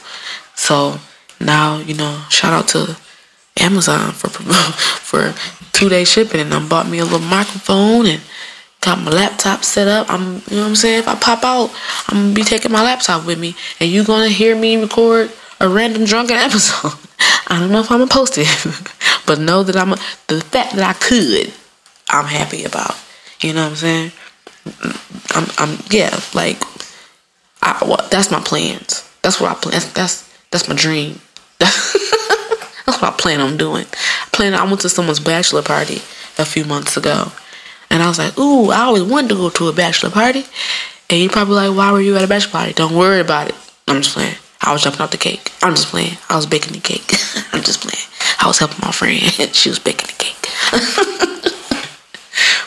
So 0.59 0.99
now, 1.41 1.79
you 1.79 1.95
know, 1.95 2.25
shout 2.31 2.53
out 2.53 2.69
to 2.69 2.97
Amazon 3.61 4.11
for 4.11 4.29
for 4.29 5.33
two 5.73 5.89
day 5.89 6.05
shipping, 6.05 6.41
and 6.41 6.53
I 6.53 6.69
bought 6.69 6.89
me 6.89 6.99
a 6.99 7.05
little 7.05 7.21
microphone 7.21 8.07
and 8.07 8.21
got 8.81 8.99
my 8.99 9.13
laptop 9.13 9.65
set 9.65 9.87
up. 9.87 10.11
I'm, 10.11 10.43
you 10.49 10.57
know 10.57 10.63
what 10.63 10.69
I'm 10.69 10.77
saying. 10.77 10.99
If 10.99 11.09
I 11.09 11.15
pop 11.15 11.45
out, 11.45 11.71
I'm 12.09 12.23
gonna 12.23 12.35
be 12.35 12.43
taking 12.43 12.73
my 12.73 12.83
laptop 12.83 13.25
with 13.25 13.39
me, 13.39 13.55
and 13.79 13.89
you 13.89 14.05
gonna 14.05 14.29
hear 14.29 14.57
me 14.57 14.77
record 14.77 15.31
a 15.61 15.69
random 15.69 16.05
drunken 16.05 16.37
episode. 16.37 16.93
I 17.47 17.61
don't 17.61 17.71
know 17.71 17.81
if 17.81 17.91
I'm 17.91 18.01
gonna 18.01 18.11
post 18.11 18.35
it, 18.37 18.49
but 19.27 19.39
know 19.39 19.63
that 19.63 19.77
I'm 19.77 19.93
a, 19.93 19.97
the 20.27 20.41
fact 20.41 20.75
that 20.75 20.85
I 20.85 20.93
could, 20.99 21.53
I'm 22.11 22.27
happy 22.27 22.65
about. 22.65 22.97
You 23.41 23.55
know 23.55 23.63
what 23.63 23.71
I'm 23.71 23.77
saying? 23.77 24.13
I'm, 25.31 25.47
I'm 25.57 25.79
yeah, 25.91 26.19
like, 26.35 26.61
I 27.63 27.79
well, 27.87 28.07
that's 28.11 28.33
my 28.33 28.41
plans. 28.41 29.09
That's 29.23 29.41
what 29.41 29.53
I 29.53 29.55
plan. 29.55 29.73
That's 29.75 29.93
that's, 29.93 30.28
that's 30.51 30.69
my 30.69 30.75
dream. 30.75 31.21
that's 31.59 32.87
what 32.87 33.03
I 33.03 33.11
plan 33.19 33.41
on 33.41 33.57
doing. 33.57 33.87
I 33.87 34.29
plan. 34.33 34.55
I 34.55 34.65
went 34.65 34.81
to 34.81 34.89
someone's 34.89 35.21
bachelor 35.21 35.63
party 35.63 35.97
a 36.39 36.45
few 36.45 36.65
months 36.65 36.97
ago, 36.97 37.33
and 37.91 38.03
I 38.03 38.09
was 38.09 38.19
like, 38.19 38.39
"Ooh, 38.39 38.71
I 38.71 38.83
always 38.83 39.03
wanted 39.03 39.29
to 39.31 39.35
go 39.35 39.51
to 39.51 39.69
a 39.69 39.73
bachelor 39.73 40.11
party." 40.11 40.45
And 41.11 41.21
you're 41.21 41.31
probably 41.31 41.55
like, 41.57 41.77
"Why 41.77 41.93
were 41.93 42.01
you 42.01 42.17
at 42.17 42.25
a 42.25 42.29
bachelor 42.29 42.53
party?" 42.53 42.73
Don't 42.73 42.97
worry 42.97 43.21
about 43.21 43.49
it. 43.49 43.55
I'm 43.87 44.03
just 44.03 44.15
playing. 44.15 44.37
I 44.61 44.73
was 44.73 44.83
jumping 44.83 45.01
off 45.01 45.11
the 45.11 45.19
cake. 45.19 45.53
I'm 45.63 45.75
just 45.75 45.89
playing. 45.89 46.19
I 46.29 46.37
was 46.37 46.47
baking 46.47 46.73
the 46.73 46.81
cake. 46.81 47.15
I'm 47.53 47.63
just 47.63 47.81
playing. 47.81 48.07
I 48.41 48.47
was 48.47 48.59
helping 48.59 48.81
my 48.83 48.93
friend. 48.93 49.21
she 49.55 49.69
was 49.69 49.79
baking 49.79 50.09
the 50.09 50.25
cake. 50.25 51.55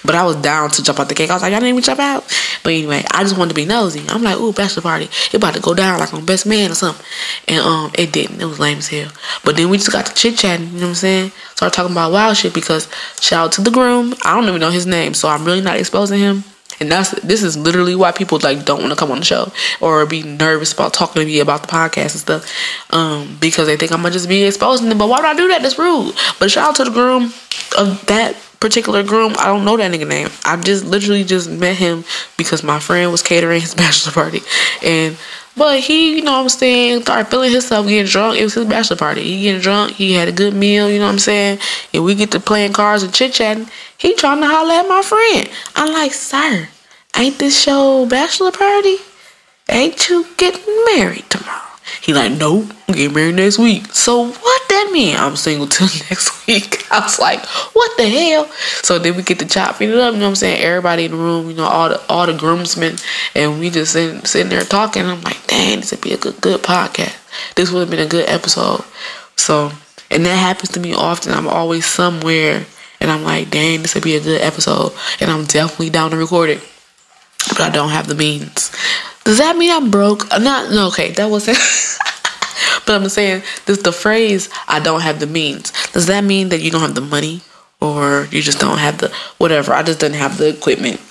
But 0.03 0.15
I 0.15 0.23
was 0.23 0.35
down 0.37 0.69
to 0.71 0.83
jump 0.83 0.99
out 0.99 1.09
the 1.09 1.15
cake. 1.15 1.29
I 1.29 1.33
was 1.33 1.41
like, 1.41 1.51
y'all 1.51 1.59
didn't 1.59 1.75
even 1.75 1.83
jump 1.83 1.99
out. 1.99 2.23
But 2.63 2.73
anyway, 2.73 3.03
I 3.11 3.23
just 3.23 3.37
wanted 3.37 3.49
to 3.49 3.55
be 3.55 3.65
nosy. 3.65 4.03
I'm 4.09 4.23
like, 4.23 4.37
ooh, 4.37 4.53
bachelor 4.53 4.81
party. 4.83 5.05
It 5.05 5.35
about 5.35 5.53
to 5.53 5.59
go 5.59 5.73
down 5.73 5.99
like 5.99 6.13
on 6.13 6.25
Best 6.25 6.45
Man 6.45 6.71
or 6.71 6.75
something. 6.75 7.05
And 7.47 7.59
um, 7.61 7.91
it 7.97 8.11
didn't. 8.11 8.41
It 8.41 8.45
was 8.45 8.59
lame 8.59 8.79
as 8.79 8.87
hell. 8.87 9.11
But 9.43 9.55
then 9.57 9.69
we 9.69 9.77
just 9.77 9.91
got 9.91 10.05
to 10.05 10.13
chit 10.13 10.37
chatting. 10.37 10.67
You 10.67 10.73
know 10.73 10.79
what 10.81 10.87
I'm 10.89 10.95
saying? 10.95 11.31
Started 11.55 11.75
talking 11.75 11.91
about 11.91 12.11
wild 12.11 12.37
shit 12.37 12.53
because 12.53 12.89
shout 13.19 13.45
out 13.45 13.51
to 13.53 13.61
the 13.61 13.71
groom. 13.71 14.13
I 14.23 14.35
don't 14.35 14.47
even 14.47 14.59
know 14.59 14.71
his 14.71 14.87
name, 14.87 15.13
so 15.13 15.29
I'm 15.29 15.45
really 15.45 15.61
not 15.61 15.77
exposing 15.77 16.19
him 16.19 16.43
and 16.81 16.91
that's 16.91 17.11
this 17.21 17.43
is 17.43 17.55
literally 17.55 17.95
why 17.95 18.11
people 18.11 18.39
like 18.41 18.65
don't 18.65 18.79
want 18.79 18.91
to 18.91 18.97
come 18.97 19.11
on 19.11 19.19
the 19.19 19.25
show 19.25 19.51
or 19.79 20.05
be 20.05 20.23
nervous 20.23 20.73
about 20.73 20.93
talking 20.93 21.21
to 21.21 21.25
me 21.25 21.39
about 21.39 21.61
the 21.61 21.67
podcast 21.67 22.13
and 22.13 22.19
stuff 22.19 22.93
um, 22.93 23.37
because 23.39 23.67
they 23.67 23.77
think 23.77 23.91
i'm 23.91 24.01
gonna 24.01 24.11
just 24.11 24.27
be 24.27 24.43
exposing 24.43 24.89
them 24.89 24.97
but 24.97 25.07
why 25.07 25.17
would 25.17 25.25
i 25.25 25.35
do 25.35 25.47
that 25.47 25.61
that's 25.61 25.77
rude 25.77 26.13
but 26.39 26.49
shout 26.49 26.69
out 26.69 26.75
to 26.75 26.83
the 26.83 26.91
groom 26.91 27.31
of 27.77 28.03
that 28.07 28.35
particular 28.61 29.03
groom 29.03 29.33
i 29.39 29.45
don't 29.45 29.65
know 29.65 29.75
that 29.75 29.91
nigga 29.91 30.07
name 30.07 30.29
i 30.45 30.55
just 30.55 30.85
literally 30.85 31.23
just 31.23 31.49
met 31.49 31.75
him 31.75 32.05
because 32.37 32.63
my 32.63 32.79
friend 32.79 33.11
was 33.11 33.21
catering 33.21 33.59
his 33.59 33.75
bachelor 33.81 34.13
party 34.13 34.39
and 34.83 35.17
but 35.55 35.81
he, 35.81 36.15
you 36.15 36.21
know 36.21 36.31
what 36.31 36.43
I'm 36.43 36.49
saying, 36.49 37.01
started 37.01 37.29
feeling 37.29 37.51
himself 37.51 37.87
getting 37.87 38.09
drunk. 38.09 38.39
It 38.39 38.43
was 38.43 38.53
his 38.53 38.65
bachelor 38.65 38.95
party. 38.95 39.23
He 39.23 39.43
getting 39.43 39.61
drunk. 39.61 39.93
He 39.93 40.13
had 40.13 40.27
a 40.27 40.31
good 40.31 40.53
meal, 40.53 40.89
you 40.89 40.99
know 40.99 41.05
what 41.05 41.13
I'm 41.13 41.19
saying? 41.19 41.59
And 41.93 42.05
we 42.05 42.15
get 42.15 42.31
to 42.31 42.39
playing 42.39 42.73
cards 42.73 43.03
and 43.03 43.13
chit 43.13 43.33
chatting. 43.33 43.67
He 43.97 44.15
trying 44.15 44.39
to 44.41 44.47
holler 44.47 44.73
at 44.73 44.87
my 44.87 45.01
friend. 45.01 45.49
I'm 45.75 45.91
like, 45.91 46.13
sir, 46.13 46.69
ain't 47.17 47.37
this 47.39 47.61
show 47.61 48.05
bachelor 48.05 48.51
party? 48.51 48.97
Ain't 49.69 50.09
you 50.09 50.25
getting 50.37 50.85
married 50.95 51.29
tomorrow? 51.29 51.70
He 52.01 52.13
like, 52.13 52.31
nope, 52.31 52.65
I'm 52.87 52.95
getting 52.95 53.13
married 53.13 53.35
next 53.35 53.59
week. 53.59 53.85
So 53.93 54.25
what 54.25 54.61
that 54.69 54.89
mean? 54.91 55.15
I'm 55.15 55.35
single 55.35 55.67
till 55.67 55.85
next 56.09 56.47
week. 56.47 56.91
I 56.91 56.99
was 56.99 57.19
like, 57.19 57.45
what 57.45 57.95
the 57.97 58.09
hell? 58.09 58.45
So 58.81 58.97
then 58.97 59.15
we 59.15 59.21
get 59.23 59.37
to 59.39 59.45
chopping 59.45 59.89
it 59.89 59.95
up, 59.95 60.13
you 60.13 60.19
know 60.19 60.25
what 60.25 60.29
I'm 60.29 60.35
saying? 60.35 60.63
Everybody 60.63 61.05
in 61.05 61.11
the 61.11 61.17
room, 61.17 61.49
you 61.49 61.55
know, 61.55 61.65
all 61.65 61.89
the 61.89 62.01
all 62.09 62.25
the 62.25 62.33
groomsmen, 62.33 62.95
and 63.35 63.59
we 63.59 63.69
just 63.69 63.93
sitting, 63.93 64.25
sitting 64.25 64.49
there 64.49 64.61
talking. 64.61 65.03
I'm 65.03 65.21
like, 65.21 65.45
dang, 65.45 65.81
this 65.81 65.91
would 65.91 66.01
be 66.01 66.13
a 66.13 66.17
good 66.17 66.41
good 66.41 66.61
podcast. 66.61 67.15
This 67.55 67.71
would 67.71 67.81
have 67.81 67.89
been 67.89 67.99
a 67.99 68.09
good 68.09 68.27
episode. 68.27 68.83
So, 69.35 69.71
and 70.09 70.25
that 70.25 70.35
happens 70.35 70.69
to 70.71 70.79
me 70.79 70.93
often. 70.93 71.33
I'm 71.33 71.47
always 71.47 71.85
somewhere, 71.85 72.65
and 72.99 73.11
I'm 73.11 73.23
like, 73.23 73.51
dang, 73.51 73.83
this 73.83 73.93
would 73.93 74.03
be 74.03 74.15
a 74.15 74.21
good 74.21 74.41
episode, 74.41 74.93
and 75.19 75.29
I'm 75.29 75.45
definitely 75.45 75.91
down 75.91 76.11
to 76.11 76.17
record 76.17 76.49
it, 76.49 76.67
but 77.49 77.61
I 77.61 77.69
don't 77.69 77.89
have 77.89 78.07
the 78.07 78.15
means. 78.15 78.71
Does 79.23 79.37
that 79.37 79.55
mean 79.55 79.71
I'm 79.71 79.91
broke? 79.91 80.25
I'm 80.33 80.43
not. 80.43 80.71
No, 80.71 80.87
okay, 80.87 81.11
that 81.11 81.29
wasn't. 81.29 81.57
but 82.85 83.01
I'm 83.01 83.09
saying 83.09 83.43
this 83.65 83.81
the 83.81 83.91
phrase 83.91 84.49
I 84.67 84.79
don't 84.79 85.01
have 85.01 85.19
the 85.19 85.27
means. 85.27 85.71
Does 85.91 86.07
that 86.07 86.23
mean 86.23 86.49
that 86.49 86.61
you 86.61 86.71
don't 86.71 86.81
have 86.81 86.95
the 86.95 87.01
money 87.01 87.41
or 87.79 88.27
you 88.31 88.41
just 88.41 88.59
don't 88.59 88.77
have 88.77 88.99
the 88.99 89.13
whatever? 89.37 89.73
I 89.73 89.83
just 89.83 89.99
didn't 89.99 90.17
have 90.17 90.37
the 90.37 90.49
equipment. 90.49 91.01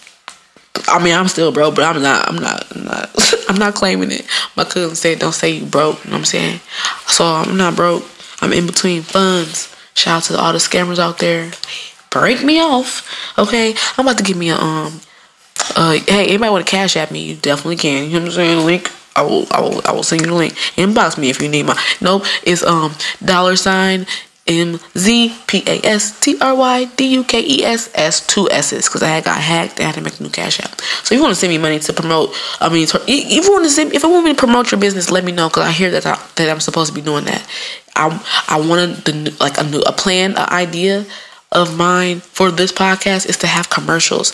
I 0.89 1.03
mean, 1.03 1.15
I'm 1.15 1.29
still 1.29 1.53
broke, 1.53 1.75
but 1.75 1.85
I'm 1.85 2.03
not. 2.03 2.29
I'm 2.29 2.37
not. 2.37 2.65
I'm 2.75 2.85
not. 2.85 3.11
I'm 3.49 3.57
not 3.57 3.75
claiming 3.75 4.11
it. 4.11 4.27
My 4.57 4.65
cousin 4.65 4.95
said, 4.95 5.19
"Don't 5.19 5.33
say 5.33 5.51
you 5.51 5.67
broke." 5.67 6.05
You 6.05 6.11
know 6.11 6.17
what 6.17 6.21
I'm 6.21 6.25
saying? 6.25 6.61
So 7.07 7.25
I'm 7.25 7.57
not 7.57 7.77
broke. 7.77 8.05
I'm 8.41 8.53
in 8.53 8.67
between 8.67 9.03
funds. 9.03 9.75
Shout 9.95 10.17
out 10.17 10.23
to 10.25 10.39
all 10.39 10.53
the 10.53 10.59
scammers 10.59 10.99
out 10.99 11.19
there. 11.19 11.51
Break 12.11 12.43
me 12.43 12.61
off, 12.61 13.37
okay? 13.39 13.75
I'm 13.97 14.07
about 14.07 14.19
to 14.19 14.25
give 14.25 14.37
me 14.37 14.51
a 14.51 14.57
um. 14.57 15.01
Uh, 15.77 15.93
hey, 16.09 16.27
anybody 16.27 16.51
want 16.51 16.67
to 16.67 16.71
cash 16.71 16.97
at 16.97 17.11
me? 17.11 17.25
You 17.25 17.37
definitely 17.37 17.77
can. 17.77 18.05
You 18.05 18.15
know 18.15 18.21
what 18.21 18.27
I'm 18.27 18.33
saying? 18.33 18.67
Link 18.67 18.91
I 19.21 19.23
will, 19.23 19.47
I 19.51 19.61
will, 19.61 19.83
I 19.85 19.93
will 19.93 20.03
send 20.03 20.23
you 20.23 20.29
the 20.29 20.35
link. 20.35 20.55
Inbox 20.77 21.19
me 21.19 21.29
if 21.29 21.41
you 21.43 21.49
need 21.49 21.67
my. 21.67 21.79
Nope, 22.01 22.25
it's 22.43 22.65
um 22.65 22.95
dollar 23.25 23.57
sign 23.57 24.07
M 24.47 24.81
Z 24.97 25.37
P 25.47 25.63
A 25.67 25.81
S 25.87 26.19
T 26.19 26.37
R 26.41 26.55
Y 26.55 26.85
D 26.97 27.07
U 27.15 27.25
K 27.25 27.41
E 27.41 27.65
S 27.65 27.91
S 27.95 28.27
two 28.27 28.51
S's 28.51 28.87
because 28.87 29.03
I 29.03 29.09
had 29.09 29.25
got 29.25 29.39
hacked. 29.39 29.79
I 29.79 29.85
had 29.85 29.95
to 29.97 30.01
make 30.01 30.19
a 30.19 30.23
new 30.23 30.31
cash 30.31 30.59
app. 30.61 30.81
So 30.81 31.15
if 31.15 31.19
you 31.19 31.23
want 31.23 31.33
to 31.35 31.41
send 31.41 31.53
me 31.53 31.59
money 31.59 31.79
to 31.79 31.93
promote, 31.93 32.35
I 32.61 32.69
mean, 32.69 32.85
if 32.85 33.45
you 33.45 33.53
want 33.53 33.65
to 33.65 33.71
send, 33.71 33.93
if 33.93 34.03
you 34.03 34.11
want 34.11 34.25
me 34.25 34.33
to 34.33 34.39
promote 34.39 34.73
your 34.73 34.81
business, 34.81 35.11
let 35.11 35.25
me 35.25 35.33
know 35.33 35.49
because 35.49 35.65
I 35.65 35.73
hear 35.73 35.91
that 35.93 36.07
I, 36.07 36.19
that 36.37 36.49
I'm 36.49 36.61
supposed 36.61 36.91
to 36.93 36.95
be 36.95 37.05
doing 37.05 37.25
that. 37.27 37.47
I 37.95 38.09
I 38.49 38.61
wanted 38.61 39.05
the 39.05 39.37
like 39.39 39.59
a 39.59 39.65
new 39.65 39.81
a 39.83 39.93
plan, 39.93 40.33
an 40.33 40.49
idea 40.49 41.05
of 41.53 41.77
mine 41.77 42.21
for 42.21 42.51
this 42.51 42.73
podcast 42.73 43.29
is 43.29 43.37
to 43.39 43.47
have 43.47 43.71
commercials. 43.71 44.33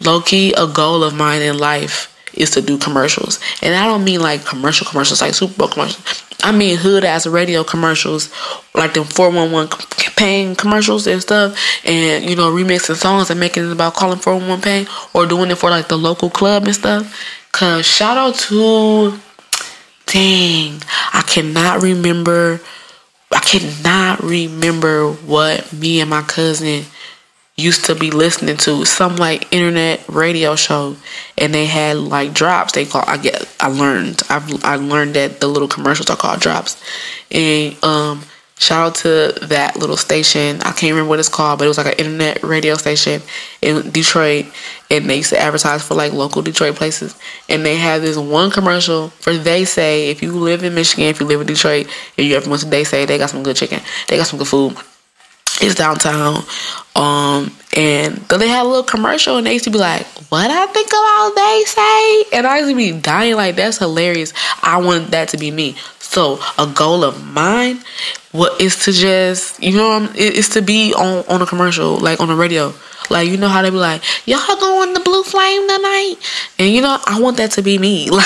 Low 0.00 0.20
key, 0.20 0.52
a 0.56 0.66
goal 0.66 1.02
of 1.02 1.14
mine 1.14 1.42
in 1.42 1.58
life 1.58 2.13
is 2.36 2.50
to 2.50 2.62
do 2.62 2.78
commercials. 2.78 3.38
And 3.62 3.74
I 3.74 3.86
don't 3.86 4.04
mean 4.04 4.20
like 4.20 4.44
commercial 4.44 4.86
commercials, 4.86 5.20
like 5.20 5.34
Super 5.34 5.54
Bowl 5.54 5.68
commercials. 5.68 6.22
I 6.42 6.52
mean 6.52 6.76
hood 6.76 7.04
ass 7.04 7.26
radio 7.26 7.64
commercials, 7.64 8.30
like 8.74 8.94
them 8.94 9.04
411 9.04 10.14
pain 10.16 10.54
commercials 10.54 11.06
and 11.06 11.22
stuff. 11.22 11.58
And, 11.84 12.28
you 12.28 12.36
know, 12.36 12.52
remixing 12.52 12.96
songs 12.96 13.30
and 13.30 13.40
making 13.40 13.64
it 13.64 13.72
about 13.72 13.94
calling 13.94 14.18
411 14.18 14.62
pain 14.62 14.86
or 15.14 15.26
doing 15.26 15.50
it 15.50 15.56
for 15.56 15.70
like 15.70 15.88
the 15.88 15.98
local 15.98 16.30
club 16.30 16.64
and 16.64 16.74
stuff. 16.74 17.18
Cause 17.52 17.86
shout 17.86 18.16
out 18.16 18.34
to, 18.34 19.18
dang, 20.06 20.82
I 21.12 21.22
cannot 21.26 21.82
remember 21.82 22.60
I 23.34 23.40
cannot 23.40 24.22
remember 24.22 25.10
what 25.10 25.72
me 25.72 26.00
and 26.00 26.08
my 26.08 26.22
cousin 26.22 26.84
used 27.56 27.84
to 27.84 27.94
be 27.94 28.10
listening 28.10 28.56
to 28.56 28.84
some 28.84 29.16
like 29.16 29.52
internet 29.52 30.04
radio 30.08 30.56
show 30.56 30.96
and 31.38 31.54
they 31.54 31.66
had 31.66 31.96
like 31.96 32.32
drops. 32.32 32.72
They 32.72 32.84
call 32.84 33.04
I 33.06 33.16
get 33.16 33.48
I 33.60 33.68
learned 33.68 34.22
I've 34.28 34.64
I 34.64 34.76
learned 34.76 35.14
that 35.14 35.40
the 35.40 35.46
little 35.46 35.68
commercials 35.68 36.10
are 36.10 36.16
called 36.16 36.40
drops. 36.40 36.82
And 37.30 37.76
um 37.84 38.22
shout 38.58 38.86
out 38.86 38.94
to 38.96 39.46
that 39.46 39.76
little 39.76 39.96
station. 39.96 40.60
I 40.62 40.72
can't 40.72 40.92
remember 40.92 41.10
what 41.10 41.20
it's 41.20 41.28
called 41.28 41.60
but 41.60 41.66
it 41.66 41.68
was 41.68 41.78
like 41.78 41.86
an 41.86 42.04
internet 42.04 42.42
radio 42.42 42.74
station 42.74 43.22
in 43.62 43.88
Detroit 43.90 44.46
and 44.90 45.08
they 45.08 45.18
used 45.18 45.30
to 45.30 45.38
advertise 45.38 45.86
for 45.86 45.94
like 45.94 46.12
local 46.12 46.42
Detroit 46.42 46.74
places. 46.74 47.16
And 47.48 47.64
they 47.64 47.76
had 47.76 48.02
this 48.02 48.16
one 48.16 48.50
commercial 48.50 49.10
for 49.10 49.32
they 49.32 49.64
say 49.64 50.10
if 50.10 50.24
you 50.24 50.32
live 50.32 50.64
in 50.64 50.74
Michigan 50.74 51.04
if 51.04 51.20
you 51.20 51.26
live 51.26 51.40
in 51.40 51.46
Detroit 51.46 51.86
if 52.16 52.24
you 52.24 52.34
ever 52.36 52.50
went 52.50 52.62
to 52.62 52.68
they 52.68 52.82
say 52.82 53.04
they 53.04 53.16
got 53.16 53.30
some 53.30 53.44
good 53.44 53.54
chicken 53.54 53.80
they 54.08 54.16
got 54.16 54.26
some 54.26 54.40
good 54.40 54.48
food 54.48 54.76
it's 55.60 55.74
downtown. 55.74 56.44
Um, 56.96 57.52
and 57.76 58.16
then 58.16 58.38
they 58.38 58.48
had 58.48 58.62
a 58.62 58.68
little 58.68 58.84
commercial, 58.84 59.36
and 59.36 59.46
they 59.46 59.52
used 59.52 59.64
to 59.64 59.70
be 59.70 59.78
like, 59.78 60.06
"What 60.28 60.50
I 60.50 60.66
think 60.66 60.88
about 60.88 61.32
they 61.34 61.64
say," 61.66 62.36
and 62.36 62.46
I 62.46 62.58
used 62.58 62.70
to 62.70 62.76
be 62.76 62.92
dying 62.92 63.34
like, 63.34 63.56
"That's 63.56 63.78
hilarious." 63.78 64.32
I 64.62 64.76
want 64.78 65.10
that 65.10 65.28
to 65.30 65.38
be 65.38 65.50
me. 65.50 65.76
So 65.98 66.38
a 66.58 66.66
goal 66.66 67.02
of 67.02 67.24
mine, 67.24 67.82
what 68.32 68.60
is 68.60 68.84
to 68.84 68.92
just 68.92 69.62
you 69.62 69.76
know, 69.76 70.08
it's 70.14 70.50
to 70.50 70.62
be 70.62 70.94
on 70.94 71.24
on 71.28 71.42
a 71.42 71.46
commercial, 71.46 71.96
like 71.98 72.20
on 72.20 72.28
the 72.28 72.36
radio. 72.36 72.72
Like 73.10 73.28
you 73.28 73.36
know 73.36 73.48
how 73.48 73.60
they 73.60 73.70
be 73.70 73.76
like, 73.76 74.02
y'all 74.26 74.56
going 74.56 74.94
the 74.94 75.00
blue 75.00 75.22
flame 75.24 75.68
tonight, 75.68 76.14
and 76.58 76.70
you 76.72 76.80
know 76.80 76.98
I 77.06 77.20
want 77.20 77.36
that 77.38 77.50
to 77.52 77.62
be 77.62 77.78
me. 77.78 78.08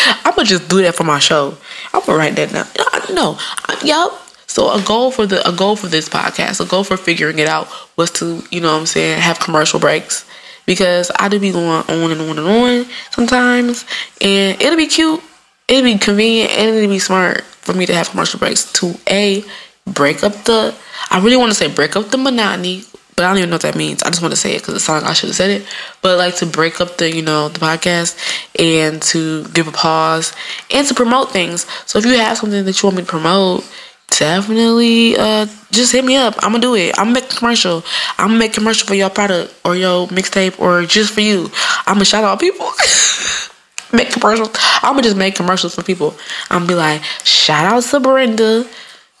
Like 0.00 0.24
I'm 0.24 0.34
gonna 0.34 0.46
just 0.46 0.68
do 0.68 0.80
that 0.82 0.94
for 0.94 1.04
my 1.04 1.18
show. 1.18 1.56
I'm 1.92 2.00
gonna 2.04 2.18
write 2.18 2.36
that 2.36 2.52
down. 2.52 3.14
No, 3.14 3.38
yup. 3.82 4.29
So 4.50 4.72
a 4.72 4.82
goal 4.82 5.12
for 5.12 5.26
the 5.26 5.48
a 5.48 5.52
goal 5.52 5.76
for 5.76 5.86
this 5.86 6.08
podcast, 6.08 6.60
a 6.60 6.68
goal 6.68 6.82
for 6.82 6.96
figuring 6.96 7.38
it 7.38 7.46
out 7.46 7.68
was 7.96 8.10
to, 8.12 8.42
you 8.50 8.60
know 8.60 8.72
what 8.72 8.80
I'm 8.80 8.86
saying, 8.86 9.20
have 9.20 9.38
commercial 9.38 9.78
breaks. 9.78 10.26
Because 10.66 11.10
I 11.18 11.28
do 11.28 11.38
be 11.38 11.52
going 11.52 11.66
on 11.68 12.10
and 12.10 12.20
on 12.20 12.38
and 12.38 12.40
on 12.40 12.86
sometimes. 13.12 13.84
And 14.20 14.60
it'll 14.60 14.76
be 14.76 14.88
cute, 14.88 15.22
it'll 15.68 15.84
be 15.84 15.98
convenient, 15.98 16.50
and 16.50 16.76
it'll 16.76 16.90
be 16.90 16.98
smart 16.98 17.42
for 17.42 17.74
me 17.74 17.86
to 17.86 17.94
have 17.94 18.10
commercial 18.10 18.40
breaks 18.40 18.70
to 18.72 18.94
A, 19.08 19.44
break 19.86 20.24
up 20.24 20.32
the 20.44 20.74
I 21.10 21.20
really 21.20 21.36
want 21.36 21.52
to 21.52 21.54
say 21.54 21.72
break 21.72 21.94
up 21.94 22.10
the 22.10 22.18
monotony, 22.18 22.82
but 23.16 23.24
I 23.24 23.28
don't 23.28 23.38
even 23.38 23.50
know 23.50 23.54
what 23.54 23.62
that 23.62 23.76
means. 23.76 24.02
I 24.02 24.10
just 24.10 24.20
want 24.20 24.32
to 24.32 24.40
say 24.40 24.56
it 24.56 24.62
because 24.62 24.74
it 24.74 24.80
sounds 24.80 25.02
like 25.02 25.10
I 25.10 25.14
should 25.14 25.28
have 25.28 25.36
said 25.36 25.50
it. 25.50 25.66
But 26.02 26.18
like 26.18 26.36
to 26.36 26.46
break 26.46 26.80
up 26.80 26.98
the, 26.98 27.14
you 27.14 27.22
know, 27.22 27.48
the 27.48 27.60
podcast 27.60 28.18
and 28.58 29.00
to 29.02 29.44
give 29.48 29.68
a 29.68 29.72
pause 29.72 30.32
and 30.72 30.86
to 30.88 30.94
promote 30.94 31.30
things. 31.30 31.66
So 31.86 31.98
if 31.98 32.04
you 32.04 32.16
have 32.18 32.38
something 32.38 32.64
that 32.64 32.82
you 32.82 32.86
want 32.86 32.96
me 32.96 33.02
to 33.04 33.08
promote, 33.08 33.64
definitely 34.18 35.16
uh 35.16 35.46
just 35.70 35.92
hit 35.92 36.04
me 36.04 36.16
up. 36.16 36.34
I'm 36.42 36.52
gonna 36.52 36.60
do 36.60 36.74
it. 36.74 36.98
I'm 36.98 37.06
gonna 37.06 37.20
make 37.20 37.32
a 37.32 37.36
commercial. 37.36 37.84
I'm 38.18 38.28
gonna 38.28 38.38
make 38.38 38.52
a 38.52 38.54
commercial 38.54 38.86
for 38.86 38.94
your 38.94 39.10
product 39.10 39.54
or 39.64 39.76
your 39.76 40.08
mixtape 40.08 40.58
or 40.58 40.84
just 40.84 41.12
for 41.12 41.20
you. 41.20 41.50
I'm 41.86 41.94
gonna 41.94 42.04
shout 42.04 42.24
out 42.24 42.40
people. 42.40 42.66
make 43.92 44.10
commercials. 44.10 44.50
I'm 44.82 44.92
gonna 44.92 45.02
just 45.02 45.16
make 45.16 45.34
commercials 45.34 45.74
for 45.74 45.82
people. 45.82 46.14
I'm 46.50 46.60
gonna 46.60 46.68
be 46.68 46.74
like, 46.74 47.02
shout 47.24 47.64
out 47.64 47.82
to 47.84 48.00
Brenda. 48.00 48.66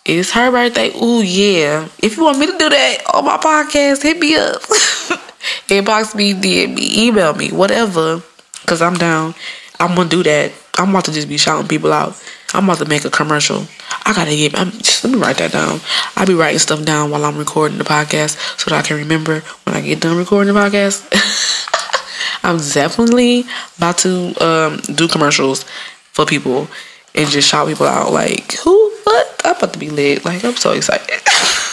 It's 0.04 0.30
her 0.32 0.50
birthday. 0.50 0.90
Ooh 0.96 1.22
yeah. 1.22 1.88
If 2.02 2.16
you 2.16 2.24
want 2.24 2.38
me 2.38 2.46
to 2.46 2.58
do 2.58 2.68
that 2.68 2.98
on 3.14 3.24
my 3.24 3.36
podcast, 3.36 4.02
hit 4.02 4.18
me 4.18 4.34
up. 4.36 4.60
Inbox 5.68 6.14
me, 6.14 6.34
DM 6.34 6.74
me, 6.74 7.06
email 7.06 7.34
me, 7.34 7.50
whatever. 7.50 8.22
Cause 8.66 8.82
I'm 8.82 8.94
down. 8.94 9.34
I'm 9.78 9.94
gonna 9.94 10.08
do 10.08 10.22
that. 10.22 10.52
I'm 10.78 10.90
about 10.90 11.04
to 11.06 11.12
just 11.12 11.28
be 11.28 11.36
shouting 11.36 11.68
people 11.68 11.92
out. 11.92 12.20
I'm 12.52 12.64
about 12.64 12.78
to 12.78 12.84
make 12.84 13.04
a 13.04 13.10
commercial. 13.10 13.66
I 14.04 14.12
gotta 14.12 14.34
get. 14.34 14.58
I'm, 14.58 14.70
just, 14.72 15.04
let 15.04 15.12
me 15.12 15.18
write 15.18 15.38
that 15.38 15.52
down. 15.52 15.80
I'll 16.16 16.26
be 16.26 16.34
writing 16.34 16.58
stuff 16.58 16.84
down 16.84 17.10
while 17.10 17.24
I'm 17.24 17.38
recording 17.38 17.78
the 17.78 17.84
podcast 17.84 18.58
so 18.58 18.70
that 18.70 18.84
I 18.84 18.86
can 18.86 18.96
remember 18.96 19.40
when 19.64 19.76
I 19.76 19.80
get 19.80 20.00
done 20.00 20.16
recording 20.16 20.52
the 20.52 20.60
podcast. 20.60 21.06
I'm 22.42 22.58
definitely 22.58 23.44
about 23.76 23.98
to 23.98 24.34
um, 24.44 24.76
do 24.94 25.06
commercials 25.06 25.64
for 26.12 26.24
people 26.26 26.68
and 27.14 27.28
just 27.28 27.48
shout 27.48 27.68
people 27.68 27.86
out. 27.86 28.12
Like, 28.12 28.52
who? 28.54 28.90
What? 29.04 29.40
I'm 29.44 29.56
about 29.56 29.72
to 29.74 29.78
be 29.78 29.90
lit. 29.90 30.24
Like, 30.24 30.44
I'm 30.44 30.56
so 30.56 30.72
excited. 30.72 31.20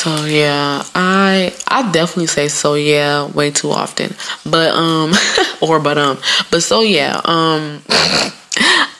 So 0.00 0.24
yeah, 0.24 0.82
I 0.94 1.54
I 1.68 1.92
definitely 1.92 2.28
say 2.28 2.48
so 2.48 2.72
yeah 2.72 3.26
way 3.32 3.50
too 3.50 3.70
often. 3.70 4.14
But 4.46 4.72
um 4.72 5.12
or 5.60 5.78
but 5.78 5.98
um 5.98 6.16
but 6.50 6.62
so 6.62 6.80
yeah, 6.80 7.20
um 7.26 7.82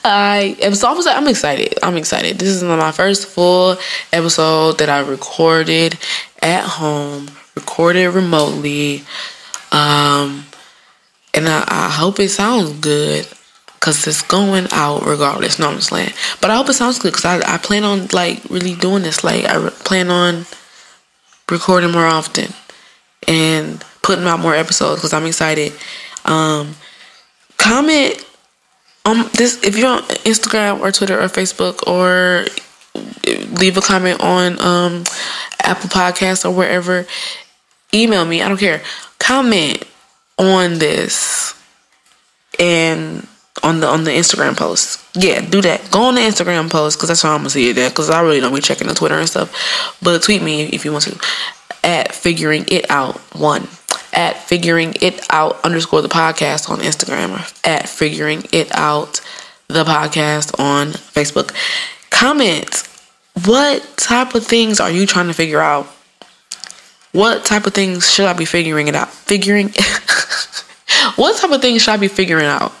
I 0.05 0.55
am 0.61 0.75
so 0.75 0.95
I'm 1.07 1.27
excited. 1.27 1.73
I'm 1.81 1.97
excited. 1.97 2.37
This 2.37 2.49
is 2.49 2.61
my 2.61 2.91
first 2.91 3.27
full 3.27 3.77
episode 4.13 4.77
that 4.77 4.89
I 4.89 4.99
recorded 4.99 5.97
at 6.39 6.65
home, 6.65 7.31
recorded 7.55 8.09
remotely. 8.09 9.03
Um 9.71 10.45
and 11.33 11.49
I, 11.49 11.63
I 11.67 11.89
hope 11.89 12.19
it 12.19 12.29
sounds 12.29 12.73
good 12.73 13.27
because 13.73 14.05
it's 14.05 14.21
going 14.21 14.67
out 14.71 15.03
regardless. 15.03 15.57
No, 15.57 15.69
I'm 15.69 15.77
just. 15.77 15.89
But 15.89 16.51
I 16.51 16.57
hope 16.57 16.69
it 16.69 16.73
sounds 16.73 16.99
good 16.99 17.13
because 17.13 17.25
I, 17.25 17.55
I 17.55 17.57
plan 17.57 17.85
on 17.85 18.05
like 18.13 18.43
really 18.51 18.75
doing 18.75 19.01
this. 19.01 19.23
Like 19.23 19.45
I 19.45 19.67
plan 19.69 20.11
on 20.11 20.45
recording 21.51 21.91
more 21.91 22.05
often 22.05 22.53
and 23.27 23.83
putting 24.01 24.25
out 24.25 24.39
more 24.39 24.55
episodes 24.55 25.01
because 25.01 25.13
I'm 25.13 25.25
excited. 25.25 25.73
Um, 26.25 26.75
comment 27.57 28.25
on 29.05 29.29
this 29.33 29.61
if 29.63 29.77
you're 29.77 29.89
on 29.89 30.01
Instagram 30.25 30.79
or 30.79 30.91
Twitter 30.91 31.19
or 31.19 31.27
Facebook 31.27 31.85
or 31.87 32.45
leave 33.59 33.77
a 33.77 33.81
comment 33.81 34.21
on 34.21 34.59
um, 34.61 35.03
Apple 35.61 35.89
Podcasts 35.89 36.45
or 36.45 36.51
wherever. 36.51 37.05
Email 37.93 38.25
me. 38.25 38.41
I 38.41 38.47
don't 38.47 38.57
care. 38.57 38.81
Comment 39.19 39.83
on 40.37 40.79
this 40.79 41.53
and 42.59 43.27
on 43.63 43.79
the 43.79 43.87
on 43.87 44.03
the 44.03 44.11
Instagram 44.11 44.57
post. 44.57 45.03
Yeah, 45.15 45.41
do 45.41 45.61
that. 45.61 45.91
Go 45.91 46.03
on 46.03 46.15
the 46.15 46.21
Instagram 46.21 46.69
post 46.69 46.97
because 46.97 47.09
that's 47.09 47.21
how 47.21 47.33
I'm 47.33 47.39
gonna 47.39 47.49
see 47.49 47.69
it 47.69 47.73
there. 47.73 47.89
Because 47.89 48.09
I 48.09 48.21
really 48.21 48.39
don't 48.39 48.53
be 48.53 48.61
checking 48.61 48.87
the 48.87 48.93
Twitter 48.93 49.17
and 49.17 49.27
stuff. 49.27 49.97
But 50.01 50.21
tweet 50.23 50.41
me 50.41 50.63
if 50.63 50.85
you 50.85 50.91
want 50.91 51.05
to 51.05 51.19
at 51.83 52.13
figuring 52.13 52.65
it 52.67 52.89
out 52.89 53.17
one 53.35 53.67
at 54.13 54.37
figuring 54.37 54.93
it 55.01 55.25
out 55.31 55.63
underscore 55.63 56.01
the 56.01 56.09
podcast 56.09 56.69
on 56.69 56.79
Instagram 56.79 57.31
at 57.65 57.87
figuring 57.87 58.43
it 58.51 58.69
out 58.75 59.21
the 59.67 59.83
podcast 59.83 60.59
on 60.59 60.87
Facebook. 60.89 61.53
Comment 62.09 62.87
what 63.45 63.81
type 63.97 64.35
of 64.35 64.45
things 64.45 64.79
are 64.79 64.91
you 64.91 65.05
trying 65.05 65.27
to 65.27 65.33
figure 65.33 65.61
out? 65.61 65.87
What 67.13 67.45
type 67.45 67.65
of 67.65 67.73
things 67.73 68.11
should 68.11 68.25
I 68.25 68.33
be 68.33 68.45
figuring 68.45 68.87
it 68.87 68.95
out? 68.95 69.09
Figuring 69.09 69.67
what 71.15 71.39
type 71.39 71.51
of 71.51 71.61
things 71.61 71.81
should 71.81 71.93
I 71.93 71.97
be 71.97 72.07
figuring 72.07 72.45
out? 72.45 72.73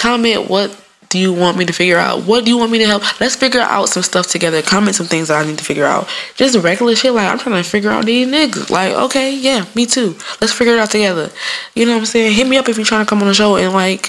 Comment 0.00 0.48
what 0.48 0.74
do 1.10 1.18
you 1.18 1.32
want 1.32 1.58
me 1.58 1.66
to 1.66 1.72
figure 1.72 1.98
out? 1.98 2.22
What 2.22 2.44
do 2.44 2.50
you 2.50 2.56
want 2.56 2.72
me 2.72 2.78
to 2.78 2.86
help? 2.86 3.02
Let's 3.20 3.36
figure 3.36 3.60
out 3.60 3.90
some 3.90 4.02
stuff 4.02 4.28
together. 4.28 4.62
Comment 4.62 4.94
some 4.96 5.06
things 5.06 5.28
that 5.28 5.44
I 5.44 5.46
need 5.46 5.58
to 5.58 5.64
figure 5.64 5.84
out. 5.84 6.08
Just 6.36 6.56
regular 6.56 6.94
shit. 6.94 7.12
Like, 7.12 7.28
I'm 7.28 7.38
trying 7.38 7.62
to 7.62 7.68
figure 7.68 7.90
out 7.90 8.06
these 8.06 8.26
niggas. 8.26 8.70
Like, 8.70 8.92
okay, 8.94 9.34
yeah, 9.34 9.66
me 9.74 9.86
too. 9.86 10.16
Let's 10.40 10.52
figure 10.52 10.74
it 10.74 10.78
out 10.78 10.90
together. 10.90 11.30
You 11.74 11.84
know 11.84 11.92
what 11.92 11.98
I'm 11.98 12.06
saying? 12.06 12.32
Hit 12.32 12.46
me 12.46 12.56
up 12.56 12.68
if 12.68 12.76
you're 12.76 12.86
trying 12.86 13.04
to 13.04 13.08
come 13.08 13.20
on 13.20 13.28
the 13.28 13.34
show 13.34 13.56
and, 13.56 13.74
like, 13.74 14.06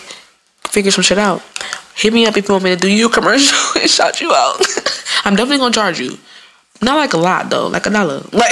figure 0.70 0.92
some 0.92 1.04
shit 1.04 1.18
out. 1.18 1.42
Hit 1.96 2.14
me 2.14 2.26
up 2.26 2.38
if 2.38 2.48
you 2.48 2.54
want 2.54 2.64
me 2.64 2.70
to 2.70 2.78
do 2.78 2.90
you 2.90 3.08
a 3.08 3.12
commercial 3.14 3.82
and 3.82 3.90
shout 3.90 4.22
you 4.22 4.32
out. 4.32 4.62
I'm 5.26 5.36
definitely 5.36 5.68
to 5.68 5.74
charge 5.74 6.00
you. 6.00 6.18
Not 6.82 6.96
like 6.98 7.14
a 7.14 7.18
lot, 7.18 7.50
though. 7.50 7.68
Like 7.68 7.86
a 7.86 7.90
dollar. 7.90 8.22
Like, 8.32 8.52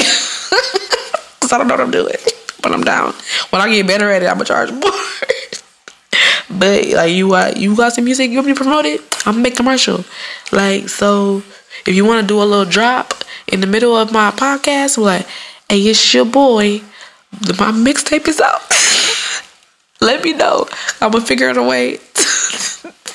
because 1.40 1.54
I 1.54 1.58
don't 1.58 1.68
know 1.68 1.76
what 1.76 1.82
I'm 1.82 1.92
doing. 1.92 2.16
But 2.62 2.74
I'm 2.74 2.84
down. 2.84 3.14
When 3.52 3.62
I 3.62 3.70
get 3.70 3.88
better 3.88 4.12
at 4.12 4.24
it, 4.24 4.26
I'm 4.26 4.40
to 4.40 4.44
charge 4.44 4.72
more. 4.72 4.92
But 6.60 6.88
like 6.88 7.14
you 7.14 7.30
got 7.30 7.58
you 7.58 7.76
got 7.76 7.94
some 7.94 8.04
music 8.04 8.30
you 8.30 8.38
want 8.38 8.48
me 8.48 8.54
to 8.54 8.62
promote 8.62 8.86
it? 8.86 9.02
I'm 9.26 9.34
gonna 9.34 9.44
make 9.44 9.56
commercial. 9.56 10.04
Like 10.52 10.90
so 10.90 11.38
if 11.86 11.96
you 11.96 12.04
wanna 12.04 12.28
do 12.28 12.42
a 12.42 12.44
little 12.44 12.66
drop 12.66 13.14
in 13.48 13.62
the 13.62 13.68
middle 13.68 13.96
of 13.96 14.12
my 14.12 14.32
podcast, 14.32 14.98
like, 14.98 15.26
hey, 15.70 15.80
it's 15.80 16.14
your 16.14 16.26
boy. 16.26 16.82
My 17.58 17.72
mixtape 17.72 18.28
is 18.28 18.42
out. 18.42 18.62
Let 20.02 20.24
me 20.24 20.34
know. 20.34 20.68
I'm 21.00 21.12
gonna 21.12 21.26
figure 21.26 21.50
out 21.50 21.58
a 21.58 21.64
way 21.64 21.98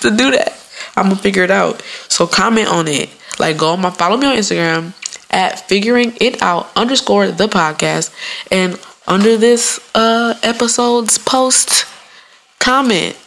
to 0.01 0.11
do 0.11 0.30
that. 0.30 0.55
I'm 0.97 1.05
gonna 1.09 1.16
figure 1.16 1.42
it 1.42 1.51
out. 1.51 1.82
So 2.09 2.26
comment 2.26 2.68
on 2.68 2.88
it. 2.88 3.11
Like 3.38 3.59
go 3.59 3.72
on 3.72 3.80
my 3.80 3.90
follow 3.90 4.16
me 4.16 4.26
on 4.26 4.36
Instagram 4.36 4.95
at 5.30 5.61
figuring 5.68 6.16
it 6.20 6.40
out 6.40 6.70
underscore 6.76 7.28
the 7.28 7.49
podcast 7.49 8.14
and 8.51 8.78
under 9.07 9.36
this 9.36 9.80
uh 9.95 10.34
episode's 10.42 11.18
post 11.18 11.84
comment 12.61 13.18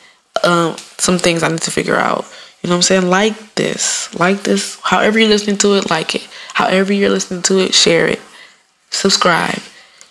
um, 0.43 0.77
some 0.97 1.17
things 1.17 1.43
I 1.43 1.49
need 1.49 1.61
to 1.61 1.71
figure 1.71 1.95
out. 1.95 2.25
You 2.61 2.69
know 2.69 2.75
what 2.75 2.77
I'm 2.77 2.81
saying? 2.83 3.09
Like 3.09 3.55
this. 3.55 4.13
Like 4.19 4.43
this. 4.43 4.79
However 4.83 5.19
you're 5.19 5.29
listening 5.29 5.57
to 5.59 5.75
it, 5.75 5.89
like 5.89 6.15
it. 6.15 6.27
However 6.53 6.93
you're 6.93 7.09
listening 7.09 7.43
to 7.43 7.59
it, 7.59 7.73
share 7.73 8.07
it. 8.07 8.19
Subscribe. 8.89 9.59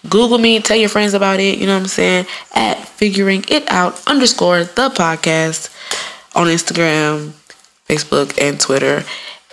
Google 0.08 0.38
me, 0.38 0.60
tell 0.60 0.76
your 0.76 0.88
friends 0.88 1.14
about 1.14 1.40
it, 1.40 1.58
you 1.58 1.66
know 1.66 1.74
what 1.74 1.82
I'm 1.82 1.88
saying? 1.88 2.26
At 2.54 2.78
figuring 2.86 3.44
it 3.48 3.68
out 3.70 4.00
underscore 4.06 4.62
the 4.62 4.88
podcast 4.90 5.74
on 6.36 6.46
Instagram. 6.46 7.32
Facebook 7.88 8.36
and 8.40 8.58
Twitter, 8.58 9.04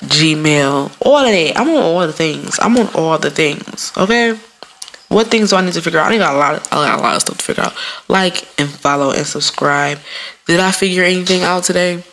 Gmail, 0.01 0.91
all 1.05 1.17
of 1.17 1.25
that. 1.25 1.53
I'm 1.55 1.69
on 1.69 1.75
all 1.75 1.99
the 1.99 2.13
things. 2.13 2.57
I'm 2.59 2.77
on 2.77 2.89
all 2.95 3.17
the 3.17 3.29
things. 3.29 3.91
Okay. 3.95 4.37
What 5.13 5.27
things 5.27 5.51
do 5.51 5.57
I 5.57 5.61
need 5.61 5.73
to 5.73 5.81
figure 5.81 5.99
out? 5.99 6.11
I 6.11 6.17
got 6.17 6.33
a 6.33 6.37
lot. 6.39 6.55
Of, 6.55 6.67
I 6.71 6.87
got 6.87 6.99
a 6.99 7.03
lot 7.03 7.15
of 7.15 7.21
stuff 7.21 7.37
to 7.37 7.43
figure 7.43 7.63
out. 7.63 7.75
Like 8.07 8.47
and 8.59 8.67
follow 8.67 9.11
and 9.11 9.27
subscribe. 9.27 9.99
Did 10.47 10.59
I 10.59 10.71
figure 10.71 11.03
anything 11.03 11.43
out 11.43 11.63
today? 11.63 12.03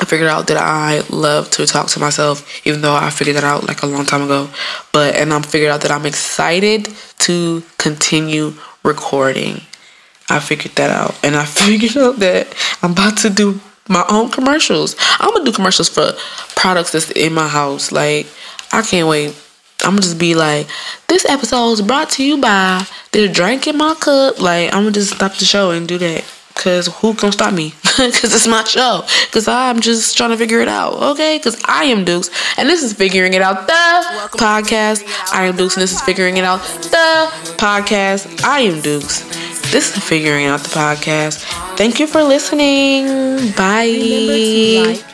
I 0.00 0.04
figured 0.04 0.28
out 0.28 0.48
that 0.48 0.56
I 0.56 1.02
love 1.08 1.48
to 1.50 1.66
talk 1.66 1.86
to 1.88 2.00
myself, 2.00 2.66
even 2.66 2.80
though 2.80 2.96
I 2.96 3.10
figured 3.10 3.36
that 3.36 3.44
out 3.44 3.68
like 3.68 3.82
a 3.82 3.86
long 3.86 4.04
time 4.04 4.22
ago. 4.22 4.50
But 4.92 5.14
and 5.14 5.32
I'm 5.32 5.44
figured 5.44 5.70
out 5.70 5.82
that 5.82 5.92
I'm 5.92 6.06
excited 6.06 6.88
to 7.20 7.62
continue 7.78 8.54
recording. 8.82 9.60
I 10.28 10.40
figured 10.40 10.74
that 10.74 10.90
out, 10.90 11.16
and 11.22 11.36
I 11.36 11.44
figured 11.44 11.96
out 11.96 12.16
that 12.16 12.52
I'm 12.82 12.92
about 12.92 13.18
to 13.18 13.30
do 13.30 13.60
my 13.88 14.04
own 14.08 14.30
commercials. 14.30 14.96
I'm 15.20 15.32
gonna 15.32 15.44
do 15.44 15.52
commercials 15.52 15.88
for 15.88 16.12
products 16.56 16.90
that's 16.90 17.12
in 17.12 17.32
my 17.32 17.46
house. 17.46 17.92
Like 17.92 18.26
I 18.72 18.82
can't 18.82 19.06
wait. 19.06 19.40
I'm 19.82 19.90
gonna 19.90 20.02
just 20.02 20.18
be 20.18 20.34
like, 20.34 20.66
this 21.08 21.24
episode 21.26 21.72
is 21.72 21.82
brought 21.82 22.10
to 22.10 22.24
you 22.24 22.40
by 22.40 22.86
the 23.12 23.28
drink 23.28 23.66
in 23.66 23.76
my 23.76 23.94
cup. 23.94 24.40
Like 24.40 24.72
I'm 24.72 24.82
gonna 24.82 24.92
just 24.92 25.14
stop 25.14 25.34
the 25.34 25.44
show 25.44 25.70
and 25.70 25.86
do 25.86 25.98
that. 25.98 26.24
Cause 26.54 26.86
who 27.00 27.14
can 27.14 27.32
stop 27.32 27.52
me? 27.52 27.72
Cause 27.82 28.32
it's 28.32 28.46
my 28.46 28.62
show. 28.64 29.02
Cause 29.32 29.48
I'm 29.48 29.80
just 29.80 30.16
trying 30.16 30.30
to 30.30 30.36
figure 30.36 30.60
it 30.60 30.68
out. 30.68 30.94
Okay? 31.14 31.38
Cause 31.40 31.60
I 31.64 31.84
am 31.84 32.04
Dukes, 32.04 32.30
and 32.56 32.68
this 32.68 32.82
is 32.82 32.92
figuring 32.92 33.34
it 33.34 33.42
out. 33.42 33.66
The 33.66 34.38
podcast. 34.38 35.04
I 35.32 35.46
am 35.46 35.56
Dukes, 35.56 35.74
and 35.74 35.82
this 35.82 35.92
is 35.92 36.00
figuring 36.02 36.36
it 36.36 36.44
out. 36.44 36.62
The 36.62 37.30
podcast. 37.58 38.44
I 38.44 38.60
am 38.60 38.80
Dukes. 38.80 39.22
This 39.72 39.96
is 39.96 40.04
figuring 40.04 40.46
out 40.46 40.60
the 40.60 40.68
podcast. 40.68 41.42
Thank 41.76 41.98
you 41.98 42.06
for 42.06 42.22
listening. 42.22 43.50
Bye. 43.52 45.13